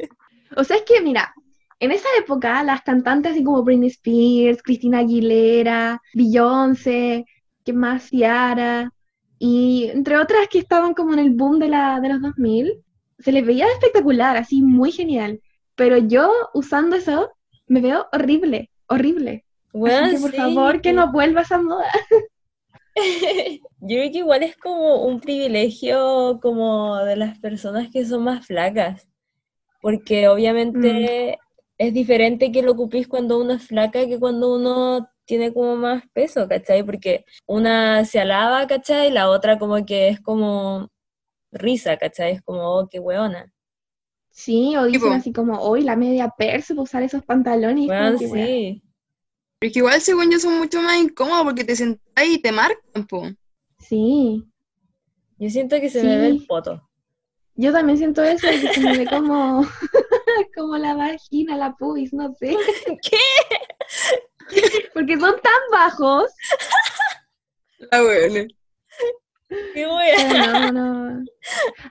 O 0.55 0.64
sea, 0.64 0.78
es 0.78 0.84
que 0.84 1.01
mira, 1.01 1.34
en 1.80 1.91
esa 1.91 2.07
época 2.17 2.63
las 2.63 2.82
cantantes 2.82 3.34
así 3.34 3.43
como 3.43 3.63
Britney 3.63 3.89
Spears, 3.89 4.61
Christina 4.61 4.99
Aguilera, 4.99 6.01
Beyoncé, 6.13 7.25
¿qué 7.63 7.73
más? 7.73 8.09
Ciara, 8.09 8.91
y 9.38 9.89
entre 9.93 10.17
otras 10.17 10.47
que 10.49 10.59
estaban 10.59 10.93
como 10.93 11.13
en 11.13 11.19
el 11.19 11.32
boom 11.32 11.59
de, 11.59 11.69
la, 11.69 11.99
de 12.01 12.09
los 12.09 12.21
2000, 12.21 12.84
se 13.19 13.32
les 13.32 13.45
veía 13.45 13.67
espectacular, 13.67 14.36
así 14.38 14.61
muy 14.61 14.91
genial. 14.91 15.41
Pero 15.75 15.97
yo 15.97 16.32
usando 16.53 16.97
eso 16.97 17.32
me 17.67 17.80
veo 17.80 18.07
horrible, 18.11 18.69
horrible. 18.88 19.45
Así 19.73 20.15
que 20.15 20.21
por 20.21 20.32
sí. 20.32 20.38
favor 20.38 20.82
que 20.82 20.91
no 20.91 21.11
vuelva 21.11 21.41
esa 21.41 21.61
moda. 21.61 21.86
Yo 23.82 23.97
creo 23.97 24.11
que 24.11 24.17
igual 24.17 24.43
es 24.43 24.57
como 24.57 25.05
un 25.05 25.19
privilegio 25.19 26.39
como 26.41 26.97
de 26.97 27.15
las 27.15 27.39
personas 27.39 27.89
que 27.91 28.05
son 28.05 28.23
más 28.23 28.45
flacas, 28.45 29.07
porque 29.82 30.27
obviamente 30.27 31.38
es 31.80 31.93
diferente 31.93 32.51
que 32.51 32.61
lo 32.61 32.73
ocupís 32.73 33.07
cuando 33.07 33.39
uno 33.39 33.53
es 33.53 33.65
flaca 33.65 34.05
que 34.05 34.19
cuando 34.19 34.53
uno 34.55 35.09
tiene 35.25 35.53
como 35.53 35.75
más 35.77 36.03
peso, 36.13 36.47
¿cachai? 36.47 36.84
Porque 36.84 37.23
una 37.47 38.03
se 38.05 38.19
alaba, 38.19 38.67
¿cachai? 38.67 39.07
Y 39.07 39.11
la 39.11 39.30
otra 39.30 39.57
como 39.57 39.86
que 39.86 40.09
es 40.09 40.19
como 40.19 40.89
risa, 41.51 41.97
¿cachai? 41.97 42.34
Es 42.34 42.41
como, 42.41 42.61
oh, 42.61 42.88
qué 42.89 42.99
weona. 42.99 43.51
Sí, 44.30 44.75
o 44.75 44.86
dicen 44.86 45.01
Tipo. 45.01 45.13
así 45.13 45.34
como, 45.34 45.59
hoy 45.61 45.82
la 45.84 45.95
media 45.95 46.34
persa 46.38 46.73
para 46.75 46.84
usar 46.84 47.03
esos 47.03 47.23
pantalones. 47.23 47.88
weón. 47.88 48.17
sí. 48.19 48.84
Pero 49.59 49.67
es 49.69 49.73
que 49.73 49.80
igual 49.80 50.01
según 50.01 50.32
yo 50.32 50.39
son 50.39 50.57
mucho 50.57 50.82
más 50.82 50.97
incómodos 50.97 51.43
porque 51.43 51.63
te 51.65 51.75
sentás 51.75 52.25
y 52.25 52.41
te 52.41 52.51
marcan, 52.51 53.05
po. 53.07 53.23
Sí, 53.77 54.45
Yo 55.38 55.49
siento 55.49 55.80
que 55.80 55.89
se 55.89 56.03
me 56.03 56.17
ve 56.17 56.27
el 56.27 56.45
poto. 56.45 56.82
yo 57.55 57.71
también 57.73 57.97
siento 57.97 58.23
eso, 58.23 58.47
que 58.47 58.73
se 58.73 58.80
me 58.82 58.97
ve 58.99 59.05
como, 59.07 59.61
como 60.56 60.78
la 60.78 60.96
vagina, 60.96 61.58
la 61.58 61.74
pubis, 61.76 62.14
no 62.14 62.34
sé. 62.36 62.56
¿Qué? 63.10 63.18
Porque 64.94 65.18
son 65.20 65.36
tan 65.42 65.62
bajos. 65.72 66.32
La 67.92 68.02
buena. 68.02 68.48
Qué. 69.74 69.86
Pero 70.18 70.72
no, 70.72 70.72
no. 70.72 71.26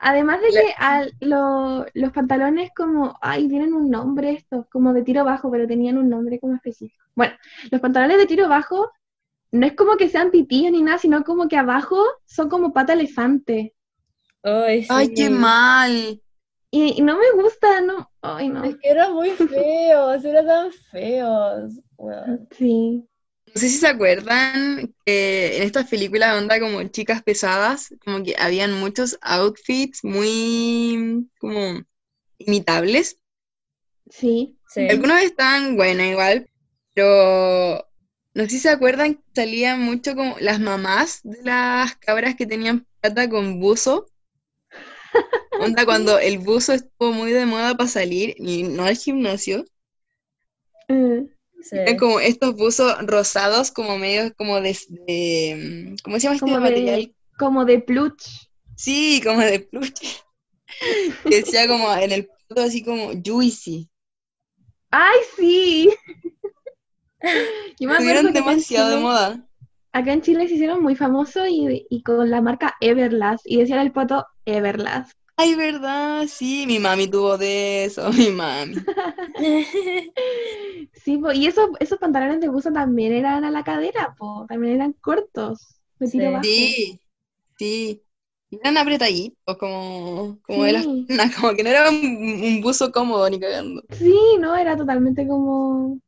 Además 0.01 0.41
de 0.41 0.51
La- 0.53 0.61
que 0.61 0.75
al- 0.79 1.13
lo- 1.21 1.87
los 1.95 2.13
pantalones 2.13 2.71
como, 2.77 3.19
ay, 3.21 3.49
tienen 3.49 3.75
un 3.75 3.91
nombre 3.91 4.31
estos, 4.33 4.67
como 4.71 4.93
de 4.93 5.03
tiro 5.03 5.25
bajo, 5.25 5.51
pero 5.51 5.67
tenían 5.67 5.99
un 5.99 6.09
nombre 6.09 6.39
como 6.39 6.55
específico. 6.55 7.05
Bueno, 7.17 7.35
los 7.71 7.81
pantalones 7.81 8.19
de 8.19 8.27
tiro 8.27 8.49
bajo 8.49 8.91
no 9.51 9.67
es 9.67 9.75
como 9.75 9.97
que 9.97 10.09
sean 10.09 10.31
titillas 10.31 10.71
ni 10.73 10.83
nada, 10.83 10.99
sino 10.99 11.25
como 11.25 11.49
que 11.49 11.57
abajo 11.57 11.97
son 12.27 12.49
como 12.49 12.73
pata 12.73 12.93
elefante. 12.93 13.75
Ay, 14.45 14.87
Ay, 14.89 15.13
qué 15.15 15.29
mal. 15.31 16.23
Y, 16.71 16.99
y 16.99 17.03
no 17.03 17.19
me 17.19 17.31
gusta, 17.33 17.81
no, 17.81 18.08
ay, 18.37 18.49
no. 18.49 18.64
Es 18.64 18.76
que 18.76 18.89
eran 18.91 19.14
muy 19.14 19.31
feos, 19.31 20.24
eran 20.24 20.47
tan 20.47 20.72
feos. 20.91 21.72
Sí. 22.57 23.05
No 23.47 23.61
sé 23.61 23.68
si 23.70 23.79
se 23.79 23.89
acuerdan 23.89 24.95
que 25.05 25.57
en 25.57 25.62
estas 25.62 25.89
películas 25.89 26.33
de 26.33 26.39
onda 26.39 26.61
como 26.61 26.83
chicas 26.85 27.22
pesadas, 27.22 27.95
como 28.05 28.22
que 28.22 28.37
habían 28.39 28.79
muchos 28.79 29.18
outfits 29.22 30.05
muy 30.05 31.29
como 31.41 31.83
imitables. 32.39 33.18
Sí, 34.11 34.59
Sí. 34.68 34.87
Algunos 34.89 35.22
estaban 35.22 35.76
buenos 35.76 36.07
igual, 36.07 36.51
pero 36.95 37.87
no 38.35 38.43
sé 38.45 38.51
si 38.51 38.59
se 38.59 38.68
acuerdan 38.68 39.14
que 39.14 39.22
salían 39.35 39.81
mucho 39.81 40.14
como 40.14 40.37
las 40.41 40.61
mamás 40.61 41.20
de 41.22 41.43
las 41.43 41.97
cabras 41.97 42.35
que 42.35 42.47
tenían 42.47 42.87
plata 43.01 43.29
con 43.29 43.61
buzo. 43.61 44.07
Onda 45.61 45.85
cuando 45.85 46.19
el 46.19 46.39
buzo 46.39 46.73
estuvo 46.73 47.13
muy 47.13 47.33
de 47.33 47.47
moda 47.47 47.77
para 47.77 47.89
salir 47.89 48.35
y 48.39 48.63
no 48.63 48.85
al 48.85 48.97
gimnasio. 48.97 49.65
Mm, 50.89 51.27
sí. 51.63 51.77
Eran 51.77 51.97
como 51.97 52.21
estos 52.21 52.55
buzos 52.55 52.95
rosados, 53.07 53.71
como 53.71 53.99
medio 53.99 54.33
como 54.37 54.61
de, 54.61 54.77
de- 55.07 55.97
¿cómo 56.03 56.17
se 56.17 56.23
llama 56.23 56.37
este 56.37 56.47
como 56.47 56.61
material? 56.61 57.01
de, 57.01 57.15
como 57.39 57.65
de 57.65 57.79
plush. 57.81 58.47
Sí, 58.77 59.21
como 59.25 59.41
de 59.41 59.61
peluche. 59.61 60.07
Que 61.25 61.37
decía 61.37 61.67
como 61.67 61.93
en 61.95 62.13
el 62.13 62.27
punto 62.27 62.63
así 62.63 62.85
como 62.85 63.11
juicy. 63.25 63.89
¡Ay, 64.91 65.19
sí! 65.37 65.91
Yo 67.81 67.89
me 67.89 67.95
Estuvieron 67.95 68.33
demasiado 68.33 68.91
de 68.91 68.97
moda. 68.97 69.45
Acá 69.93 70.13
en 70.13 70.23
Chile 70.23 70.47
se 70.47 70.55
hicieron 70.55 70.83
muy 70.83 70.95
famosos 70.95 71.49
y, 71.49 71.87
y 71.91 72.03
con 72.03 72.31
la 72.31 72.41
marca 72.41 72.77
Everlast, 72.81 73.45
y 73.47 73.59
decían 73.59 73.81
el 73.81 73.93
poto 73.93 74.27
Everlast. 74.57 75.13
Ay, 75.37 75.55
verdad, 75.55 76.27
sí, 76.29 76.67
mi 76.67 76.79
mami 76.79 77.09
tuvo 77.09 77.39
de 77.39 77.85
eso, 77.87 78.11
mi 78.13 78.31
mami. 78.31 78.87
Sí, 80.95 81.19
po, 81.19 81.33
y 81.33 81.47
esos, 81.47 81.71
esos 81.81 81.99
pantalones 81.99 82.41
de 82.41 82.49
buzo 82.49 82.73
también 82.73 83.13
eran 83.13 83.45
a 83.45 83.51
la 83.51 83.65
cadera, 83.65 84.15
po, 84.19 84.47
también 84.49 84.75
eran 84.75 84.93
cortos, 84.95 85.81
tiro 86.11 86.33
Sí. 86.33 86.33
bajo. 86.33 86.77
Sí, 86.77 87.01
sí. 87.59 88.03
Eran 88.51 88.79
apretaditos, 88.79 89.59
como, 89.59 90.41
como 90.43 90.65
de 90.65 90.73
las 90.75 90.89
Sí. 90.89 91.09
como 91.41 91.55
que 91.55 91.63
no 91.65 91.71
era 91.71 91.91
un, 91.91 91.97
un 91.97 92.61
buzo 92.63 92.93
cómodo 92.93 93.29
ni 93.31 93.41
cagando. 93.41 93.83
Sí, 93.91 94.15
no, 94.41 94.57
era 94.57 94.77
totalmente 94.77 95.27
como, 95.27 96.01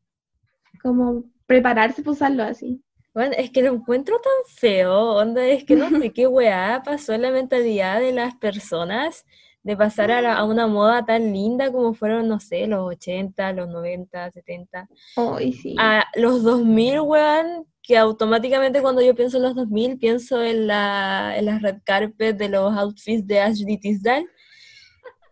como 0.82 1.24
prepararse 1.46 2.02
para 2.02 2.12
usarlo 2.12 2.42
así. 2.44 2.82
Bueno, 3.12 3.34
es 3.36 3.50
que 3.50 3.62
lo 3.62 3.72
encuentro 3.74 4.20
tan 4.20 4.32
feo, 4.56 5.14
onda, 5.16 5.44
es 5.46 5.64
que 5.64 5.74
no 5.76 5.90
sé 5.90 6.12
qué 6.12 6.26
weá 6.26 6.82
pasó 6.84 7.12
en 7.12 7.22
la 7.22 7.30
mentalidad 7.30 8.00
de 8.00 8.12
las 8.12 8.36
personas 8.36 9.26
de 9.62 9.76
pasar 9.76 10.10
a, 10.10 10.22
la- 10.22 10.36
a 10.36 10.44
una 10.44 10.66
moda 10.66 11.04
tan 11.04 11.32
linda 11.32 11.70
como 11.72 11.92
fueron, 11.92 12.28
no 12.28 12.40
sé, 12.40 12.66
los 12.66 12.80
80, 12.88 13.52
los 13.52 13.68
90, 13.68 14.30
70, 14.30 14.88
Ay, 15.16 15.52
sí. 15.52 15.74
a 15.78 16.04
los 16.14 16.42
2000, 16.44 17.00
weón, 17.00 17.66
que 17.82 17.98
automáticamente 17.98 18.80
cuando 18.80 19.02
yo 19.02 19.14
pienso 19.14 19.36
en 19.38 19.42
los 19.42 19.54
2000 19.56 19.98
pienso 19.98 20.42
en, 20.42 20.66
la, 20.68 21.34
en 21.36 21.46
las 21.46 21.60
red 21.62 21.78
carpet 21.84 22.36
de 22.38 22.48
los 22.48 22.72
outfits 22.76 23.26
de 23.26 23.40
Ashley 23.40 23.76
Tisdale. 23.78 24.26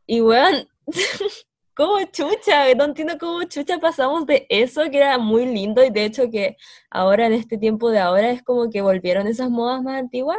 Y 0.06 0.20
weón, 0.20 0.68
¿cómo 1.78 2.04
chucha? 2.10 2.74
No 2.74 2.86
entiendo 2.86 3.16
cómo 3.18 3.44
chucha 3.44 3.78
pasamos 3.78 4.26
de 4.26 4.46
eso, 4.50 4.82
que 4.90 4.96
era 4.98 5.16
muy 5.16 5.46
lindo, 5.46 5.84
y 5.84 5.90
de 5.90 6.04
hecho 6.06 6.28
que 6.28 6.56
ahora 6.90 7.26
en 7.26 7.34
este 7.34 7.56
tiempo 7.56 7.90
de 7.90 8.00
ahora 8.00 8.30
es 8.32 8.42
como 8.42 8.68
que 8.68 8.82
volvieron 8.82 9.28
esas 9.28 9.48
modas 9.48 9.80
más 9.84 10.00
antiguas, 10.00 10.38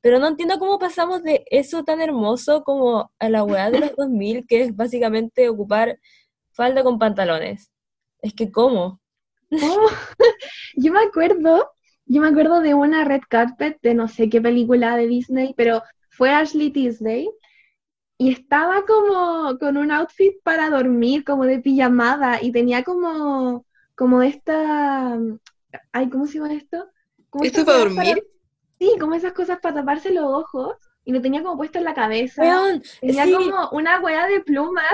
pero 0.00 0.20
no 0.20 0.28
entiendo 0.28 0.60
cómo 0.60 0.78
pasamos 0.78 1.24
de 1.24 1.44
eso 1.50 1.82
tan 1.84 2.00
hermoso 2.00 2.62
como 2.62 3.10
a 3.18 3.28
la 3.28 3.42
weá 3.42 3.70
de 3.70 3.80
los 3.80 3.90
2000, 3.96 4.46
que 4.46 4.62
es 4.62 4.76
básicamente 4.76 5.48
ocupar 5.48 5.98
falda 6.52 6.84
con 6.84 7.00
pantalones. 7.00 7.72
Es 8.22 8.32
que, 8.34 8.52
¿cómo? 8.52 9.00
Oh, 9.50 9.88
yo 10.76 10.92
me 10.92 11.00
acuerdo, 11.00 11.68
yo 12.06 12.20
me 12.22 12.28
acuerdo 12.28 12.60
de 12.60 12.74
una 12.74 13.04
red 13.04 13.22
carpet 13.28 13.78
de 13.82 13.94
no 13.94 14.06
sé 14.06 14.30
qué 14.30 14.40
película 14.40 14.96
de 14.96 15.08
Disney, 15.08 15.52
pero 15.56 15.82
fue 16.10 16.30
Ashley 16.30 16.70
Tisdale 16.70 17.28
y 18.18 18.32
estaba 18.32 18.84
como 18.86 19.58
con 19.58 19.76
un 19.76 19.90
outfit 19.92 20.34
para 20.42 20.70
dormir, 20.70 21.24
como 21.24 21.44
de 21.44 21.60
pijamada 21.60 22.42
y 22.42 22.52
tenía 22.52 22.82
como, 22.84 23.66
como 23.94 24.22
esta, 24.22 25.18
ay, 25.92 26.08
¿cómo 26.10 26.26
se 26.26 26.34
llama 26.38 26.54
esto? 26.54 26.88
Como 27.30 27.44
¿Esto 27.46 27.64
para 27.64 27.78
dormir? 27.78 28.22
sí, 28.78 28.96
como 29.00 29.14
esas 29.14 29.32
cosas 29.32 29.58
para 29.60 29.76
taparse 29.76 30.12
los 30.12 30.24
ojos 30.26 30.74
y 31.04 31.12
lo 31.12 31.20
tenía 31.22 31.42
como 31.42 31.56
puesto 31.56 31.78
en 31.78 31.84
la 31.84 31.94
cabeza. 31.94 32.44
Weón, 32.50 32.82
Tenía 33.04 33.24
sí, 33.24 33.30
como 33.30 33.70
una 33.70 34.00
hueá 34.00 34.26
de 34.26 34.40
plumas, 34.40 34.84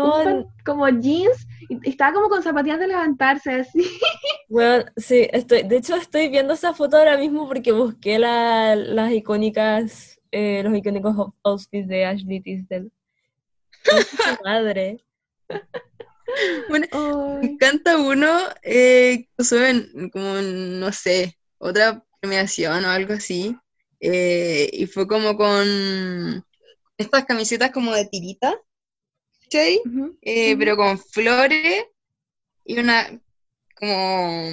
un 0.00 0.12
pan- 0.22 0.46
como 0.64 0.88
jeans, 0.88 1.46
y 1.68 1.78
estaba 1.88 2.12
como 2.14 2.28
con 2.28 2.42
zapatillas 2.42 2.80
de 2.80 2.88
levantarse, 2.88 3.52
así. 3.54 3.82
weón, 4.48 4.84
sí, 4.96 5.28
estoy, 5.32 5.62
de 5.64 5.76
hecho 5.76 5.96
estoy 5.96 6.28
viendo 6.28 6.54
esa 6.54 6.74
foto 6.74 6.96
ahora 6.96 7.16
mismo 7.18 7.46
porque 7.48 7.72
busqué 7.72 8.18
la- 8.18 8.76
las 8.76 9.12
icónicas, 9.12 10.17
eh, 10.32 10.62
los 10.62 10.76
icónicos 10.76 11.16
out- 11.16 11.34
outfits 11.44 11.88
de 11.88 12.04
Ashley 12.04 12.40
Tisdale. 12.40 12.90
Madre. 14.44 14.98
Bueno, 16.68 16.86
me 17.40 17.46
encanta 17.48 17.96
uno 17.98 18.28
eh, 18.62 19.26
que 19.36 19.42
usó 19.42 19.64
en, 19.64 20.10
como, 20.10 20.34
no 20.40 20.92
sé, 20.92 21.38
otra 21.58 22.04
premiación 22.20 22.84
o 22.84 22.90
algo 22.90 23.14
así. 23.14 23.56
eh, 24.00 24.68
y 24.72 24.86
fue 24.86 25.06
como 25.08 25.36
con 25.36 26.44
estas 26.98 27.24
camisetas 27.24 27.70
como 27.72 27.92
de 27.94 28.06
tirita. 28.06 28.54
Ujú, 29.84 30.18
Eh, 30.20 30.56
pero 30.58 30.76
con 30.76 30.98
flores 30.98 31.84
y 32.64 32.78
una 32.80 33.20
como 33.76 34.50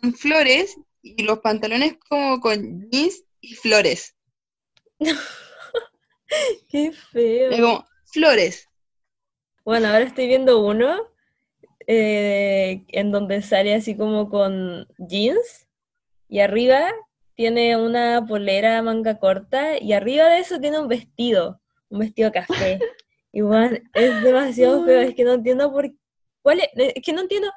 con 0.00 0.14
flores 0.14 0.76
y 1.02 1.22
los 1.24 1.40
pantalones 1.40 1.96
como 2.08 2.40
con 2.40 2.90
jeans 2.90 3.24
y 3.40 3.54
flores. 3.54 4.14
Qué 6.68 6.92
feo. 6.92 7.50
Como 7.50 7.86
flores. 8.06 8.68
Bueno, 9.64 9.88
ahora 9.88 10.04
estoy 10.04 10.26
viendo 10.26 10.64
uno 10.64 11.08
eh, 11.86 12.84
en 12.88 13.12
donde 13.12 13.42
sale 13.42 13.74
así 13.74 13.96
como 13.96 14.28
con 14.28 14.86
jeans 14.98 15.68
y 16.28 16.40
arriba 16.40 16.92
tiene 17.34 17.76
una 17.76 18.26
polera 18.26 18.82
manga 18.82 19.18
corta 19.18 19.78
y 19.78 19.92
arriba 19.92 20.28
de 20.28 20.40
eso 20.40 20.60
tiene 20.60 20.78
un 20.78 20.88
vestido, 20.88 21.60
un 21.88 22.00
vestido 22.00 22.32
café. 22.32 22.78
Igual 23.32 23.82
es 23.94 24.22
demasiado 24.22 24.84
feo, 24.84 25.00
es 25.00 25.14
que 25.14 25.24
no 25.24 25.34
entiendo 25.34 25.70
por 25.72 25.92
cuál 26.42 26.60
es, 26.60 26.68
es 26.74 27.02
que 27.02 27.12
no 27.12 27.20
entiendo 27.20 27.50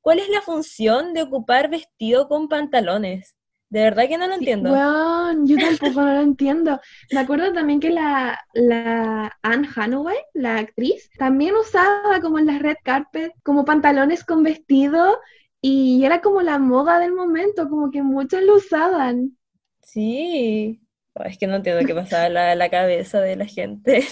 cuál 0.00 0.20
es 0.20 0.28
la 0.28 0.40
función 0.40 1.12
de 1.14 1.22
ocupar 1.22 1.68
vestido 1.68 2.28
con 2.28 2.48
pantalones. 2.48 3.36
De 3.68 3.80
verdad 3.82 4.08
que 4.08 4.18
no 4.18 4.26
lo 4.26 4.34
Sí, 4.38 4.54
entiendo. 4.54 4.62
weón, 4.62 5.46
yo 5.46 5.58
tampoco 5.60 6.02
no 6.02 6.12
lo 6.14 6.20
entiendo. 6.20 6.80
Me 7.10 7.20
acuerdo 7.20 7.52
también 7.52 7.80
que 7.80 7.90
la, 7.90 8.38
la 8.54 9.38
Anne 9.42 9.68
Hathaway, 9.74 10.16
la 10.34 10.58
actriz, 10.58 11.10
también 11.18 11.54
usaba 11.56 12.20
como 12.20 12.38
en 12.38 12.46
las 12.46 12.60
red 12.60 12.76
carpet, 12.84 13.32
como 13.42 13.64
pantalones 13.64 14.24
con 14.24 14.42
vestido, 14.42 15.18
y 15.62 16.04
era 16.04 16.20
como 16.20 16.42
la 16.42 16.58
moda 16.58 16.98
del 16.98 17.12
momento, 17.14 17.68
como 17.70 17.90
que 17.90 18.02
muchos 18.02 18.42
lo 18.42 18.56
usaban. 18.56 19.36
Sí. 19.82 20.80
Es 21.24 21.38
que 21.38 21.46
no 21.46 21.56
entiendo 21.56 21.86
qué 21.86 21.94
pasaba 21.94 22.26
en 22.26 22.34
la, 22.34 22.54
la 22.54 22.68
cabeza 22.70 23.20
de 23.22 23.36
la 23.36 23.46
gente. 23.46 24.06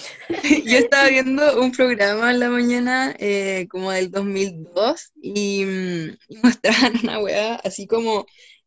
Yo 0.65 0.79
estaba 0.79 1.09
viendo 1.09 1.61
un 1.61 1.71
programa 1.73 2.31
en 2.31 2.41
la 2.41 2.49
mañana 2.51 3.15
eh, 3.19 3.67
como 3.71 3.91
del 3.91 4.11
2002 4.11 5.13
y, 5.21 5.65
mm, 5.67 6.17
y 6.29 6.37
mostraban 6.43 6.95
una 7.03 7.19
weá 7.21 7.57
así 7.57 7.87
como 7.87 8.25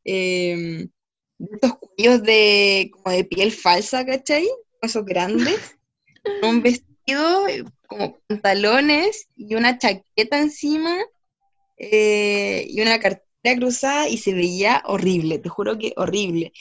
eh, 0.07 0.87
de 1.37 1.55
estos 1.55 1.73
cuellos 1.75 2.23
de, 2.23 2.89
como 2.91 3.15
de 3.15 3.23
piel 3.25 3.51
falsa, 3.51 4.05
¿cachai? 4.05 4.47
Esos 4.81 5.05
grandes, 5.05 5.77
un 6.43 6.61
vestido, 6.63 7.45
como 7.87 8.17
pantalones 8.27 9.27
y 9.35 9.55
una 9.55 9.77
chaqueta 9.77 10.39
encima 10.39 10.97
eh, 11.77 12.65
y 12.67 12.81
una 12.81 12.99
cartera 12.99 13.55
cruzada 13.57 14.09
y 14.09 14.17
se 14.17 14.33
veía 14.33 14.81
horrible, 14.85 15.39
te 15.39 15.49
juro 15.49 15.77
que 15.77 15.93
horrible. 15.95 16.51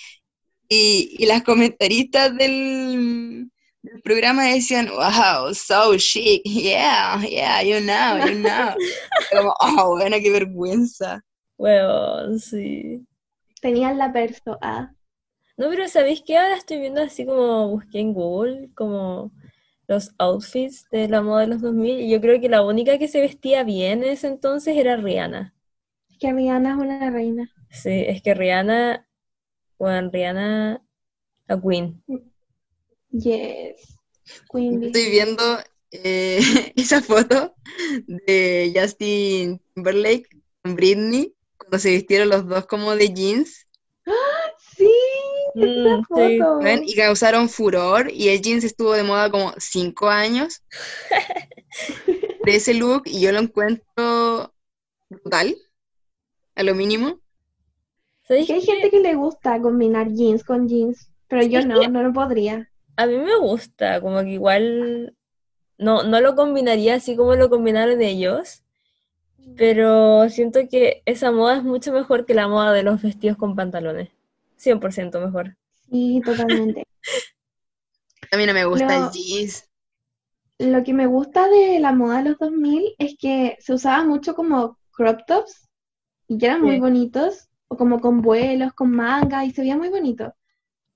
Y, 0.69 1.17
y 1.19 1.27
las 1.27 1.43
comentaristas 1.43 2.37
del, 2.37 3.49
del 3.83 4.03
programa 4.03 4.45
decían, 4.45 4.89
wow, 4.89 5.55
so 5.55 5.97
chic, 5.97 6.43
yeah, 6.45 7.21
yeah, 7.25 7.63
you 7.63 7.81
know, 7.81 8.27
you 8.27 8.41
know. 8.41 8.75
Como, 9.33 9.55
oh, 9.61 9.97
bueno, 9.97 10.17
qué 10.21 10.31
vergüenza. 10.31 11.23
Weón, 11.57 12.39
sí. 12.39 13.07
Tenían 13.61 13.99
la 13.99 14.13
perso, 14.13 14.59
ah. 14.61 14.93
No, 15.57 15.71
pero 15.71 15.89
¿sabéis 15.89 16.23
qué? 16.23 16.37
Ahora 16.37 16.57
estoy 16.57 16.79
viendo 16.79 17.01
así 17.01 17.25
como 17.25 17.69
busqué 17.71 18.01
en 18.01 18.13
Google, 18.13 18.71
como 18.75 19.33
los 19.89 20.13
outfits 20.19 20.89
de 20.91 21.09
la 21.09 21.23
moda 21.23 21.43
de 21.43 21.47
los 21.47 21.63
2000, 21.63 22.01
y 22.01 22.11
yo 22.11 22.21
creo 22.21 22.41
que 22.41 22.49
la 22.49 22.63
única 22.63 22.99
que 22.99 23.09
se 23.09 23.21
vestía 23.21 23.65
bien 23.65 24.03
en 24.03 24.11
ese 24.11 24.27
entonces 24.27 24.77
era 24.77 24.97
Rihanna. 24.97 25.55
Es 26.11 26.19
que 26.19 26.33
Rihanna 26.33 26.73
es 26.73 26.77
una 26.77 27.11
reina. 27.11 27.51
Sí, 27.71 28.05
es 28.07 28.23
que 28.23 28.35
Rihanna, 28.35 29.09
bueno, 29.79 30.11
Rihanna, 30.11 30.83
la 31.47 31.61
Queen. 31.61 32.03
Yes. 33.11 33.99
Queen. 34.51 34.83
Estoy 34.83 35.11
viendo 35.11 35.43
eh, 35.91 36.41
esa 36.77 37.01
foto 37.01 37.55
de 38.07 38.73
Justin 38.75 39.61
Timberlake 39.75 40.29
con 40.63 40.75
Britney, 40.75 41.36
cuando 41.67 41.79
se 41.81 41.91
vistieron 41.91 42.29
los 42.31 42.47
dos 42.49 42.67
como 42.67 42.95
de 42.97 43.13
jeans, 43.13 43.67
Sí, 44.77 44.89
Mm, 45.55 45.65
esa 45.65 46.03
sí. 46.15 46.39
foto. 46.39 46.59
¿ven? 46.61 46.83
Y 46.87 46.95
causaron 46.95 47.49
furor, 47.49 48.11
y 48.13 48.29
el 48.29 48.43
jeans 48.43 48.65
estuvo 48.65 48.93
de 48.93 49.03
moda 49.03 49.31
como 49.31 49.55
cinco 49.59 50.09
años 50.09 50.63
de 52.45 52.57
ese 52.57 52.75
look, 52.75 53.03
y 53.07 53.21
yo 53.21 53.33
lo 53.33 53.41
encuentro 53.41 54.55
brutal, 55.09 55.57
a 56.57 56.63
lo 56.63 56.75
mínimo. 56.75 57.21
¿Sabéis 58.29 58.47
Que 58.47 58.55
hay 58.55 58.61
gente 58.61 58.91
que 58.91 59.01
le 59.01 59.15
gusta 59.15 59.61
combinar 59.61 60.13
jeans 60.13 60.45
con 60.45 60.69
jeans, 60.69 61.11
pero 61.29 61.43
yo 61.45 61.65
no, 61.67 61.89
no 61.89 62.03
lo 62.03 62.13
podría. 62.13 62.69
A 62.97 63.07
mí 63.07 63.17
me 63.17 63.37
gusta, 63.39 64.01
como 64.01 64.21
que 64.23 64.31
igual 64.31 65.17
no, 65.79 66.03
no 66.05 66.21
lo 66.21 66.35
combinaría 66.37 66.97
así 66.97 67.17
como 67.17 67.35
lo 67.37 67.51
combinaron 67.51 68.03
ellos, 68.03 68.65
pero 69.55 70.29
siento 70.31 70.61
que 70.71 71.03
esa 71.07 71.31
moda 71.33 71.57
es 71.59 71.63
mucho 71.65 71.93
mejor 71.93 72.27
que 72.27 72.35
la 72.35 72.49
moda 72.49 72.73
de 72.73 72.83
los 72.83 73.03
vestidos 73.03 73.37
con 73.37 73.57
pantalones. 73.57 74.11
100% 74.57 75.21
mejor. 75.21 75.57
Sí, 75.89 76.23
totalmente. 76.25 76.85
A 78.33 78.37
mí 78.37 78.47
no 78.47 78.55
me 78.55 78.65
gusta 78.65 78.95
Lo- 78.95 78.97
el 78.97 79.11
jeans. 79.11 79.69
Lo 80.59 80.83
que 80.85 80.93
me 80.95 81.07
gusta 81.07 81.49
de 81.49 81.79
la 81.81 81.93
moda 81.93 82.19
de 82.23 82.31
los 82.31 82.39
2000 82.39 82.95
es 82.99 83.17
que 83.19 83.57
se 83.61 83.75
usaba 83.75 84.05
mucho 84.05 84.35
como 84.35 84.79
crop 84.93 85.21
tops 85.27 85.69
y 86.29 86.39
que 86.39 86.47
eran 86.47 86.63
muy 86.63 86.77
Sí. 86.77 86.81
bonitos, 86.81 87.49
o 87.69 87.77
como 87.77 88.01
con 88.01 88.23
vuelos, 88.23 88.73
con 88.75 88.91
manga, 88.93 89.45
y 89.45 89.53
se 89.53 89.63
veía 89.63 89.77
muy 89.79 89.89
bonito. 89.91 90.35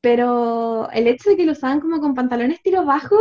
Pero 0.03 0.91
el 0.93 1.09
hecho 1.09 1.31
de 1.31 1.37
que 1.39 1.47
lo 1.47 1.53
usaban 1.53 1.81
como 1.81 2.01
con 2.01 2.15
pantalones 2.15 2.63
tiro 2.63 2.85
bajo, 2.87 3.17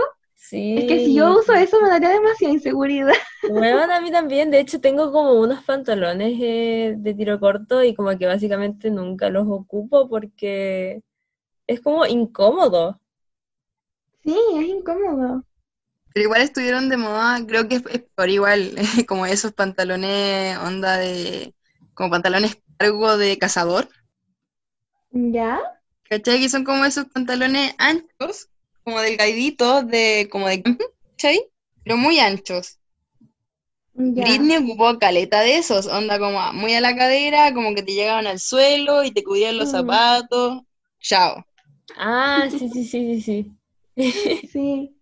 es 0.75 0.85
que 0.85 0.99
si 0.99 1.15
yo 1.15 1.37
uso 1.39 1.53
eso 1.53 1.81
me 1.81 1.89
daría 1.89 2.09
demasiada 2.09 2.53
inseguridad. 2.55 3.13
Bueno, 3.47 3.91
a 3.93 3.99
mí 4.01 4.11
también, 4.11 4.51
de 4.51 4.59
hecho 4.59 4.79
tengo 4.81 5.11
como 5.11 5.33
unos 5.33 5.63
pantalones 5.63 6.37
eh, 6.41 6.95
de 6.97 7.13
tiro 7.13 7.39
corto 7.39 7.83
y 7.83 7.95
como 7.95 8.17
que 8.17 8.25
básicamente 8.27 8.91
nunca 8.91 9.29
los 9.29 9.47
ocupo 9.47 10.07
porque 10.09 11.01
es 11.67 11.81
como 11.81 12.05
incómodo. 12.07 12.99
Sí, 14.23 14.33
es 14.55 14.67
incómodo. 14.69 15.43
Pero 16.13 16.23
igual 16.25 16.41
estuvieron 16.41 16.89
de 16.89 16.97
moda, 16.97 17.45
creo 17.47 17.67
que 17.67 17.75
es, 17.75 17.83
es 17.91 18.03
por 18.15 18.29
igual, 18.29 18.75
como 19.07 19.25
esos 19.25 19.53
pantalones, 19.53 20.57
onda 20.59 20.97
de, 20.97 21.55
como 21.93 22.09
pantalones 22.11 22.57
cargo 22.77 23.17
de 23.17 23.37
cazador, 23.37 23.89
¿Ya? 25.11 25.59
¿cachai? 26.09 26.39
Que 26.41 26.49
son 26.49 26.63
como 26.65 26.85
esos 26.85 27.05
pantalones 27.05 27.73
anchos, 27.77 28.49
como 28.83 28.99
delgaditos, 29.01 29.87
de, 29.87 30.27
como 30.31 30.47
de 30.47 30.63
¿cachai? 31.11 31.49
Pero 31.83 31.97
muy 31.97 32.19
anchos. 32.19 32.78
Ya. 33.99 34.25
Britney 34.25 34.57
ocupó 34.57 34.97
caleta 34.99 35.41
de 35.41 35.57
esos, 35.57 35.87
onda 35.87 36.19
como 36.19 36.39
muy 36.53 36.73
a 36.75 36.81
la 36.81 36.95
cadera, 36.95 37.53
como 37.53 37.73
que 37.75 37.83
te 37.83 37.93
llegaban 37.93 38.27
al 38.27 38.39
suelo 38.39 39.03
y 39.03 39.11
te 39.11 39.23
cubrían 39.23 39.57
los 39.57 39.69
Mm. 39.69 39.71
zapatos. 39.71 40.61
Chao. 40.99 41.43
Ah, 41.97 42.47
sí, 42.51 42.69
sí, 42.69 42.83
sí, 42.85 43.21
sí, 43.21 43.21
sí. 43.21 43.51
Sí. 44.51 44.95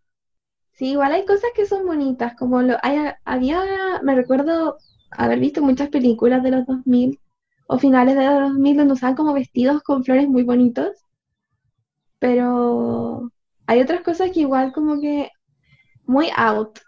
Sí, 0.73 0.87
igual 0.91 1.11
hay 1.13 1.25
cosas 1.25 1.51
que 1.55 1.65
son 1.67 1.85
bonitas, 1.87 2.35
como 2.37 2.61
lo 2.61 2.77
hay, 2.83 2.97
había, 3.25 4.01
me 4.03 4.15
recuerdo 4.15 4.77
haber 5.11 5.39
visto 5.39 5.61
muchas 5.63 5.89
películas 5.89 6.43
de 6.43 6.51
los 6.51 6.65
2000 6.67 7.19
o 7.67 7.79
finales 7.79 8.15
de 8.15 8.25
los 8.25 8.49
2000 8.51 8.77
donde 8.77 8.93
usaban 8.93 9.15
como 9.15 9.33
vestidos 9.33 9.83
con 9.83 10.03
flores 10.03 10.27
muy 10.29 10.43
bonitos, 10.43 10.89
pero 12.19 13.31
hay 13.67 13.81
otras 13.81 14.01
cosas 14.01 14.31
que 14.31 14.41
igual 14.41 14.71
como 14.73 14.99
que 14.99 15.29
muy 16.05 16.29
out. 16.35 16.79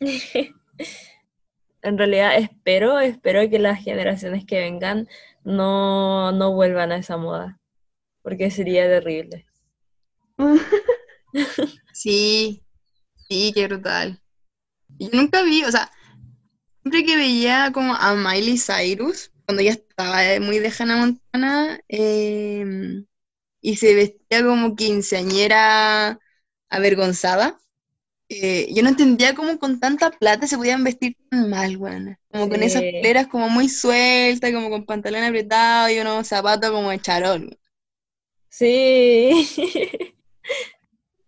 En 1.84 1.98
realidad 1.98 2.36
espero, 2.36 2.98
espero 2.98 3.48
que 3.50 3.58
las 3.58 3.78
generaciones 3.84 4.46
que 4.46 4.58
vengan 4.58 5.06
no, 5.44 6.32
no 6.32 6.52
vuelvan 6.54 6.92
a 6.92 6.96
esa 6.96 7.18
moda, 7.18 7.60
porque 8.22 8.50
sería 8.50 8.84
terrible. 8.88 9.46
Sí, 11.92 12.62
sí, 13.28 13.52
qué 13.54 13.66
brutal. 13.66 14.20
Yo 14.98 15.08
nunca 15.12 15.42
vi, 15.42 15.64
o 15.64 15.70
sea, 15.70 15.90
siempre 16.82 17.04
que 17.04 17.16
veía 17.16 17.70
como 17.72 17.94
a 17.94 18.14
Miley 18.14 18.58
Cyrus, 18.58 19.32
cuando 19.46 19.62
ya 19.62 19.72
estaba 19.72 20.24
eh, 20.24 20.40
muy 20.40 20.58
de 20.60 20.72
Hannah 20.76 20.96
Montana, 20.96 21.80
em, 21.88 23.06
y 23.60 23.76
se 23.76 23.94
vestía 23.94 24.44
como 24.44 24.76
quinceañera 24.76 26.20
avergonzada, 26.68 27.58
yo 28.74 28.82
no 28.82 28.88
entendía 28.90 29.34
cómo 29.34 29.58
con 29.58 29.80
tanta 29.80 30.10
plata 30.10 30.46
se 30.46 30.56
podían 30.56 30.84
vestir 30.84 31.16
tan 31.30 31.50
mal, 31.50 31.76
weón. 31.76 32.18
Como 32.30 32.48
con 32.48 32.62
esas 32.62 32.82
Sí. 32.82 32.92
poleras 32.92 33.26
como 33.28 33.48
muy 33.48 33.68
sueltas, 33.68 34.52
como 34.52 34.70
con 34.70 34.84
pantalón 34.86 35.22
apretado 35.24 35.90
y 35.90 35.98
unos 36.00 36.26
zapatos 36.28 36.70
como 36.70 36.90
de 36.90 37.00
charol. 37.00 37.58
Sí. 38.48 39.46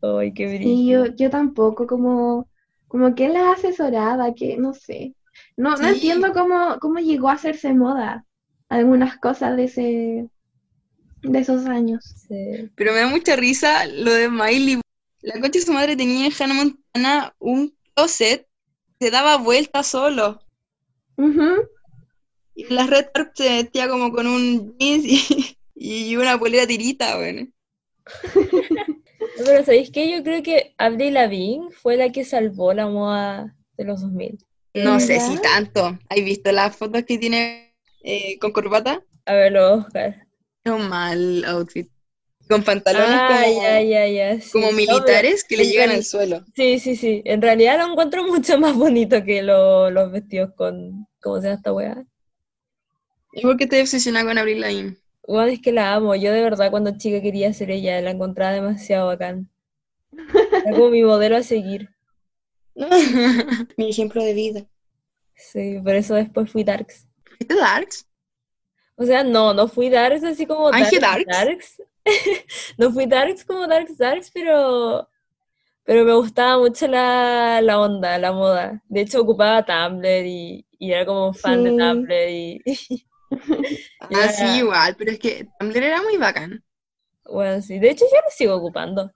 Ay, 0.03 0.33
qué 0.35 0.49
Sí, 0.49 0.57
brillo. 0.59 1.07
yo, 1.07 1.15
yo 1.17 1.31
tampoco, 1.31 1.87
como, 1.87 2.49
como 2.89 3.15
que 3.15 3.29
la 3.29 3.53
asesoraba, 3.53 4.35
que 4.35 4.57
no 4.57 4.75
sé. 4.75 5.15
No, 5.57 5.71
no 5.71 5.77
Sí. 5.79 5.85
entiendo 5.95 6.33
cómo, 6.33 6.79
cómo 6.81 6.99
llegó 7.01 7.29
a 7.29 7.33
hacerse 7.35 7.73
moda 7.75 8.25
algunas 8.69 9.19
cosas 9.19 9.57
de 9.57 9.65
ese, 9.65 10.29
de 11.23 11.39
esos 11.39 11.67
años. 11.67 12.05
Sí. 12.29 12.71
Pero 12.75 12.93
me 12.93 13.01
da 13.01 13.09
mucha 13.09 13.37
risa 13.37 13.87
lo 13.87 14.13
de 14.13 14.29
Miley. 14.29 14.81
La 15.27 15.41
concha 15.41 15.59
de 15.59 15.67
su 15.67 15.73
madre 15.73 15.97
tenía 15.97 16.25
en 16.25 16.33
Hannah 16.33 16.55
Montana 16.55 17.35
un 17.41 17.77
closet 17.97 18.47
que 19.01 19.07
se 19.07 19.11
daba 19.11 19.39
vuelta 19.39 19.83
solo. 19.83 20.39
Ujú. 21.17 21.69
Y 22.55 22.63
en 22.67 22.77
la 22.77 22.87
red 22.87 23.07
carpet 23.13 23.33
se 23.35 23.49
vestía 23.49 23.89
como 23.89 24.13
con 24.13 24.29
un 24.29 24.79
jeans 24.79 25.05
y, 25.05 25.59
y 25.75 26.17
una 26.17 26.39
polera 26.39 26.65
tirita, 26.65 27.17
bueno. 27.17 27.49
No, 29.39 29.45
Pero 29.45 29.65
¿sabéis 29.65 29.91
qué? 29.91 30.11
Yo 30.11 30.23
creo 30.23 30.43
que 30.45 30.75
Avril 30.79 31.15
Lavigne 31.15 31.71
fue 31.73 31.97
la 31.97 32.13
que 32.13 32.25
salvó 32.25 32.73
la 32.73 32.87
moda 32.87 33.57
de 33.77 33.85
los 33.85 34.03
2000. 34.03 34.39
No 34.75 35.01
sé 35.01 35.19
si 35.19 35.37
tanto. 35.39 35.99
¿Has 36.09 36.25
visto 36.25 36.53
las 36.53 36.77
fotos 36.77 37.03
que 37.03 37.19
tiene 37.19 37.75
eh, 38.05 38.39
con 38.39 38.53
corbata? 38.53 39.03
A 39.25 39.35
verlo, 39.35 39.75
Oscar. 39.75 40.27
Es 40.65 40.73
un 40.73 40.89
mal 40.89 41.45
outfit. 41.47 41.91
Con 42.49 42.63
pantalones 42.63 43.09
Ah, 43.11 43.43
como, 43.45 43.63
ya, 43.63 43.81
ya, 43.83 44.07
ya. 44.07 44.41
sí. 44.41 44.51
como 44.53 44.71
militares 44.73 45.43
que 45.45 45.57
le 45.57 45.65
en 45.65 45.71
llegan 45.71 45.91
al 45.91 46.05
suelo. 46.05 46.45
Sí, 46.55 46.79
sí, 46.79 46.95
sí. 46.97 47.23
En 47.25 47.43
realidad 47.43 47.79
lo 47.79 47.91
encuentro 47.93 48.23
mucho 48.27 48.59
más 48.59 48.77
bonito 48.77 49.25
que 49.25 49.43
lo- 49.43 49.91
los 49.91 50.13
vestidos 50.13 50.53
con. 50.55 51.07
¿Cómo 51.21 51.37
se 51.41 51.49
llama 51.49 51.57
esta 51.57 51.73
weá? 51.73 52.05
¿Y 53.33 53.43
por 53.43 53.57
qué 53.57 53.65
estoy 53.65 53.81
obsesionada 53.81 54.25
con 54.27 54.39
Avril 54.39 54.61
Lavigne? 54.61 54.97
Bueno, 55.27 55.51
es 55.51 55.61
que 55.61 55.73
la 55.73 55.95
amo. 55.95 56.15
Yo 56.15 56.33
de 56.33 56.41
verdad 56.41 56.71
cuando 56.71 56.97
chica 56.97 57.21
quería 57.21 57.53
ser 57.53 57.71
ella, 57.73 58.01
la 58.01 58.11
encontraba 58.13 58.53
demasiado 58.53 59.09
bacán. 59.09 59.51
Era 60.13 60.71
como 60.71 60.91
mi 60.91 61.03
modelo 61.03 61.37
a 61.37 61.43
seguir. 61.43 61.91
Mi 63.77 63.91
ejemplo 63.91 64.23
de 64.23 64.35
vida. 64.35 64.67
Sí, 65.35 65.81
por 65.83 65.95
eso 65.95 66.15
después 66.15 66.51
fui 66.51 66.63
Darks. 66.65 67.07
¿Viste 67.39 67.55
Darks? 67.57 68.07
O 68.97 69.05
sea, 69.05 69.25
no, 69.25 69.53
no 69.53 69.67
fui 69.69 69.89
Darks 69.91 70.25
así 70.25 70.47
como 70.47 70.71
Darks, 70.71 71.01
Darks. 71.01 71.27
Darks. 71.27 71.83
No 72.79 72.91
fui 72.93 73.07
Darks 73.07 73.45
como 73.45 73.67
Darks, 73.67 73.99
Darks, 73.99 74.31
pero, 74.33 75.09
pero 75.85 76.05
me 76.05 76.15
gustaba 76.15 76.59
mucho 76.59 76.89
la, 76.89 77.61
la 77.63 77.81
onda, 77.81 78.19
la 78.19 78.33
moda. 78.33 78.83
De 78.89 79.03
hecho, 79.03 79.23
ocupaba 79.23 79.65
Tumblr 79.65 80.27
y, 80.27 80.67
y 80.79 80.93
era 80.93 81.07
como 81.07 81.33
fan 81.35 81.65
de. 81.65 81.73
Tumblr 81.73 82.31
y, 82.31 82.63
Ah, 84.01 84.09
Ya. 84.11 84.29
sí, 84.29 84.45
igual, 84.59 84.95
pero 84.97 85.11
es 85.13 85.19
que 85.19 85.49
Tumblr 85.59 85.83
era 85.83 86.03
muy 86.03 86.17
bacán. 86.17 86.63
bueno, 87.25 87.61
sí. 87.63 87.79
De 87.79 87.91
hecho, 87.91 88.05
yo 88.11 88.17
lo 88.25 88.31
sigo 88.31 88.55
ocupando, 88.57 89.13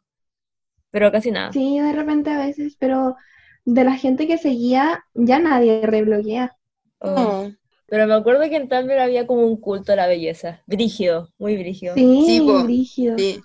pero 0.91 1.12
casi 1.12 1.30
nada. 1.30 1.53
Sí, 1.53 1.78
de 1.80 1.93
repente 1.93 2.30
a 2.30 2.38
veces, 2.38 2.76
pero 2.78 3.16
de 3.64 3.84
la 3.84 3.95
gente 3.97 4.26
que 4.26 4.38
seguía, 4.38 5.05
ya 5.14 5.38
nadie 5.38 5.82
rebloguea. 5.86 6.57
Oh. 7.01 7.14
No. 7.14 7.57
Pero 7.91 8.07
me 8.07 8.14
acuerdo 8.14 8.49
que 8.49 8.57
en 8.57 8.68
Tumblr 8.68 8.99
había 8.99 9.26
como 9.26 9.45
un 9.45 9.61
culto 9.61 9.93
a 9.93 9.97
la 9.97 10.07
belleza. 10.07 10.62
Brígido, 10.66 11.32
muy 11.38 11.57
brígido. 11.57 11.95
Sí, 11.97 12.24
Sí, 12.26 12.41
po. 12.41 12.62
brígido. 12.62 13.18
Sí. 13.18 13.41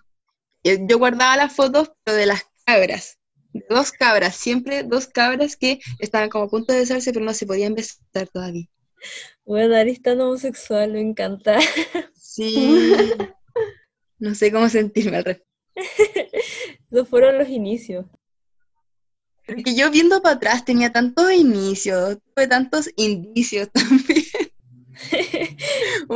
Yo, 0.63 0.73
yo 0.87 0.97
guardaba 0.99 1.35
las 1.35 1.53
fotos, 1.53 1.91
pero 2.03 2.15
de 2.17 2.27
las 2.27 2.45
cabras. 2.65 3.17
De 3.53 3.65
dos 3.69 3.91
cabras, 3.91 4.35
siempre 4.35 4.83
dos 4.83 5.07
cabras 5.07 5.55
que 5.55 5.79
estaban 5.99 6.29
como 6.29 6.45
a 6.45 6.49
punto 6.49 6.73
de 6.73 6.79
besarse, 6.79 7.11
pero 7.11 7.25
no 7.25 7.33
se 7.33 7.45
podían 7.47 7.73
besar 7.73 8.27
todavía. 8.31 8.67
Bueno, 9.45 9.75
Ari 9.75 9.97
tan 9.97 10.21
homosexual, 10.21 10.91
me 10.93 11.01
encanta. 11.01 11.57
Sí. 12.15 12.77
No 14.17 14.33
sé 14.33 14.51
cómo 14.51 14.69
sentirme 14.69 15.17
al 15.17 15.25
respecto. 15.25 15.49
Esos 16.91 17.07
fueron 17.09 17.37
los 17.37 17.49
inicios. 17.49 18.05
Porque 19.45 19.75
yo 19.75 19.91
viendo 19.91 20.21
para 20.21 20.35
atrás 20.35 20.65
tenía 20.65 20.91
tantos 20.91 21.31
inicios, 21.33 22.17
tuve 22.33 22.47
tantos 22.47 22.89
indicios 22.95 23.69
también. 23.73 24.24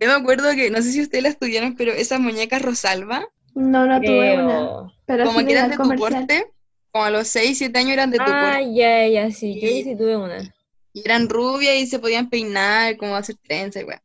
Yo 0.00 0.06
me 0.06 0.12
acuerdo 0.12 0.50
que, 0.54 0.70
no 0.70 0.80
sé 0.80 0.92
si 0.92 1.00
ustedes 1.00 1.22
la 1.24 1.28
estudiaron, 1.30 1.74
pero 1.74 1.92
esas 1.92 2.20
muñecas 2.20 2.62
Rosalba, 2.62 3.26
No, 3.54 3.86
no 3.86 4.00
tuve 4.00 4.34
una, 4.34 4.92
pero 5.06 5.26
como 5.26 5.40
sí 5.40 5.46
que 5.46 5.52
eran 5.52 5.70
de 5.70 5.76
tu 5.76 5.82
comercial. 5.82 6.26
porte, 6.26 6.52
como 6.92 7.04
a 7.04 7.10
los 7.10 7.26
6, 7.28 7.58
7 7.58 7.78
años 7.80 7.92
eran 7.92 8.10
de 8.10 8.18
tu 8.18 8.24
Ah, 8.24 8.58
porte. 8.58 8.74
ya, 8.74 9.06
ya, 9.08 9.30
sí. 9.32 9.60
Yo 9.60 9.68
Y- 9.68 9.82
sí 9.84 9.96
tuve 9.96 10.16
una. 10.16 10.54
Y 10.92 11.02
eran 11.04 11.28
rubias 11.28 11.76
y 11.76 11.86
se 11.86 11.98
podían 11.98 12.28
peinar, 12.30 12.96
como 12.96 13.14
hacer 13.16 13.36
trenza 13.36 13.80
y 13.80 13.84
weá. 13.84 14.02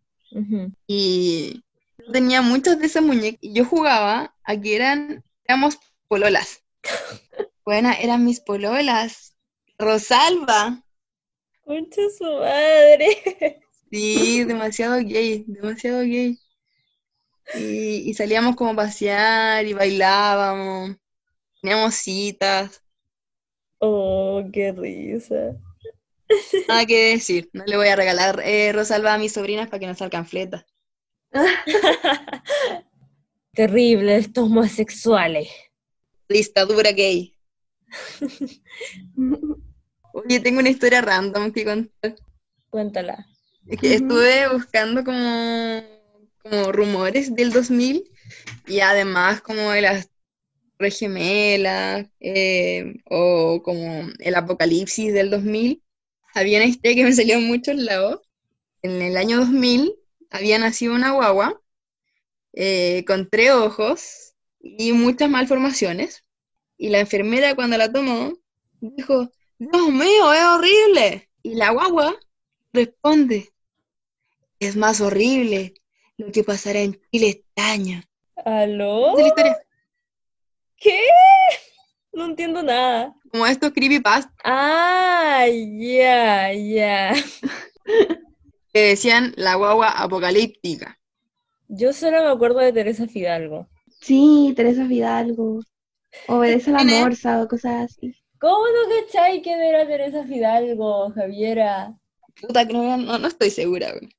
Y 0.87 1.63
yo 1.99 2.11
tenía 2.11 2.41
muchas 2.41 2.79
de 2.79 2.85
esas 2.87 3.03
muñecas. 3.03 3.39
Y 3.41 3.53
yo 3.53 3.65
jugaba 3.65 4.35
a 4.43 4.57
que 4.59 4.75
eran, 4.75 5.23
éramos 5.45 5.77
pololas. 6.07 6.61
Buena, 7.65 7.93
eran 7.93 8.25
mis 8.25 8.39
pololas. 8.41 9.35
Rosalba. 9.79 10.83
Concha 11.65 12.01
su 12.17 12.25
madre. 12.25 13.61
Sí, 13.93 14.43
demasiado 14.43 14.97
gay, 14.99 15.45
demasiado 15.47 16.01
gay. 16.01 16.37
Y, 17.53 18.09
y 18.09 18.13
salíamos 18.15 18.55
como 18.55 18.71
a 18.71 18.75
pasear 18.75 19.65
y 19.65 19.73
bailábamos. 19.73 20.95
Teníamos 21.61 21.95
citas. 21.95 22.83
Oh, 23.81 24.49
qué 24.51 24.71
risa. 24.71 25.55
Nada 26.67 26.85
que 26.85 27.11
decir. 27.13 27.49
No 27.53 27.63
le 27.65 27.77
voy 27.77 27.87
a 27.87 27.95
regalar 27.95 28.41
eh, 28.43 28.73
Rosalba 28.73 29.13
a 29.13 29.17
mis 29.17 29.31
sobrinas 29.31 29.69
para 29.69 29.79
que 29.79 29.87
no 29.87 29.95
salgan 29.95 30.25
fletas. 30.25 30.65
Terrible, 33.55 34.15
estos 34.17 34.43
homosexuales. 34.45 35.49
Dictadura 36.29 36.91
gay. 36.91 37.33
Oye, 40.13 40.39
tengo 40.39 40.59
una 40.59 40.69
historia 40.69 41.01
random 41.01 41.51
que 41.51 41.65
contar. 41.65 42.15
Cuéntala. 42.71 43.15
Es 43.67 43.79
que 43.79 43.95
Ujú. 43.95 43.95
estuve 43.95 44.49
buscando 44.49 45.03
como, 45.03 45.81
como 46.39 46.71
rumores 46.71 47.35
del 47.35 47.51
2000 47.51 48.03
y 48.67 48.79
además 48.81 49.41
como 49.41 49.71
de 49.71 49.81
las 49.81 50.09
Torres 50.77 50.99
Gemelas 50.99 52.07
eh, 52.19 52.95
o 53.09 53.61
como 53.63 54.09
el 54.19 54.35
apocalipsis 54.35 55.13
del 55.13 55.29
2000. 55.29 55.83
Había 56.35 56.59
una 56.59 56.67
historia 56.67 56.95
que 56.95 57.03
me 57.05 57.13
salió 57.13 57.37
en 57.37 57.47
muchos 57.47 57.75
lados. 57.75 58.21
En 58.83 59.01
el 59.01 59.17
año 59.17 59.37
2000 59.39 59.95
había 60.31 60.59
nacido 60.59 60.95
una 60.95 61.11
guagua 61.11 61.61
eh, 62.53 63.03
con 63.07 63.29
tres 63.29 63.51
ojos 63.51 64.33
y 64.59 64.93
muchas 64.93 65.29
malformaciones. 65.29 66.23
Y 66.77 66.89
la 66.89 66.99
enfermera 66.99 67.55
cuando 67.55 67.77
la 67.77 67.91
tomó 67.91 68.33
dijo, 68.81 69.31
Dios 69.59 69.89
mío, 69.91 70.33
es 70.33 70.43
horrible. 70.45 71.29
Y 71.43 71.55
la 71.55 71.71
guagua 71.71 72.15
responde, 72.73 73.52
es 74.67 74.75
más 74.75 75.01
horrible 75.01 75.73
lo 76.17 76.31
que 76.31 76.43
pasará 76.43 76.79
en 76.79 76.99
Chile 77.11 77.29
este 77.29 77.61
año. 77.61 78.01
¿Aló? 78.45 79.17
Esa 79.17 79.19
es 79.19 79.23
la 79.23 79.27
historia. 79.27 79.57
¿Qué? 80.77 80.99
No 82.11 82.25
entiendo 82.25 82.61
nada. 82.61 83.15
Como 83.31 83.47
estos 83.47 83.71
creepypastas 83.71 84.31
Ah, 84.43 85.45
ya, 85.47 86.53
ya. 86.53 87.13
que 88.73 88.79
decían 88.81 89.33
la 89.37 89.55
guagua 89.55 89.89
apocalíptica. 89.89 90.99
Yo 91.67 91.93
solo 91.93 92.23
me 92.23 92.29
acuerdo 92.29 92.59
de 92.59 92.73
Teresa 92.73 93.07
Fidalgo. 93.07 93.67
Sí, 94.01 94.53
Teresa 94.55 94.85
Fidalgo. 94.87 95.61
Obedece 96.27 96.69
a 96.69 96.73
la 96.73 96.79
¿Quién 96.79 96.89
es? 96.91 97.01
morsa 97.01 97.41
o 97.41 97.47
cosas 97.47 97.91
así. 97.91 98.15
¿Cómo 98.39 98.65
no 98.67 99.05
cachai 99.07 99.41
quién 99.41 99.61
era 99.61 99.87
Teresa 99.87 100.25
Fidalgo, 100.25 101.11
Javiera? 101.11 101.93
Puta, 102.41 102.67
que 102.67 102.73
no, 102.73 102.97
no, 102.97 103.17
no 103.17 103.27
estoy 103.27 103.49
segura, 103.49 103.91
güey. 103.93 104.09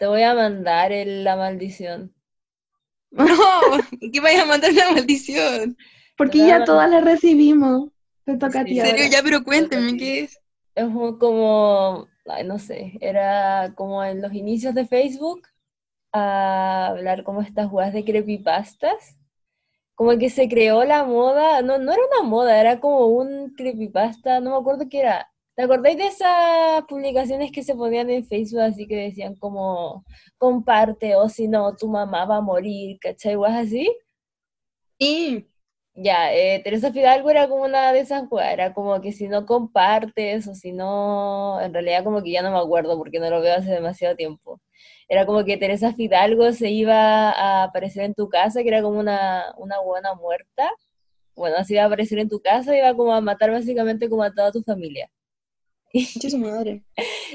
Te 0.00 0.08
voy 0.08 0.22
a 0.24 0.34
mandar 0.34 0.90
el- 0.90 1.22
la 1.22 1.36
maldición. 1.36 2.12
No, 3.12 3.28
¿qué 4.12 4.20
vaya 4.20 4.42
a 4.42 4.46
mandar 4.46 4.70
una 4.72 4.92
maldición? 4.92 5.76
Porque 6.16 6.38
ya 6.46 6.58
la- 6.58 6.64
todas 6.64 6.88
las 6.90 7.04
recibimos. 7.04 7.90
Te 8.24 8.36
toca 8.36 8.60
a 8.60 8.64
ti 8.64 8.80
En 8.80 8.86
serio, 8.86 9.04
ahora. 9.04 9.10
ya, 9.10 9.22
pero 9.22 9.42
cuéntame 9.44 9.96
qué 9.96 10.20
es. 10.20 10.40
Es 10.74 10.86
como, 11.18 12.06
ay, 12.26 12.44
no 12.44 12.58
sé, 12.58 12.92
era 13.00 13.72
como 13.76 14.04
en 14.04 14.22
los 14.22 14.32
inicios 14.32 14.74
de 14.74 14.86
Facebook 14.86 15.42
a 16.12 16.88
hablar 16.88 17.24
como 17.24 17.42
estas 17.42 17.68
jugadas 17.70 17.94
de 17.94 18.04
creepypastas. 18.04 19.16
Como 19.94 20.18
que 20.18 20.30
se 20.30 20.48
creó 20.48 20.84
la 20.84 21.04
moda, 21.04 21.62
no, 21.62 21.78
no 21.78 21.92
era 21.92 22.02
una 22.20 22.28
moda, 22.28 22.60
era 22.60 22.80
como 22.80 23.06
un 23.08 23.54
creepypasta, 23.54 24.40
no 24.40 24.50
me 24.52 24.56
acuerdo 24.58 24.88
qué 24.90 25.00
era. 25.00 25.29
¿Te 25.60 25.64
acordáis 25.64 25.98
de 25.98 26.06
esas 26.06 26.84
publicaciones 26.88 27.52
que 27.52 27.62
se 27.62 27.74
ponían 27.74 28.08
en 28.08 28.24
Facebook 28.24 28.62
así 28.62 28.86
que 28.86 28.96
decían 28.96 29.34
como 29.34 30.06
comparte 30.38 31.16
o 31.16 31.28
si 31.28 31.48
no 31.48 31.76
tu 31.76 31.86
mamá 31.86 32.24
va 32.24 32.36
a 32.36 32.40
morir, 32.40 32.98
¿cachai? 32.98 33.34
Guas 33.34 33.52
así. 33.66 33.94
Sí. 34.98 35.46
Ya, 35.94 36.32
eh, 36.34 36.62
Teresa 36.64 36.92
Fidalgo 36.92 37.28
era 37.30 37.46
como 37.46 37.64
una 37.64 37.92
de 37.92 38.00
esas 38.00 38.24
era 38.50 38.72
como 38.72 39.00
que 39.02 39.12
si 39.12 39.28
no 39.28 39.44
compartes 39.44 40.48
o 40.48 40.54
si 40.54 40.72
no, 40.72 41.60
en 41.60 41.74
realidad 41.74 42.04
como 42.04 42.22
que 42.22 42.30
ya 42.32 42.40
no 42.42 42.52
me 42.52 42.58
acuerdo 42.58 42.96
porque 42.96 43.20
no 43.20 43.28
lo 43.28 43.42
veo 43.42 43.56
hace 43.56 43.70
demasiado 43.70 44.16
tiempo. 44.16 44.62
Era 45.08 45.26
como 45.26 45.44
que 45.44 45.58
Teresa 45.58 45.92
Fidalgo 45.92 46.52
se 46.52 46.70
iba 46.70 47.32
a 47.32 47.64
aparecer 47.64 48.04
en 48.04 48.14
tu 48.14 48.30
casa, 48.30 48.62
que 48.62 48.68
era 48.68 48.80
como 48.82 48.98
una, 48.98 49.52
una 49.58 49.78
buena 49.80 50.14
muerta. 50.14 50.70
Bueno, 51.36 51.56
así 51.58 51.74
iba 51.74 51.82
a 51.84 51.86
aparecer 51.86 52.18
en 52.18 52.30
tu 52.30 52.40
casa 52.40 52.74
y 52.74 52.78
iba 52.78 52.94
como 52.94 53.12
a 53.12 53.20
matar 53.20 53.50
básicamente 53.50 54.08
como 54.08 54.22
a 54.22 54.32
toda 54.32 54.52
tu 54.52 54.62
familia. 54.62 55.10
Concha 55.92 56.30
su 56.30 56.38
madre. 56.38 56.84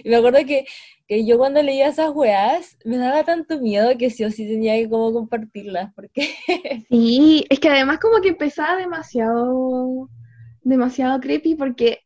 Y 0.04 0.10
me 0.10 0.16
acuerdo 0.16 0.40
que, 0.46 0.66
que 1.08 1.26
yo 1.26 1.38
cuando 1.38 1.62
leía 1.62 1.90
esas 1.90 2.12
weas 2.14 2.78
me 2.86 2.98
daba 2.98 3.24
tanto 3.24 3.60
miedo 3.60 3.98
que 3.98 4.10
sí 4.10 4.24
o 4.24 4.32
sí 4.32 4.48
tenía 4.48 4.76
que 4.76 4.90
como 4.90 5.14
compartirlas, 5.14 5.94
porque 5.94 6.30
Sí, 6.90 7.46
es 7.50 7.60
que 7.60 7.70
además 7.70 8.00
como 8.00 8.22
que 8.22 8.30
empezaba 8.30 8.78
demasiado, 8.78 10.10
demasiado 10.62 11.20
creepy 11.20 11.56
porque 11.56 12.00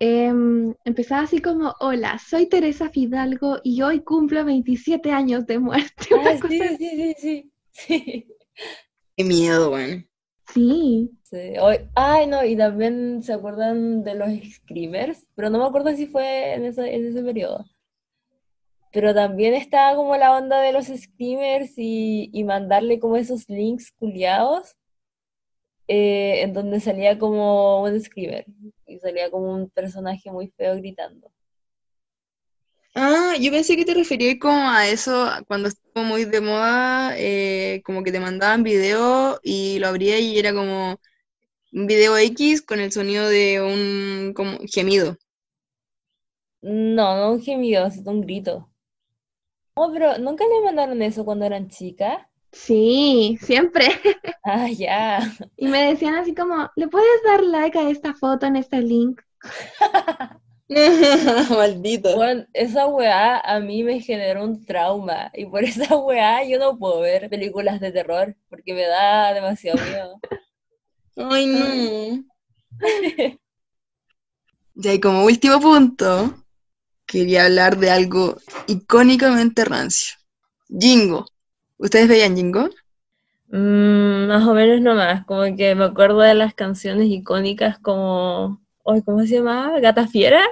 em, 0.00 0.74
empezaba 0.84 1.22
así 1.22 1.40
como, 1.40 1.74
hola, 1.80 2.18
soy 2.18 2.48
Teresa 2.48 2.90
Fidalgo 2.90 3.60
y 3.62 3.82
hoy 3.82 4.00
cumplo 4.00 4.44
27 4.44 5.12
años 5.12 5.46
de 5.46 5.58
muerte. 5.58 6.06
Ah, 6.12 6.36
sí, 6.48 6.60
sí, 6.60 6.76
sí, 6.78 7.14
sí, 7.18 7.52
sí. 7.72 8.26
Qué 9.16 9.22
miedo, 9.22 9.70
güey. 9.70 10.08
Sí. 10.54 11.10
Sí, 11.24 11.54
ay, 11.96 12.26
no, 12.28 12.44
y 12.44 12.56
también 12.56 13.22
se 13.22 13.32
acuerdan 13.32 14.04
de 14.04 14.14
los 14.14 14.28
screamers, 14.54 15.26
pero 15.34 15.50
no 15.50 15.58
me 15.58 15.64
acuerdo 15.66 15.90
si 15.96 16.06
fue 16.06 16.54
en 16.54 16.64
ese, 16.64 16.94
en 16.94 17.08
ese 17.08 17.22
periodo. 17.24 17.64
Pero 18.92 19.12
también 19.12 19.54
estaba 19.54 19.96
como 19.96 20.16
la 20.16 20.36
onda 20.36 20.60
de 20.60 20.72
los 20.72 20.86
screamers 20.86 21.72
y, 21.76 22.30
y 22.32 22.44
mandarle 22.44 23.00
como 23.00 23.16
esos 23.16 23.48
links 23.48 23.90
culiados 23.92 24.76
eh, 25.88 26.42
en 26.42 26.52
donde 26.54 26.80
salía 26.80 27.18
como 27.18 27.82
un 27.82 28.00
screamer 28.00 28.46
y 28.86 28.98
salía 29.00 29.30
como 29.30 29.52
un 29.52 29.68
personaje 29.70 30.30
muy 30.30 30.48
feo 30.48 30.76
gritando. 30.76 31.33
Ah, 32.96 33.34
yo 33.40 33.50
pensé 33.50 33.76
que 33.76 33.84
te 33.84 33.94
referías 33.94 34.36
como 34.40 34.68
a 34.70 34.86
eso 34.88 35.28
cuando 35.48 35.68
estuvo 35.68 36.04
muy 36.04 36.24
de 36.26 36.40
moda, 36.40 37.14
eh, 37.18 37.82
como 37.84 38.02
que 38.04 38.12
te 38.12 38.20
mandaban 38.20 38.62
video 38.62 39.40
y 39.42 39.78
lo 39.80 39.88
abría 39.88 40.18
y 40.20 40.38
era 40.38 40.52
como 40.54 41.00
un 41.72 41.86
video 41.86 42.16
X 42.18 42.62
con 42.62 42.80
el 42.80 42.92
sonido 42.92 43.28
de 43.28 43.62
un 43.62 44.32
como 44.34 44.58
gemido. 44.66 45.16
No, 46.62 47.14
no 47.16 47.30
un 47.34 47.40
gemido, 47.42 47.88
sino 47.92 48.10
un 48.10 48.20
grito. 48.22 48.68
No, 49.76 49.92
pero 49.92 50.18
¿nunca 50.18 50.44
le 50.46 50.64
mandaron 50.64 51.00
eso 51.02 51.24
cuando 51.24 51.44
eran 51.46 51.68
chicas? 51.68 52.26
Sí, 52.52 53.38
siempre. 53.42 53.88
Ah, 54.44 54.68
ya. 54.70 55.20
Y 55.56 55.66
me 55.68 55.84
decían 55.88 56.14
así 56.16 56.34
como, 56.34 56.70
¿le 56.76 56.88
puedes 56.88 57.22
dar 57.24 57.42
like 57.42 57.78
a 57.78 57.88
esta 57.90 58.14
foto 58.14 58.46
en 58.46 58.56
este 58.56 58.80
link? 58.82 59.20
Maldito. 61.50 62.16
Bueno, 62.16 62.46
esa 62.54 62.86
weá 62.86 63.38
a 63.38 63.60
mí 63.60 63.82
me 63.82 64.00
generó 64.00 64.44
un 64.44 64.64
trauma 64.64 65.30
y 65.34 65.46
por 65.46 65.64
esa 65.64 65.96
weá 65.96 66.44
yo 66.44 66.58
no 66.58 66.78
puedo 66.78 67.00
ver 67.00 67.28
películas 67.28 67.80
de 67.80 67.92
terror 67.92 68.34
porque 68.48 68.72
me 68.72 68.86
da 68.86 69.34
demasiado 69.34 69.78
miedo. 69.82 70.20
Ay, 71.16 71.46
no. 71.46 72.24
Ya, 74.76 74.92
y 74.92 74.98
como 74.98 75.24
último 75.24 75.60
punto, 75.60 76.34
quería 77.06 77.44
hablar 77.44 77.76
de 77.76 77.90
algo 77.90 78.38
icónicamente 78.66 79.64
rancio. 79.64 80.16
Jingo. 80.68 81.26
¿Ustedes 81.76 82.08
veían 82.08 82.36
Jingo? 82.36 82.70
Mm, 83.48 84.26
más 84.26 84.44
o 84.48 84.52
menos 84.52 84.80
nomás, 84.80 85.24
como 85.26 85.42
que 85.56 85.76
me 85.76 85.84
acuerdo 85.84 86.18
de 86.20 86.34
las 86.34 86.54
canciones 86.54 87.06
icónicas 87.06 87.78
como, 87.78 88.63
¿cómo 88.84 89.20
se 89.20 89.36
llamaba? 89.36 89.80
Gata 89.80 90.06
Fiera, 90.06 90.44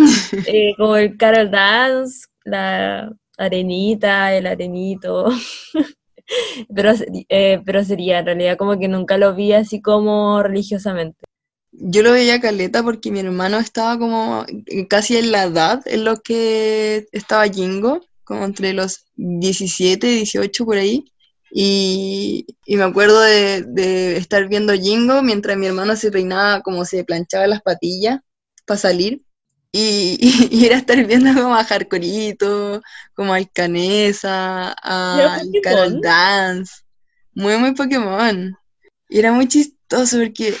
Eh, 0.46 0.74
como 0.76 0.96
el 0.96 1.16
Carol 1.16 1.50
Dance, 1.50 2.26
la 2.44 3.12
Arenita, 3.38 4.34
el 4.34 4.46
Arenito, 4.46 5.28
pero, 6.74 6.92
eh, 7.28 7.60
pero 7.64 7.84
sería 7.84 8.20
en 8.20 8.26
realidad 8.26 8.56
como 8.56 8.78
que 8.78 8.88
nunca 8.88 9.18
lo 9.18 9.34
vi 9.34 9.52
así 9.52 9.80
como 9.80 10.42
religiosamente. 10.42 11.24
Yo 11.72 12.02
lo 12.02 12.12
veía 12.12 12.40
caleta 12.40 12.82
porque 12.82 13.10
mi 13.10 13.20
hermano 13.20 13.58
estaba 13.58 13.98
como 13.98 14.44
casi 14.88 15.16
en 15.16 15.30
la 15.30 15.44
edad 15.44 15.82
en 15.86 16.04
lo 16.04 16.16
que 16.16 17.06
estaba 17.12 17.46
Jingo, 17.46 18.00
como 18.24 18.44
entre 18.44 18.72
los 18.72 19.06
17, 19.16 20.06
18 20.06 20.64
por 20.64 20.76
ahí. 20.76 21.04
Y, 21.52 22.46
y 22.64 22.76
me 22.76 22.84
acuerdo 22.84 23.20
de, 23.20 23.62
de 23.62 24.16
estar 24.16 24.48
viendo 24.48 24.72
Jingo 24.72 25.22
mientras 25.22 25.56
mi 25.56 25.66
hermano 25.66 25.96
se 25.96 26.10
peinaba, 26.10 26.62
como 26.62 26.84
se 26.84 27.04
planchaba 27.04 27.46
las 27.46 27.62
patillas 27.62 28.20
para 28.64 28.78
salir. 28.78 29.22
Y, 29.72 30.18
y 30.50 30.66
era 30.66 30.76
estar 30.76 31.04
viendo 31.06 31.32
como 31.34 31.54
a 31.54 31.64
Hardcoreito, 31.64 32.82
como 33.14 33.32
a 33.32 33.36
Alcanesa, 33.36 34.74
¿Era 34.82 35.34
a? 35.34 35.42
Carol 35.62 36.00
Dance. 36.00 36.82
Muy, 37.34 37.56
muy 37.58 37.74
Pokémon. 37.74 38.56
Y 39.08 39.18
era 39.18 39.32
muy 39.32 39.48
chistoso 39.48 40.18
porque 40.18 40.54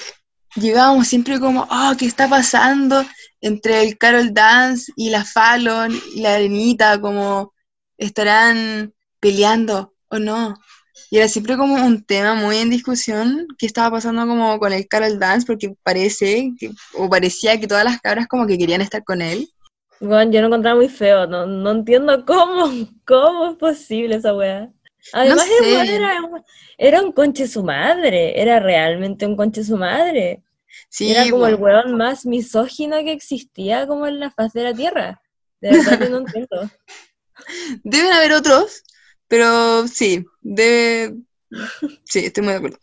llegábamos 0.56 1.06
siempre 1.08 1.38
como, 1.38 1.66
oh, 1.70 1.94
¿qué 1.98 2.06
está 2.06 2.28
pasando 2.28 3.04
entre 3.40 3.82
el 3.82 3.96
Carol 3.96 4.34
Dance 4.34 4.92
y 4.96 5.10
la 5.10 5.24
Fallon 5.24 5.92
y 6.14 6.20
la 6.20 6.34
Arenita? 6.34 7.00
Como, 7.00 7.52
¿estarán 7.96 8.92
peleando 9.20 9.94
o 10.08 10.18
no? 10.18 10.56
Y 11.10 11.18
era 11.18 11.28
siempre 11.28 11.56
como 11.56 11.74
un 11.74 12.04
tema 12.04 12.34
muy 12.34 12.58
en 12.58 12.70
discusión 12.70 13.46
que 13.58 13.66
estaba 13.66 13.90
pasando 13.96 14.22
como 14.26 14.58
con 14.58 14.72
el 14.72 14.86
Carol 14.86 15.18
Dance 15.18 15.46
porque 15.46 15.74
parece, 15.82 16.52
que, 16.58 16.70
o 16.94 17.08
parecía 17.10 17.58
que 17.58 17.66
todas 17.66 17.84
las 17.84 18.00
cabras 18.00 18.28
como 18.28 18.46
que 18.46 18.56
querían 18.56 18.80
estar 18.80 19.02
con 19.04 19.20
él. 19.20 19.48
Bueno, 20.00 20.30
yo 20.32 20.40
lo 20.40 20.46
encontraba 20.46 20.76
muy 20.76 20.88
feo, 20.88 21.26
no, 21.26 21.46
no 21.46 21.70
entiendo 21.72 22.24
cómo, 22.24 22.70
cómo 23.06 23.50
es 23.50 23.56
posible 23.56 24.16
esa 24.16 24.34
weá. 24.34 24.70
Además, 25.12 25.46
el 25.46 25.64
sé. 25.86 25.94
era, 25.96 26.22
un- 26.22 26.42
era 26.78 27.02
un 27.02 27.12
conche 27.12 27.46
su 27.48 27.62
madre, 27.64 28.40
era 28.40 28.60
realmente 28.60 29.26
un 29.26 29.36
conche 29.36 29.64
su 29.64 29.76
madre. 29.76 30.42
Sí, 30.88 31.10
Era 31.10 31.28
como 31.28 31.46
el 31.46 31.56
weón 31.56 31.96
más 31.96 32.24
misógino 32.24 32.98
que 32.98 33.12
existía 33.12 33.86
como 33.86 34.06
en 34.06 34.20
la 34.20 34.30
faz 34.30 34.52
de 34.52 34.62
la 34.62 34.74
tierra. 34.74 35.20
De 35.60 35.70
verdad 35.72 35.98
que 35.98 36.08
no 36.08 36.18
entiendo. 36.24 36.70
Deben 37.82 38.12
haber 38.12 38.32
otros, 38.32 38.82
pero 39.30 39.86
sí, 39.86 40.26
debe... 40.40 41.14
Sí, 42.04 42.26
estoy 42.26 42.42
muy 42.42 42.52
de 42.52 42.58
acuerdo. 42.58 42.78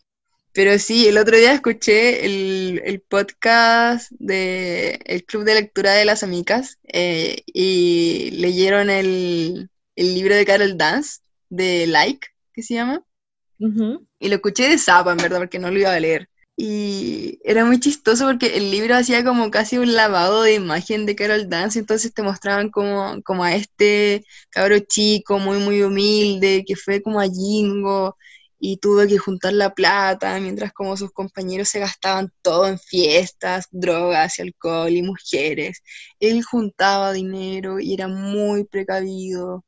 Pero 0.54 0.80
sí, 0.80 1.06
el 1.06 1.18
otro 1.18 1.36
día 1.36 1.52
escuché 1.52 2.26
el, 2.26 2.82
el 2.86 3.02
podcast 3.02 4.10
de 4.18 4.98
el 5.06 5.26
Club 5.26 5.44
de 5.44 5.56
Lectura 5.56 5.92
de 5.92 6.06
las 6.06 6.24
Amigas 6.24 6.80
eh, 6.86 7.44
y 7.48 8.32
leyeron 8.32 8.90
el, 8.90 9.70
el 9.96 10.16
libro 10.16 10.36
de 10.36 10.46
Carol 10.46 10.78
Dance, 10.78 11.20
de 11.50 11.86
Like, 11.86 12.30
que 12.54 12.64
se 12.64 12.76
llama. 12.76 13.04
Y 14.18 14.30
lo 14.30 14.36
escuché 14.36 14.70
de 14.70 14.78
zapa, 14.78 15.12
en 15.12 15.18
verdad, 15.18 15.40
porque 15.40 15.60
no 15.60 15.70
lo 15.70 15.80
iba 15.80 15.94
a 15.94 16.00
leer. 16.00 16.30
Y 16.60 17.40
era 17.44 17.66
muy 17.66 17.80
chistoso 17.80 18.26
porque 18.26 18.58
el 18.58 18.72
libro 18.72 18.96
hacía 18.96 19.24
como 19.24 19.52
casi 19.52 19.78
un 19.78 19.94
lavado 19.96 20.42
de 20.44 20.56
imagen 20.56 21.06
de 21.06 21.16
Carol 21.16 21.50
Dance, 21.50 21.78
entonces 21.80 22.14
te 22.14 22.24
mostraban 22.24 22.72
como, 22.72 23.22
como 23.24 23.44
a 23.44 23.56
este 23.56 24.26
cabro 24.50 24.80
chico, 24.80 25.38
muy, 25.40 25.60
muy 25.60 25.84
humilde, 25.84 26.64
que 26.68 26.76
fue 26.76 27.02
como 27.04 27.20
a 27.22 27.28
Jingo, 27.30 28.18
y 28.60 28.78
tuvo 28.78 29.06
que 29.08 29.18
juntar 29.20 29.54
la 29.54 29.74
plata, 29.76 30.40
mientras 30.40 30.74
como 30.74 30.98
sus 30.98 31.12
compañeros 31.12 31.70
se 31.70 31.80
gastaban 31.80 32.32
todo 32.42 32.68
en 32.68 32.80
fiestas, 32.80 33.68
drogas 33.72 34.40
y 34.40 34.42
alcohol 34.44 34.90
y 34.92 35.04
mujeres. 35.04 35.84
Él 36.20 36.44
juntaba 36.44 37.14
dinero 37.14 37.80
y 37.80 37.94
era 37.94 38.08
muy 38.08 38.66
precavido. 38.66 39.64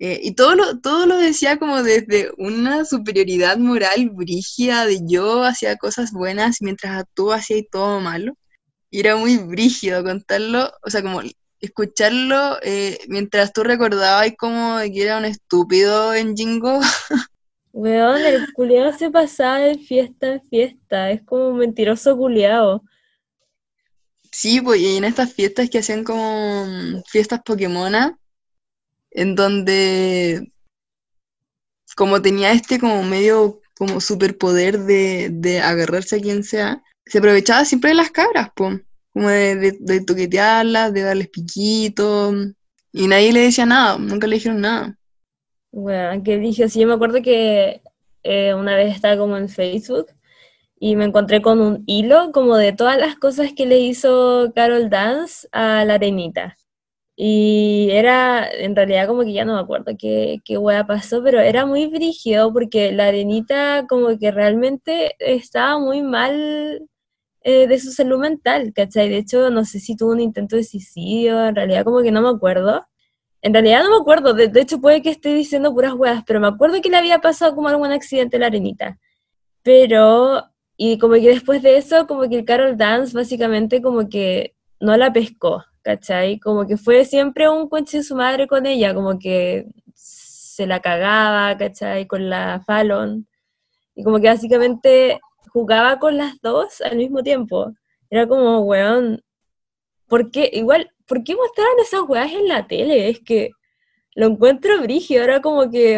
Eh, 0.00 0.20
y 0.22 0.34
todo 0.34 0.54
lo, 0.54 0.80
todo 0.80 1.06
lo 1.06 1.16
decía 1.16 1.58
como 1.58 1.82
desde 1.82 2.30
una 2.38 2.84
superioridad 2.84 3.58
moral 3.58 4.10
brígida 4.10 4.86
de 4.86 5.00
yo 5.04 5.42
hacía 5.42 5.76
cosas 5.76 6.12
buenas 6.12 6.58
mientras 6.60 7.04
tú 7.14 7.32
hacías 7.32 7.64
todo 7.70 8.00
malo. 8.00 8.34
Y 8.90 9.00
era 9.00 9.16
muy 9.16 9.36
brígido 9.38 10.02
contarlo, 10.04 10.72
o 10.82 10.90
sea, 10.90 11.02
como 11.02 11.20
escucharlo 11.60 12.58
eh, 12.62 12.98
mientras 13.08 13.52
tú 13.52 13.64
recordabas 13.64 14.32
como 14.38 14.78
que 14.78 15.02
era 15.02 15.18
un 15.18 15.24
estúpido 15.24 16.14
en 16.14 16.36
Jingo. 16.36 16.80
Weón, 17.72 18.22
el 18.22 18.52
culiado 18.54 18.92
se 18.92 19.10
pasaba 19.10 19.58
de 19.58 19.78
fiesta 19.78 20.34
en 20.34 20.48
fiesta, 20.48 21.10
es 21.10 21.22
como 21.22 21.50
un 21.50 21.58
mentiroso 21.58 22.16
culiado. 22.16 22.82
Sí, 24.32 24.60
pues 24.60 24.80
y 24.80 24.96
en 24.96 25.04
estas 25.04 25.32
fiestas 25.32 25.68
que 25.70 25.78
hacían 25.78 26.04
como 26.04 26.66
mm, 26.66 27.02
fiestas 27.06 27.40
Pokémona, 27.44 28.18
en 29.10 29.34
donde 29.34 30.52
como 31.96 32.22
tenía 32.22 32.52
este 32.52 32.78
como 32.78 33.02
medio 33.02 33.60
como 33.76 34.00
superpoder 34.00 34.80
de, 34.80 35.30
de 35.32 35.60
agarrarse 35.60 36.16
a 36.16 36.20
quien 36.20 36.42
sea, 36.42 36.82
se 37.06 37.18
aprovechaba 37.18 37.64
siempre 37.64 37.90
de 37.90 37.96
las 37.96 38.10
cabras, 38.10 38.50
pues, 38.54 38.80
como 39.12 39.28
de, 39.28 39.56
de, 39.56 39.76
de 39.78 40.00
toquetearlas, 40.04 40.92
de 40.92 41.02
darles 41.02 41.28
piquitos, 41.28 42.34
y 42.92 43.06
nadie 43.06 43.32
le 43.32 43.42
decía 43.42 43.66
nada, 43.66 43.98
nunca 43.98 44.26
le 44.26 44.34
dijeron 44.34 44.60
nada. 44.60 44.98
Bueno, 45.70 46.22
que 46.24 46.38
dije, 46.38 46.68
sí, 46.68 46.80
yo 46.80 46.88
me 46.88 46.94
acuerdo 46.94 47.22
que 47.22 47.82
eh, 48.24 48.54
una 48.54 48.74
vez 48.74 48.94
estaba 48.94 49.16
como 49.16 49.36
en 49.36 49.48
Facebook 49.48 50.06
y 50.80 50.96
me 50.96 51.04
encontré 51.04 51.40
con 51.40 51.60
un 51.60 51.84
hilo 51.86 52.32
como 52.32 52.56
de 52.56 52.72
todas 52.72 52.98
las 52.98 53.16
cosas 53.16 53.52
que 53.52 53.66
le 53.66 53.78
hizo 53.78 54.52
Carol 54.54 54.90
Dance 54.90 55.48
a 55.52 55.84
la 55.84 55.94
arenita. 55.94 56.57
Y 57.20 57.88
era, 57.90 58.48
en 58.48 58.76
realidad 58.76 59.08
como 59.08 59.24
que 59.24 59.32
ya 59.32 59.44
no 59.44 59.54
me 59.54 59.60
acuerdo 59.60 59.92
qué, 59.98 60.40
qué 60.44 60.56
wea 60.56 60.86
pasó, 60.86 61.20
pero 61.20 61.40
era 61.40 61.66
muy 61.66 61.88
brígido 61.88 62.52
porque 62.52 62.92
la 62.92 63.08
arenita 63.08 63.86
como 63.88 64.16
que 64.18 64.30
realmente 64.30 65.16
estaba 65.18 65.80
muy 65.80 66.00
mal 66.02 66.88
eh, 67.42 67.66
de 67.66 67.80
su 67.80 67.90
salud 67.90 68.20
mental, 68.20 68.72
¿cachai? 68.72 69.08
De 69.08 69.16
hecho, 69.18 69.50
no 69.50 69.64
sé 69.64 69.80
si 69.80 69.96
tuvo 69.96 70.12
un 70.12 70.20
intento 70.20 70.54
de 70.54 70.62
suicidio, 70.62 71.44
en 71.46 71.56
realidad 71.56 71.84
como 71.84 72.02
que 72.02 72.12
no 72.12 72.22
me 72.22 72.28
acuerdo. 72.28 72.86
En 73.42 73.52
realidad 73.52 73.82
no 73.82 73.90
me 73.90 73.96
acuerdo, 73.96 74.32
de, 74.34 74.46
de 74.46 74.60
hecho 74.60 74.80
puede 74.80 75.02
que 75.02 75.10
esté 75.10 75.34
diciendo 75.34 75.74
puras 75.74 75.94
weas, 75.94 76.22
pero 76.24 76.38
me 76.38 76.46
acuerdo 76.46 76.80
que 76.80 76.88
le 76.90 76.98
había 76.98 77.20
pasado 77.20 77.56
como 77.56 77.68
algún 77.68 77.90
accidente 77.90 78.36
en 78.36 78.42
la 78.42 78.46
arenita. 78.46 78.98
Pero, 79.64 80.44
y 80.76 80.98
como 80.98 81.14
que 81.14 81.30
después 81.30 81.62
de 81.62 81.78
eso, 81.78 82.06
como 82.06 82.28
que 82.28 82.36
el 82.36 82.44
Carol 82.44 82.76
Dance 82.76 83.12
básicamente 83.16 83.82
como 83.82 84.08
que 84.08 84.54
no 84.80 84.96
la 84.96 85.12
pescó, 85.12 85.64
¿cachai? 85.88 86.38
Como 86.38 86.66
que 86.66 86.76
fue 86.76 87.06
siempre 87.06 87.48
un 87.48 87.66
conche 87.66 87.98
de 87.98 88.04
su 88.04 88.14
madre 88.14 88.46
con 88.46 88.66
ella, 88.66 88.94
como 88.94 89.18
que 89.18 89.66
se 89.94 90.66
la 90.66 90.80
cagaba, 90.80 91.56
¿cachai? 91.56 92.06
Con 92.06 92.28
la 92.28 92.62
Fallon. 92.66 93.26
Y 93.94 94.04
como 94.04 94.20
que 94.20 94.28
básicamente 94.28 95.18
jugaba 95.50 95.98
con 95.98 96.18
las 96.18 96.40
dos 96.42 96.82
al 96.82 96.96
mismo 96.98 97.22
tiempo. 97.22 97.72
Era 98.10 98.28
como, 98.28 98.60
weón, 98.60 99.22
¿por 100.08 100.30
qué? 100.30 100.50
Igual, 100.52 100.90
¿por 101.06 101.24
qué 101.24 101.34
mostraban 101.34 101.78
esas 101.80 102.02
weas 102.06 102.32
en 102.32 102.48
la 102.48 102.66
tele? 102.66 103.08
Es 103.08 103.20
que 103.20 103.52
lo 104.14 104.26
encuentro 104.26 104.82
brígido, 104.82 105.22
ahora 105.22 105.40
como 105.40 105.70
que 105.70 105.96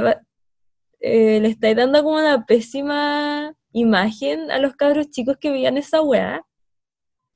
eh, 1.01 1.41
le 1.41 1.49
estáis 1.49 1.77
dando 1.77 2.05
como 2.05 2.17
una 2.17 2.47
pésima 2.47 3.55
imagen 3.73 4.53
a 4.53 4.59
los 4.61 4.77
cabros 4.77 5.11
chicos 5.11 5.37
que 5.41 5.51
veían 5.51 5.79
esa 5.79 6.01
wea. 6.01 6.47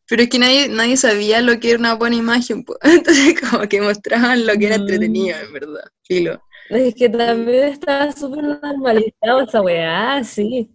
Pero 0.09 0.23
es 0.23 0.29
que 0.29 0.39
nadie, 0.39 0.69
nadie 0.69 0.97
sabía 0.97 1.41
lo 1.41 1.59
que 1.61 1.71
era 1.71 1.79
una 1.79 1.95
buena 1.95 2.17
imagen, 2.17 2.65
po. 2.65 2.77
entonces 2.83 3.41
como 3.41 3.69
que 3.69 3.81
mostraban 3.81 4.47
lo 4.47 4.55
que 4.55 4.67
era 4.67 4.79
Mm. 4.79 4.81
entretenido, 4.81 5.39
en 5.39 5.53
verdad, 5.53 5.85
filo. 6.05 6.43
Es 6.69 6.95
que 6.95 7.09
también 7.09 7.65
estaba 7.69 8.13
súper 8.13 8.45
normalizado 8.45 9.41
esa 9.43 9.63
weá, 9.63 10.23
sí. 10.25 10.71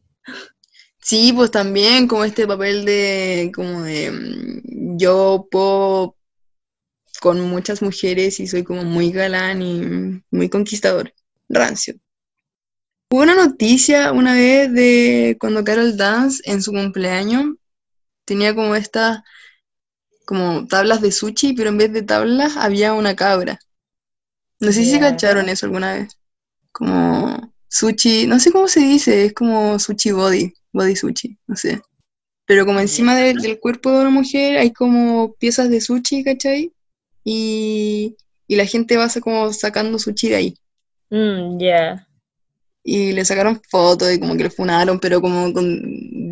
Sí, 1.01 1.33
pues 1.33 1.51
también 1.51 2.07
como 2.07 2.23
este 2.25 2.47
papel 2.47 2.85
de, 2.85 3.51
como 3.55 3.81
de, 3.83 4.11
mm, 4.11 4.97
yo 4.97 5.47
puedo 5.49 6.15
con 7.21 7.39
muchas 7.41 7.81
mujeres 7.83 8.39
y 8.39 8.47
soy 8.47 8.63
como 8.63 8.83
muy 8.83 9.11
galán 9.11 9.61
y 9.61 10.21
muy 10.31 10.49
conquistador, 10.49 11.13
rancio. 11.47 11.95
Hubo 13.11 13.21
una 13.21 13.35
noticia 13.35 14.11
una 14.11 14.33
vez 14.33 14.71
de 14.73 15.37
cuando 15.39 15.63
Carol 15.63 15.97
Dance 15.97 16.41
en 16.45 16.61
su 16.61 16.71
cumpleaños 16.71 17.55
tenía 18.29 18.55
como 18.55 18.75
estas, 18.75 19.21
como 20.25 20.65
tablas 20.67 21.01
de 21.01 21.11
sushi, 21.11 21.51
pero 21.53 21.69
en 21.69 21.77
vez 21.77 21.91
de 21.91 22.03
tablas 22.03 22.55
había 22.55 22.93
una 22.93 23.15
cabra. 23.17 23.59
No 24.59 24.71
sé 24.71 24.83
si 24.85 24.91
Ya. 24.93 24.99
cacharon 24.99 25.49
eso 25.49 25.65
alguna 25.65 25.93
vez. 25.95 26.17
Como 26.71 27.53
sushi, 27.69 28.27
no 28.27 28.39
sé 28.39 28.51
cómo 28.51 28.67
se 28.67 28.81
dice, 28.81 29.25
es 29.25 29.33
como 29.33 29.79
sushi 29.79 30.11
body, 30.11 30.53
body 30.73 30.95
sushi, 30.95 31.37
no 31.47 31.55
sé. 31.55 31.81
Pero 32.47 32.65
como 32.65 32.79
encima 32.79 33.15
de- 33.15 33.33
del 33.35 33.59
cuerpo 33.59 33.91
de 33.91 34.01
una 34.01 34.09
mujer 34.11 34.57
hay 34.57 34.73
como 34.73 35.33
piezas 35.35 35.69
de 35.69 35.81
sushi, 35.81 36.23
¿cachai? 36.23 36.73
Y, 37.23 38.17
y 38.47 38.55
la 38.57 38.65
gente 38.65 38.97
va 38.97 39.07
como 39.21 39.53
sacando 39.53 39.99
sushi 39.99 40.29
de 40.29 40.35
ahí. 40.35 40.55
Mm, 41.11 41.59
ya. 41.59 42.07
Y 42.83 43.11
le 43.13 43.23
sacaron 43.25 43.61
fotos 43.69 44.11
y 44.13 44.19
como 44.19 44.35
que 44.35 44.43
le 44.43 44.49
funaron, 44.49 44.99
pero 44.99 45.21
como 45.21 45.53
con 45.53 45.65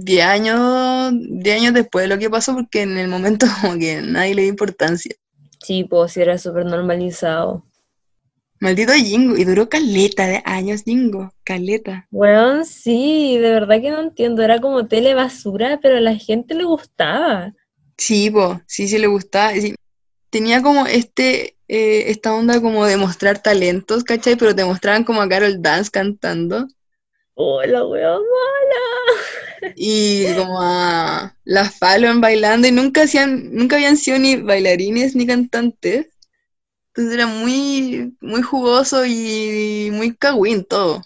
10 0.07 0.25
años, 0.25 1.11
10 1.13 1.59
años 1.59 1.73
después 1.73 2.03
de 2.03 2.07
lo 2.07 2.17
que 2.17 2.29
pasó, 2.29 2.55
porque 2.55 2.83
en 2.83 2.97
el 2.97 3.09
momento 3.09 3.45
como 3.61 3.77
que 3.77 4.01
nadie 4.01 4.33
le 4.33 4.43
dio 4.43 4.49
importancia. 4.49 5.13
Sí, 5.61 5.83
pues 5.83 6.15
era 6.15 6.37
súper 6.37 6.65
normalizado. 6.65 7.65
Maldito 8.59 8.93
Jingo, 8.93 9.37
y 9.37 9.43
duró 9.43 9.69
caleta 9.69 10.25
de 10.25 10.41
años 10.45 10.83
Jingo, 10.83 11.31
caleta. 11.43 12.07
Weón, 12.09 12.65
sí, 12.65 13.37
de 13.37 13.51
verdad 13.51 13.81
que 13.81 13.91
no 13.91 13.99
entiendo, 13.99 14.41
era 14.41 14.59
como 14.59 14.87
tele 14.87 15.13
basura, 15.13 15.79
pero 15.81 15.97
a 15.97 16.01
la 16.01 16.15
gente 16.15 16.55
le 16.55 16.63
gustaba. 16.63 17.53
Sí, 17.97 18.31
po, 18.31 18.61
sí, 18.65 18.87
sí 18.87 18.97
le 18.97 19.07
gustaba. 19.07 19.53
sí, 19.53 19.75
tenía 20.29 20.63
como 20.63 20.87
este, 20.87 21.57
eh, 21.67 22.05
esta 22.07 22.33
onda 22.33 22.59
como 22.61 22.85
de 22.85 22.97
mostrar 22.97 23.43
talentos, 23.43 24.03
¿cachai? 24.03 24.37
Pero 24.37 24.55
te 24.55 24.65
mostraban 24.65 25.03
como 25.03 25.21
a 25.21 25.29
Carol 25.29 25.61
Dance 25.61 25.91
cantando 25.91 26.67
Hola, 27.39 27.85
weón, 27.85 28.23
mala. 28.23 29.21
Y 29.75 30.33
como 30.35 30.59
a 30.61 31.35
la 31.45 31.65
Fallon 31.69 32.21
bailando 32.21 32.67
y 32.67 32.71
nunca 32.71 33.03
hacían, 33.03 33.53
nunca 33.53 33.75
habían 33.77 33.97
sido 33.97 34.19
ni 34.19 34.35
bailarines 34.37 35.15
ni 35.15 35.25
cantantes. 35.27 36.07
Entonces 36.89 37.13
era 37.15 37.27
muy, 37.27 38.15
muy 38.21 38.41
jugoso 38.41 39.05
y 39.05 39.89
muy 39.93 40.15
cagüín 40.15 40.65
todo. 40.65 41.03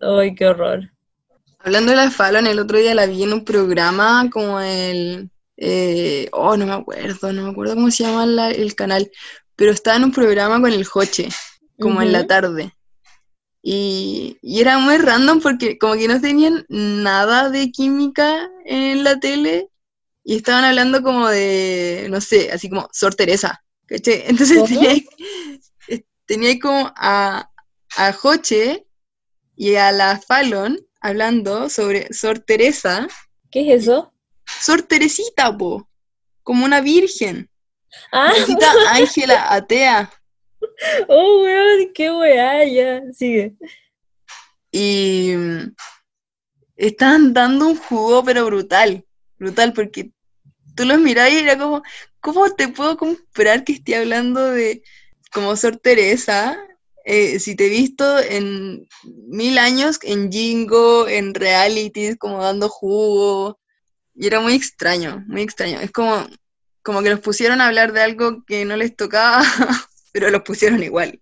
Ay, 0.00 0.34
qué 0.34 0.46
horror. 0.46 0.90
Hablando 1.58 1.90
de 1.92 1.96
la 1.96 2.10
Fallon, 2.10 2.46
el 2.46 2.58
otro 2.58 2.78
día 2.78 2.94
la 2.94 3.06
vi 3.06 3.22
en 3.22 3.32
un 3.32 3.44
programa 3.44 4.28
como 4.30 4.60
el... 4.60 5.30
eh, 5.56 6.28
oh, 6.32 6.56
no 6.56 6.66
me 6.66 6.72
acuerdo, 6.72 7.32
no 7.32 7.42
me 7.44 7.50
acuerdo 7.50 7.74
cómo 7.74 7.90
se 7.90 8.04
llama 8.04 8.26
la- 8.26 8.50
el 8.50 8.74
canal, 8.74 9.10
pero 9.56 9.70
estaba 9.72 9.96
en 9.96 10.04
un 10.04 10.12
programa 10.12 10.60
con 10.60 10.72
el 10.72 10.84
Joche, 10.84 11.28
como 11.78 12.00
en 12.02 12.12
la 12.12 12.26
tarde. 12.26 12.72
Y, 13.62 14.38
y 14.40 14.60
era 14.60 14.78
muy 14.78 14.96
random 14.96 15.40
porque 15.40 15.78
como 15.78 15.94
que 15.94 16.08
no 16.08 16.20
tenían 16.20 16.64
nada 16.68 17.50
de 17.50 17.70
química 17.70 18.50
en 18.64 19.04
la 19.04 19.20
tele 19.20 19.68
y 20.24 20.36
estaban 20.36 20.64
hablando 20.64 21.02
como 21.02 21.28
de, 21.28 22.06
no 22.10 22.20
sé, 22.20 22.50
así 22.52 22.70
como 22.70 22.88
Sor 22.92 23.14
Teresa, 23.14 23.62
¿cachai? 23.86 24.24
Entonces 24.26 24.64
tenía, 24.64 24.92
eh, 25.88 26.04
tenía 26.26 26.58
como 26.58 26.92
a, 26.96 27.50
a 27.96 28.12
Joche 28.12 28.86
y 29.56 29.74
a 29.74 29.92
la 29.92 30.18
Fallon 30.18 30.78
hablando 31.00 31.68
sobre 31.68 32.12
Sor 32.12 32.38
Teresa, 32.38 33.06
¿Qué 33.50 33.74
es 33.74 33.82
eso? 33.82 34.12
Sor 34.46 34.82
Teresita, 34.82 35.56
po, 35.56 35.88
como 36.42 36.64
una 36.64 36.80
virgen, 36.80 37.50
Ah, 38.12 38.30
Teresita 38.32 38.72
Ángela 38.90 39.52
atea. 39.52 40.10
oh, 41.08 41.42
weón, 41.42 41.92
qué 41.94 42.10
weá, 42.10 42.64
ya, 42.64 43.02
sigue. 43.12 43.54
Y 44.72 45.32
mm, 45.36 45.74
estaban 46.76 47.32
dando 47.32 47.68
un 47.68 47.76
jugo, 47.76 48.24
pero 48.24 48.46
brutal, 48.46 49.04
brutal, 49.38 49.72
porque 49.72 50.12
tú 50.76 50.84
los 50.84 50.98
mirabas 50.98 51.32
y 51.32 51.38
era 51.38 51.58
como, 51.58 51.82
¿cómo 52.20 52.50
te 52.50 52.68
puedo 52.68 52.96
comprar 52.96 53.64
que 53.64 53.72
esté 53.72 53.96
hablando 53.96 54.44
de 54.50 54.82
como 55.32 55.56
Sor 55.56 55.76
Teresa? 55.76 56.58
eh, 57.04 57.40
si 57.40 57.56
te 57.56 57.66
he 57.66 57.68
visto 57.68 58.18
en 58.20 58.86
mil 59.04 59.58
años 59.58 59.98
en 60.02 60.30
Jingo, 60.30 61.08
en 61.08 61.34
realities, 61.34 62.16
como 62.16 62.42
dando 62.42 62.68
jugo, 62.68 63.58
y 64.14 64.26
era 64.26 64.40
muy 64.40 64.54
extraño, 64.54 65.24
muy 65.26 65.42
extraño. 65.42 65.80
Es 65.80 65.90
como, 65.92 66.26
como 66.82 67.02
que 67.02 67.10
los 67.10 67.20
pusieron 67.20 67.60
a 67.60 67.66
hablar 67.68 67.92
de 67.92 68.02
algo 68.02 68.44
que 68.46 68.64
no 68.64 68.76
les 68.76 68.94
tocaba, 68.96 69.42
pero 70.12 70.30
los 70.30 70.42
pusieron 70.42 70.82
igual. 70.82 71.20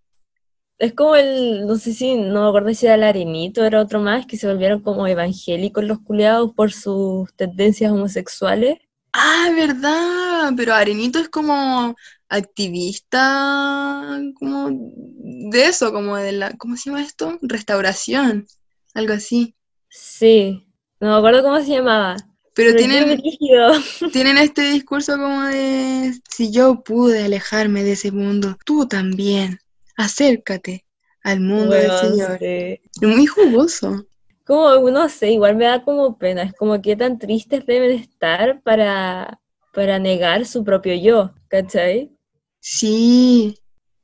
Es 0.79 0.93
como 0.95 1.17
el, 1.17 1.67
no 1.67 1.77
sé 1.77 1.93
si, 1.93 2.15
no 2.15 2.43
me 2.43 2.49
acuerdo 2.49 2.73
si 2.73 2.87
era 2.87 2.95
el 2.95 3.03
arenito, 3.03 3.65
era 3.65 3.81
otro 3.81 4.01
más, 4.01 4.27
que 4.27 4.37
se 4.37 4.47
volvieron 4.47 4.81
como 4.81 5.09
evangélicos 5.09 5.83
los 5.85 5.99
culiados 6.01 6.53
por 6.55 6.73
sus 6.73 7.35
tendencias 7.35 7.91
homosexuales. 7.91 8.79
Ah, 9.13 9.51
verdad, 9.57 10.53
pero 10.57 10.75
Arenito 10.75 11.19
es 11.19 11.29
como 11.29 11.97
activista, 12.29 14.21
como 14.39 14.69
de 14.71 15.65
eso, 15.65 15.93
como 15.93 16.17
de 16.17 16.33
la, 16.33 16.57
¿cómo 16.57 16.77
se 16.77 16.91
llama 16.91 17.03
esto? 17.03 17.39
Restauración, 17.43 18.47
algo 18.95 19.15
así. 19.15 19.57
Sí, 19.89 20.69
no 21.01 21.09
me 21.09 21.17
acuerdo 21.17 21.43
cómo 21.43 21.59
se 21.61 21.71
llamaba. 21.71 22.17
Pero 22.59 22.75
tienen, 24.13 24.37
este 24.37 24.63
discurso 24.73 25.13
como 25.13 25.45
de, 25.45 26.13
si 26.29 26.51
yo 26.51 26.83
pude 26.83 27.23
alejarme 27.23 27.85
de 27.85 27.93
ese 27.93 28.11
mundo, 28.11 28.57
tú 28.65 28.89
también, 28.89 29.61
acércate 29.97 30.85
al 31.23 31.39
mundo 31.39 31.77
del 31.77 31.93
Señor. 32.01 32.37
sí. 32.41 32.81
Es 33.01 33.09
muy 33.09 33.27
jugoso. 33.27 34.09
Como, 34.45 34.91
no 34.91 35.09
sé, 35.09 35.31
igual 35.31 35.55
me 35.55 35.67
da 35.67 35.85
como 35.85 36.19
pena, 36.19 36.43
es 36.43 36.53
como 36.53 36.83
que 36.83 36.97
tan 36.97 37.21
tristes 37.21 37.65
deben 37.65 37.93
estar 37.93 38.61
para, 38.63 39.41
para 39.73 40.01
negar 40.01 40.45
su 40.45 40.65
propio 40.65 40.97
yo, 40.97 41.33
¿cachai? 41.47 42.11
Sí, 42.59 43.57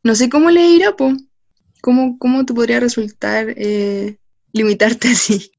no 0.04 0.14
sé 0.14 0.28
cómo 0.28 0.50
le 0.50 0.64
irá, 0.64 0.94
po. 0.94 1.12
¿Cómo, 1.82 2.18
cómo 2.20 2.46
te 2.46 2.54
podría 2.54 2.78
resultar 2.78 3.52
eh, 3.56 4.16
limitarte 4.52 5.08
así? 5.12 5.50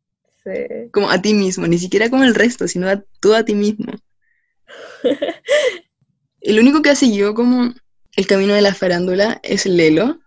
Sí. 0.45 0.89
Como 0.91 1.09
a 1.09 1.21
ti 1.21 1.33
mismo, 1.33 1.65
ni 1.67 1.79
siquiera 1.79 2.09
como 2.09 2.23
el 2.23 2.35
resto, 2.35 2.67
sino 2.67 2.87
a, 2.87 3.03
tú 3.19 3.33
a 3.33 3.43
ti 3.43 3.55
mismo. 3.55 3.93
El 6.41 6.59
único 6.59 6.83
que 6.83 6.91
ha 6.91 6.95
seguido 6.95 7.33
como 7.33 7.73
el 8.15 8.27
camino 8.27 8.53
de 8.53 8.61
la 8.61 8.75
farándula 8.75 9.39
es 9.41 9.65
Lelo. 9.65 10.19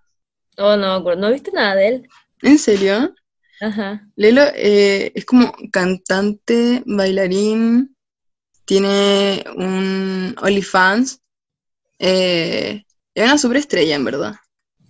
Oh, 0.57 0.77
no 0.77 1.01
no 1.01 1.31
viste 1.31 1.53
nada 1.53 1.77
de 1.77 1.89
él. 1.89 2.09
¿En 2.43 2.59
serio? 2.59 3.15
Ajá. 3.61 4.05
Lelo 4.17 4.43
eh, 4.57 5.13
es 5.15 5.25
como 5.25 5.55
cantante, 5.71 6.83
bailarín, 6.87 7.97
tiene 8.65 9.45
un 9.55 10.35
OnlyFans. 10.43 11.23
Eh, 12.01 12.85
es 13.15 13.25
una 13.25 13.39
superestrella, 13.39 13.95
en 13.95 14.05
verdad. 14.05 14.35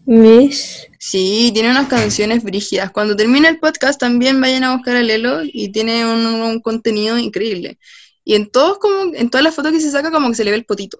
Mish. 0.08 0.90
Sí, 0.98 1.50
tiene 1.52 1.70
unas 1.70 1.86
canciones 1.86 2.42
brígidas. 2.42 2.90
Cuando 2.90 3.14
termine 3.14 3.46
el 3.46 3.58
podcast 3.60 4.00
también 4.00 4.40
vayan 4.40 4.64
a 4.64 4.74
buscar 4.74 4.96
a 4.96 5.02
Lelo 5.02 5.42
y 5.44 5.70
tiene 5.70 6.06
un, 6.06 6.24
un 6.24 6.60
contenido 6.62 7.18
increíble. 7.18 7.78
Y 8.24 8.34
en 8.34 8.50
todos 8.50 8.78
como, 8.78 9.14
en 9.14 9.28
todas 9.28 9.44
las 9.44 9.54
fotos 9.54 9.70
que 9.70 9.80
se 9.80 9.90
saca 9.90 10.10
como 10.10 10.30
que 10.30 10.34
se 10.34 10.44
le 10.44 10.50
ve 10.50 10.56
el 10.56 10.64
potito. 10.64 10.98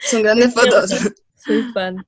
Son 0.00 0.22
grandes 0.22 0.54
fotos. 0.54 0.90
Soy 1.36 1.64
fan. 1.74 2.02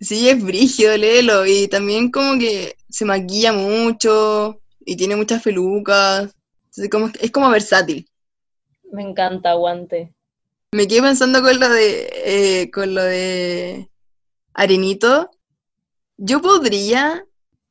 Sí, 0.00 0.30
es 0.30 0.42
brígido 0.42 0.96
Lelo 0.96 1.44
y 1.44 1.68
también 1.68 2.10
como 2.10 2.38
que 2.38 2.74
se 2.88 3.04
maquilla 3.04 3.52
mucho 3.52 4.62
y 4.80 4.96
tiene 4.96 5.14
muchas 5.14 5.42
pelucas. 5.42 6.34
Entonces, 6.68 6.88
como, 6.90 7.10
es 7.20 7.30
como 7.30 7.50
versátil. 7.50 8.08
Me 8.90 9.02
encanta, 9.02 9.50
aguante. 9.50 10.14
Me 10.72 10.88
quedé 10.88 11.02
pensando 11.02 11.42
con 11.42 11.60
lo 11.60 11.68
de 11.68 12.10
eh, 12.24 12.70
con 12.70 12.94
lo 12.94 13.02
de 13.02 13.90
Arenito. 14.54 15.30
Yo 16.16 16.40
podría 16.40 17.24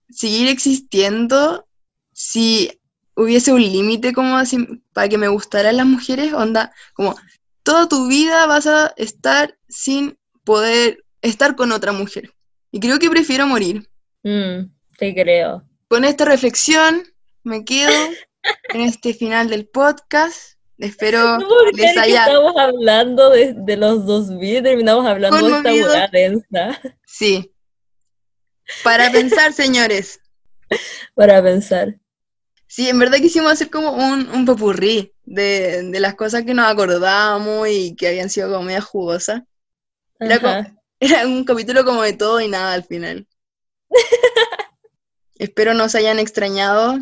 seguir 0.09 0.47
existiendo 0.47 1.65
si 2.11 2.79
hubiese 3.15 3.53
un 3.53 3.61
límite 3.61 4.13
como 4.13 4.37
así 4.37 4.57
para 4.93 5.09
que 5.09 5.17
me 5.17 5.27
gustaran 5.27 5.77
las 5.77 5.85
mujeres, 5.85 6.33
onda, 6.33 6.73
como 6.93 7.15
toda 7.63 7.87
tu 7.87 8.07
vida 8.07 8.45
vas 8.45 8.67
a 8.67 8.93
estar 8.97 9.57
sin 9.67 10.17
poder 10.43 11.03
estar 11.21 11.55
con 11.55 11.71
otra 11.71 11.91
mujer. 11.91 12.33
Y 12.71 12.79
creo 12.79 12.99
que 12.99 13.09
prefiero 13.09 13.47
morir. 13.47 13.87
Mm, 14.23 14.69
te 14.97 15.13
creo. 15.13 15.63
Con 15.87 16.05
esta 16.05 16.25
reflexión 16.25 17.03
me 17.43 17.63
quedo 17.63 17.93
en 18.73 18.81
este 18.81 19.13
final 19.13 19.49
del 19.49 19.67
podcast. 19.67 20.52
Espero 20.77 21.37
puedo 21.47 21.65
les 21.71 21.97
haya 21.97 22.25
estamos 22.25 22.53
hablando 22.57 23.29
de, 23.29 23.53
de 23.55 23.77
los 23.77 24.05
2000 24.05 24.57
y 24.57 24.61
terminamos 24.63 25.05
hablando 25.05 25.37
de 25.37 25.57
esta 25.57 25.71
hueá 25.73 26.07
densa. 26.07 26.81
Sí. 27.05 27.51
Para 28.83 29.11
pensar, 29.11 29.53
señores. 29.53 30.19
Para 31.13 31.43
pensar. 31.43 31.95
Sí, 32.65 32.89
en 32.89 32.97
verdad 32.97 33.19
quisimos 33.19 33.51
hacer 33.51 33.69
como 33.69 33.91
un, 33.91 34.27
un 34.29 34.45
popurrí 34.45 35.13
de, 35.25 35.83
de 35.83 35.99
las 35.99 36.15
cosas 36.15 36.43
que 36.43 36.55
nos 36.55 36.65
acordábamos 36.71 37.67
y 37.69 37.95
que 37.95 38.07
habían 38.07 38.31
sido 38.31 38.49
como 38.49 38.63
media 38.63 38.81
jugosas. 38.81 39.43
Era, 40.19 40.39
como- 40.39 40.81
era 40.99 41.27
un 41.27 41.43
capítulo 41.43 41.85
como 41.85 42.01
de 42.01 42.13
todo 42.13 42.41
y 42.41 42.47
nada 42.47 42.73
al 42.73 42.83
final. 42.83 43.27
Espero 45.35 45.73
nos 45.73 45.93
hayan 45.95 46.19
extrañado. 46.19 46.97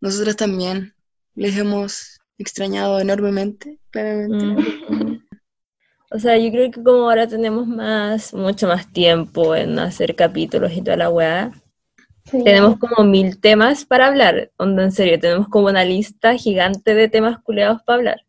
Nosotros 0.00 0.34
también 0.36 0.94
les 1.34 1.56
hemos 1.56 2.17
extrañado 2.38 3.00
enormemente, 3.00 3.78
claramente. 3.90 4.44
Mm. 4.88 5.22
O 6.10 6.18
sea, 6.18 6.38
yo 6.38 6.50
creo 6.50 6.70
que 6.70 6.82
como 6.82 7.10
ahora 7.10 7.26
tenemos 7.26 7.66
más, 7.66 8.32
mucho 8.32 8.66
más 8.66 8.90
tiempo 8.92 9.54
en 9.54 9.78
hacer 9.78 10.14
capítulos 10.14 10.72
y 10.72 10.82
toda 10.82 10.96
la 10.96 11.10
weá, 11.10 11.52
Sí. 12.30 12.44
tenemos 12.44 12.78
como 12.78 13.08
mil 13.08 13.40
temas 13.40 13.86
para 13.86 14.06
hablar. 14.06 14.50
Onda, 14.58 14.84
en 14.84 14.92
serio, 14.92 15.18
tenemos 15.18 15.48
como 15.48 15.68
una 15.68 15.84
lista 15.84 16.34
gigante 16.34 16.94
de 16.94 17.08
temas 17.08 17.38
culeados 17.42 17.82
para 17.82 17.96
hablar. 17.96 18.20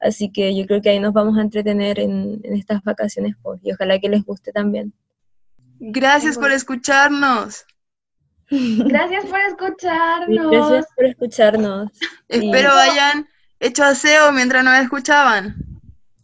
Así 0.00 0.32
que 0.32 0.54
yo 0.56 0.66
creo 0.66 0.80
que 0.80 0.88
ahí 0.88 0.98
nos 0.98 1.12
vamos 1.12 1.38
a 1.38 1.42
entretener 1.42 2.00
en, 2.00 2.40
en 2.42 2.54
estas 2.54 2.82
vacaciones, 2.82 3.36
pues, 3.42 3.60
y 3.62 3.72
ojalá 3.72 3.98
que 3.98 4.08
les 4.08 4.24
guste 4.24 4.52
también. 4.52 4.92
Gracias 5.78 6.38
por 6.38 6.50
escucharnos. 6.50 7.64
Gracias 8.50 9.24
por 9.26 9.40
escucharnos. 9.40 10.50
Gracias 10.50 10.86
por 10.94 11.04
escucharnos. 11.06 11.90
Espero 12.28 12.70
hayan 12.72 13.26
hecho 13.62 13.84
aseo 13.84 14.32
mientras 14.32 14.64
nos 14.64 14.78
escuchaban. 14.78 15.56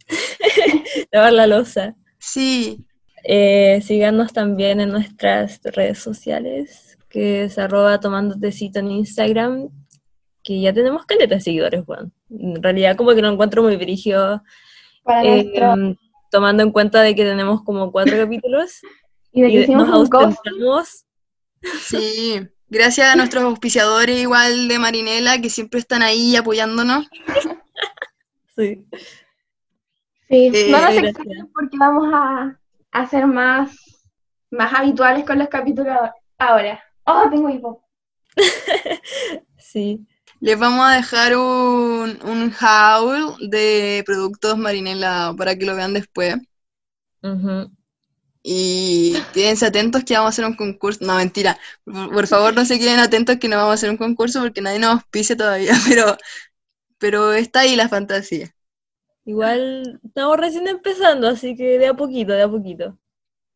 lavar 1.11 1.33
la 1.33 1.47
losa. 1.47 1.95
Sí, 2.19 2.85
Eh, 3.23 3.81
síganos 3.81 4.31
también 4.31 4.79
en 4.79 4.89
nuestras 4.91 5.59
redes 5.63 5.99
sociales, 5.99 6.97
que 7.09 7.43
es 7.43 7.57
arroba 7.57 7.99
tomando 7.99 8.39
tecito 8.39 8.79
en 8.79 8.91
Instagram, 8.91 9.69
que 10.41 10.61
ya 10.61 10.73
tenemos 10.73 11.05
caleta 11.05 11.35
de 11.35 11.41
seguidores, 11.41 11.83
Juan. 11.85 12.13
En 12.29 12.63
realidad 12.63 12.95
como 12.95 13.13
que 13.13 13.21
lo 13.21 13.29
encuentro 13.29 13.61
muy 13.61 13.75
brígido, 13.75 14.41
Para 15.03 15.23
eh, 15.25 15.43
nuestro. 15.43 15.97
tomando 16.31 16.63
en 16.63 16.71
cuenta 16.71 17.01
de 17.01 17.13
que 17.13 17.25
tenemos 17.25 17.61
como 17.63 17.91
cuatro 17.91 18.17
capítulos 18.17 18.79
Y 19.33 19.41
de 19.41 19.47
que 19.49 19.53
y 19.53 19.61
hicimos 19.63 19.87
nos 19.89 19.99
un 19.99 20.09
sí. 21.81 22.47
Gracias 22.69 23.07
a 23.07 23.15
nuestros 23.15 23.43
auspiciadores 23.43 24.19
igual 24.19 24.67
de 24.67 24.79
Marinela 24.79 25.39
que 25.41 25.49
siempre 25.49 25.79
están 25.79 26.01
ahí 26.01 26.35
apoyándonos. 26.35 27.07
Sí. 28.55 28.85
Sí, 30.27 30.51
Eh, 30.53 30.71
no 30.71 30.79
nos 30.81 30.91
extrañen 30.95 31.51
porque 31.53 31.77
vamos 31.77 32.09
a, 32.13 32.59
a 32.91 33.07
ser 33.07 33.25
más, 33.27 33.75
más 34.51 34.73
habituales 34.73 35.25
con 35.25 35.39
los 35.39 35.49
capítulos 35.49 35.97
ahora. 36.37 36.83
Oh, 37.05 37.27
tengo 37.29 37.49
hipo. 37.49 37.83
Sí. 39.57 40.07
Les 40.41 40.57
vamos 40.59 40.85
a 40.85 40.95
dejar 40.95 41.35
un, 41.37 42.19
un 42.23 42.53
haul 42.59 43.49
de 43.49 44.03
productos 44.05 44.57
Marinela 44.57 45.33
para 45.37 45.55
que 45.57 45.65
lo 45.65 45.75
vean 45.75 45.93
después. 45.93 46.35
Ujú. 47.23 47.71
Y 48.41 49.15
quédense 49.33 49.65
atentos 49.65 50.03
que 50.03 50.13
vamos 50.13 50.27
a 50.27 50.29
hacer 50.29 50.45
un 50.45 50.55
concurso. 50.55 51.03
No, 51.05 51.15
mentira. 51.15 51.59
Por, 51.83 52.27
favor, 52.27 52.53
no 52.55 52.65
se 52.65 52.79
queden 52.79 52.99
atentos 52.99 53.37
que 53.37 53.47
no 53.47 53.57
vamos 53.57 53.71
a 53.71 53.73
hacer 53.75 53.89
un 53.89 53.97
concurso 53.97 54.41
porque 54.41 54.61
nadie 54.61 54.79
nos 54.79 54.91
auspicia 54.91 55.35
todavía, 55.35 55.73
pero, 55.87 56.17
pero 56.97 57.33
está 57.33 57.61
ahí 57.61 57.75
la 57.75 57.89
fantasía. 57.89 58.53
Igual 59.25 59.99
estamos 60.03 60.37
recién 60.37 60.67
empezando, 60.67 61.27
así 61.27 61.55
que 61.55 61.77
de 61.77 61.87
a 61.87 61.93
poquito, 61.93 62.33
de 62.33 62.41
a 62.41 62.49
poquito. 62.49 62.97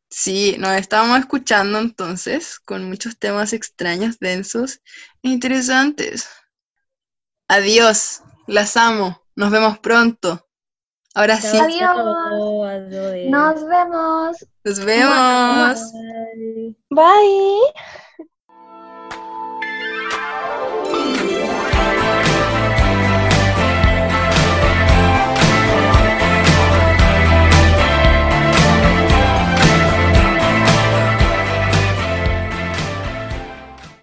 Sí, 0.10 0.56
nos 0.60 0.74
estábamos 0.74 1.20
escuchando 1.20 1.80
entonces 1.80 2.60
con 2.60 2.88
muchos 2.88 3.18
temas 3.18 3.52
extraños, 3.54 4.20
densos 4.20 4.82
e 5.24 5.30
interesantes. 5.30 6.30
Adiós, 7.48 8.22
las 8.46 8.78
amo, 8.78 9.24
nos 9.36 9.50
vemos 9.50 9.80
pronto. 9.80 10.48
Ahora 11.16 11.38
sí. 11.38 11.58
Adiós. 11.58 11.98
Nos 13.30 13.68
vemos. 13.68 14.46
Nos 14.64 14.80
vemos. 14.80 15.94
Bye. 16.90 17.60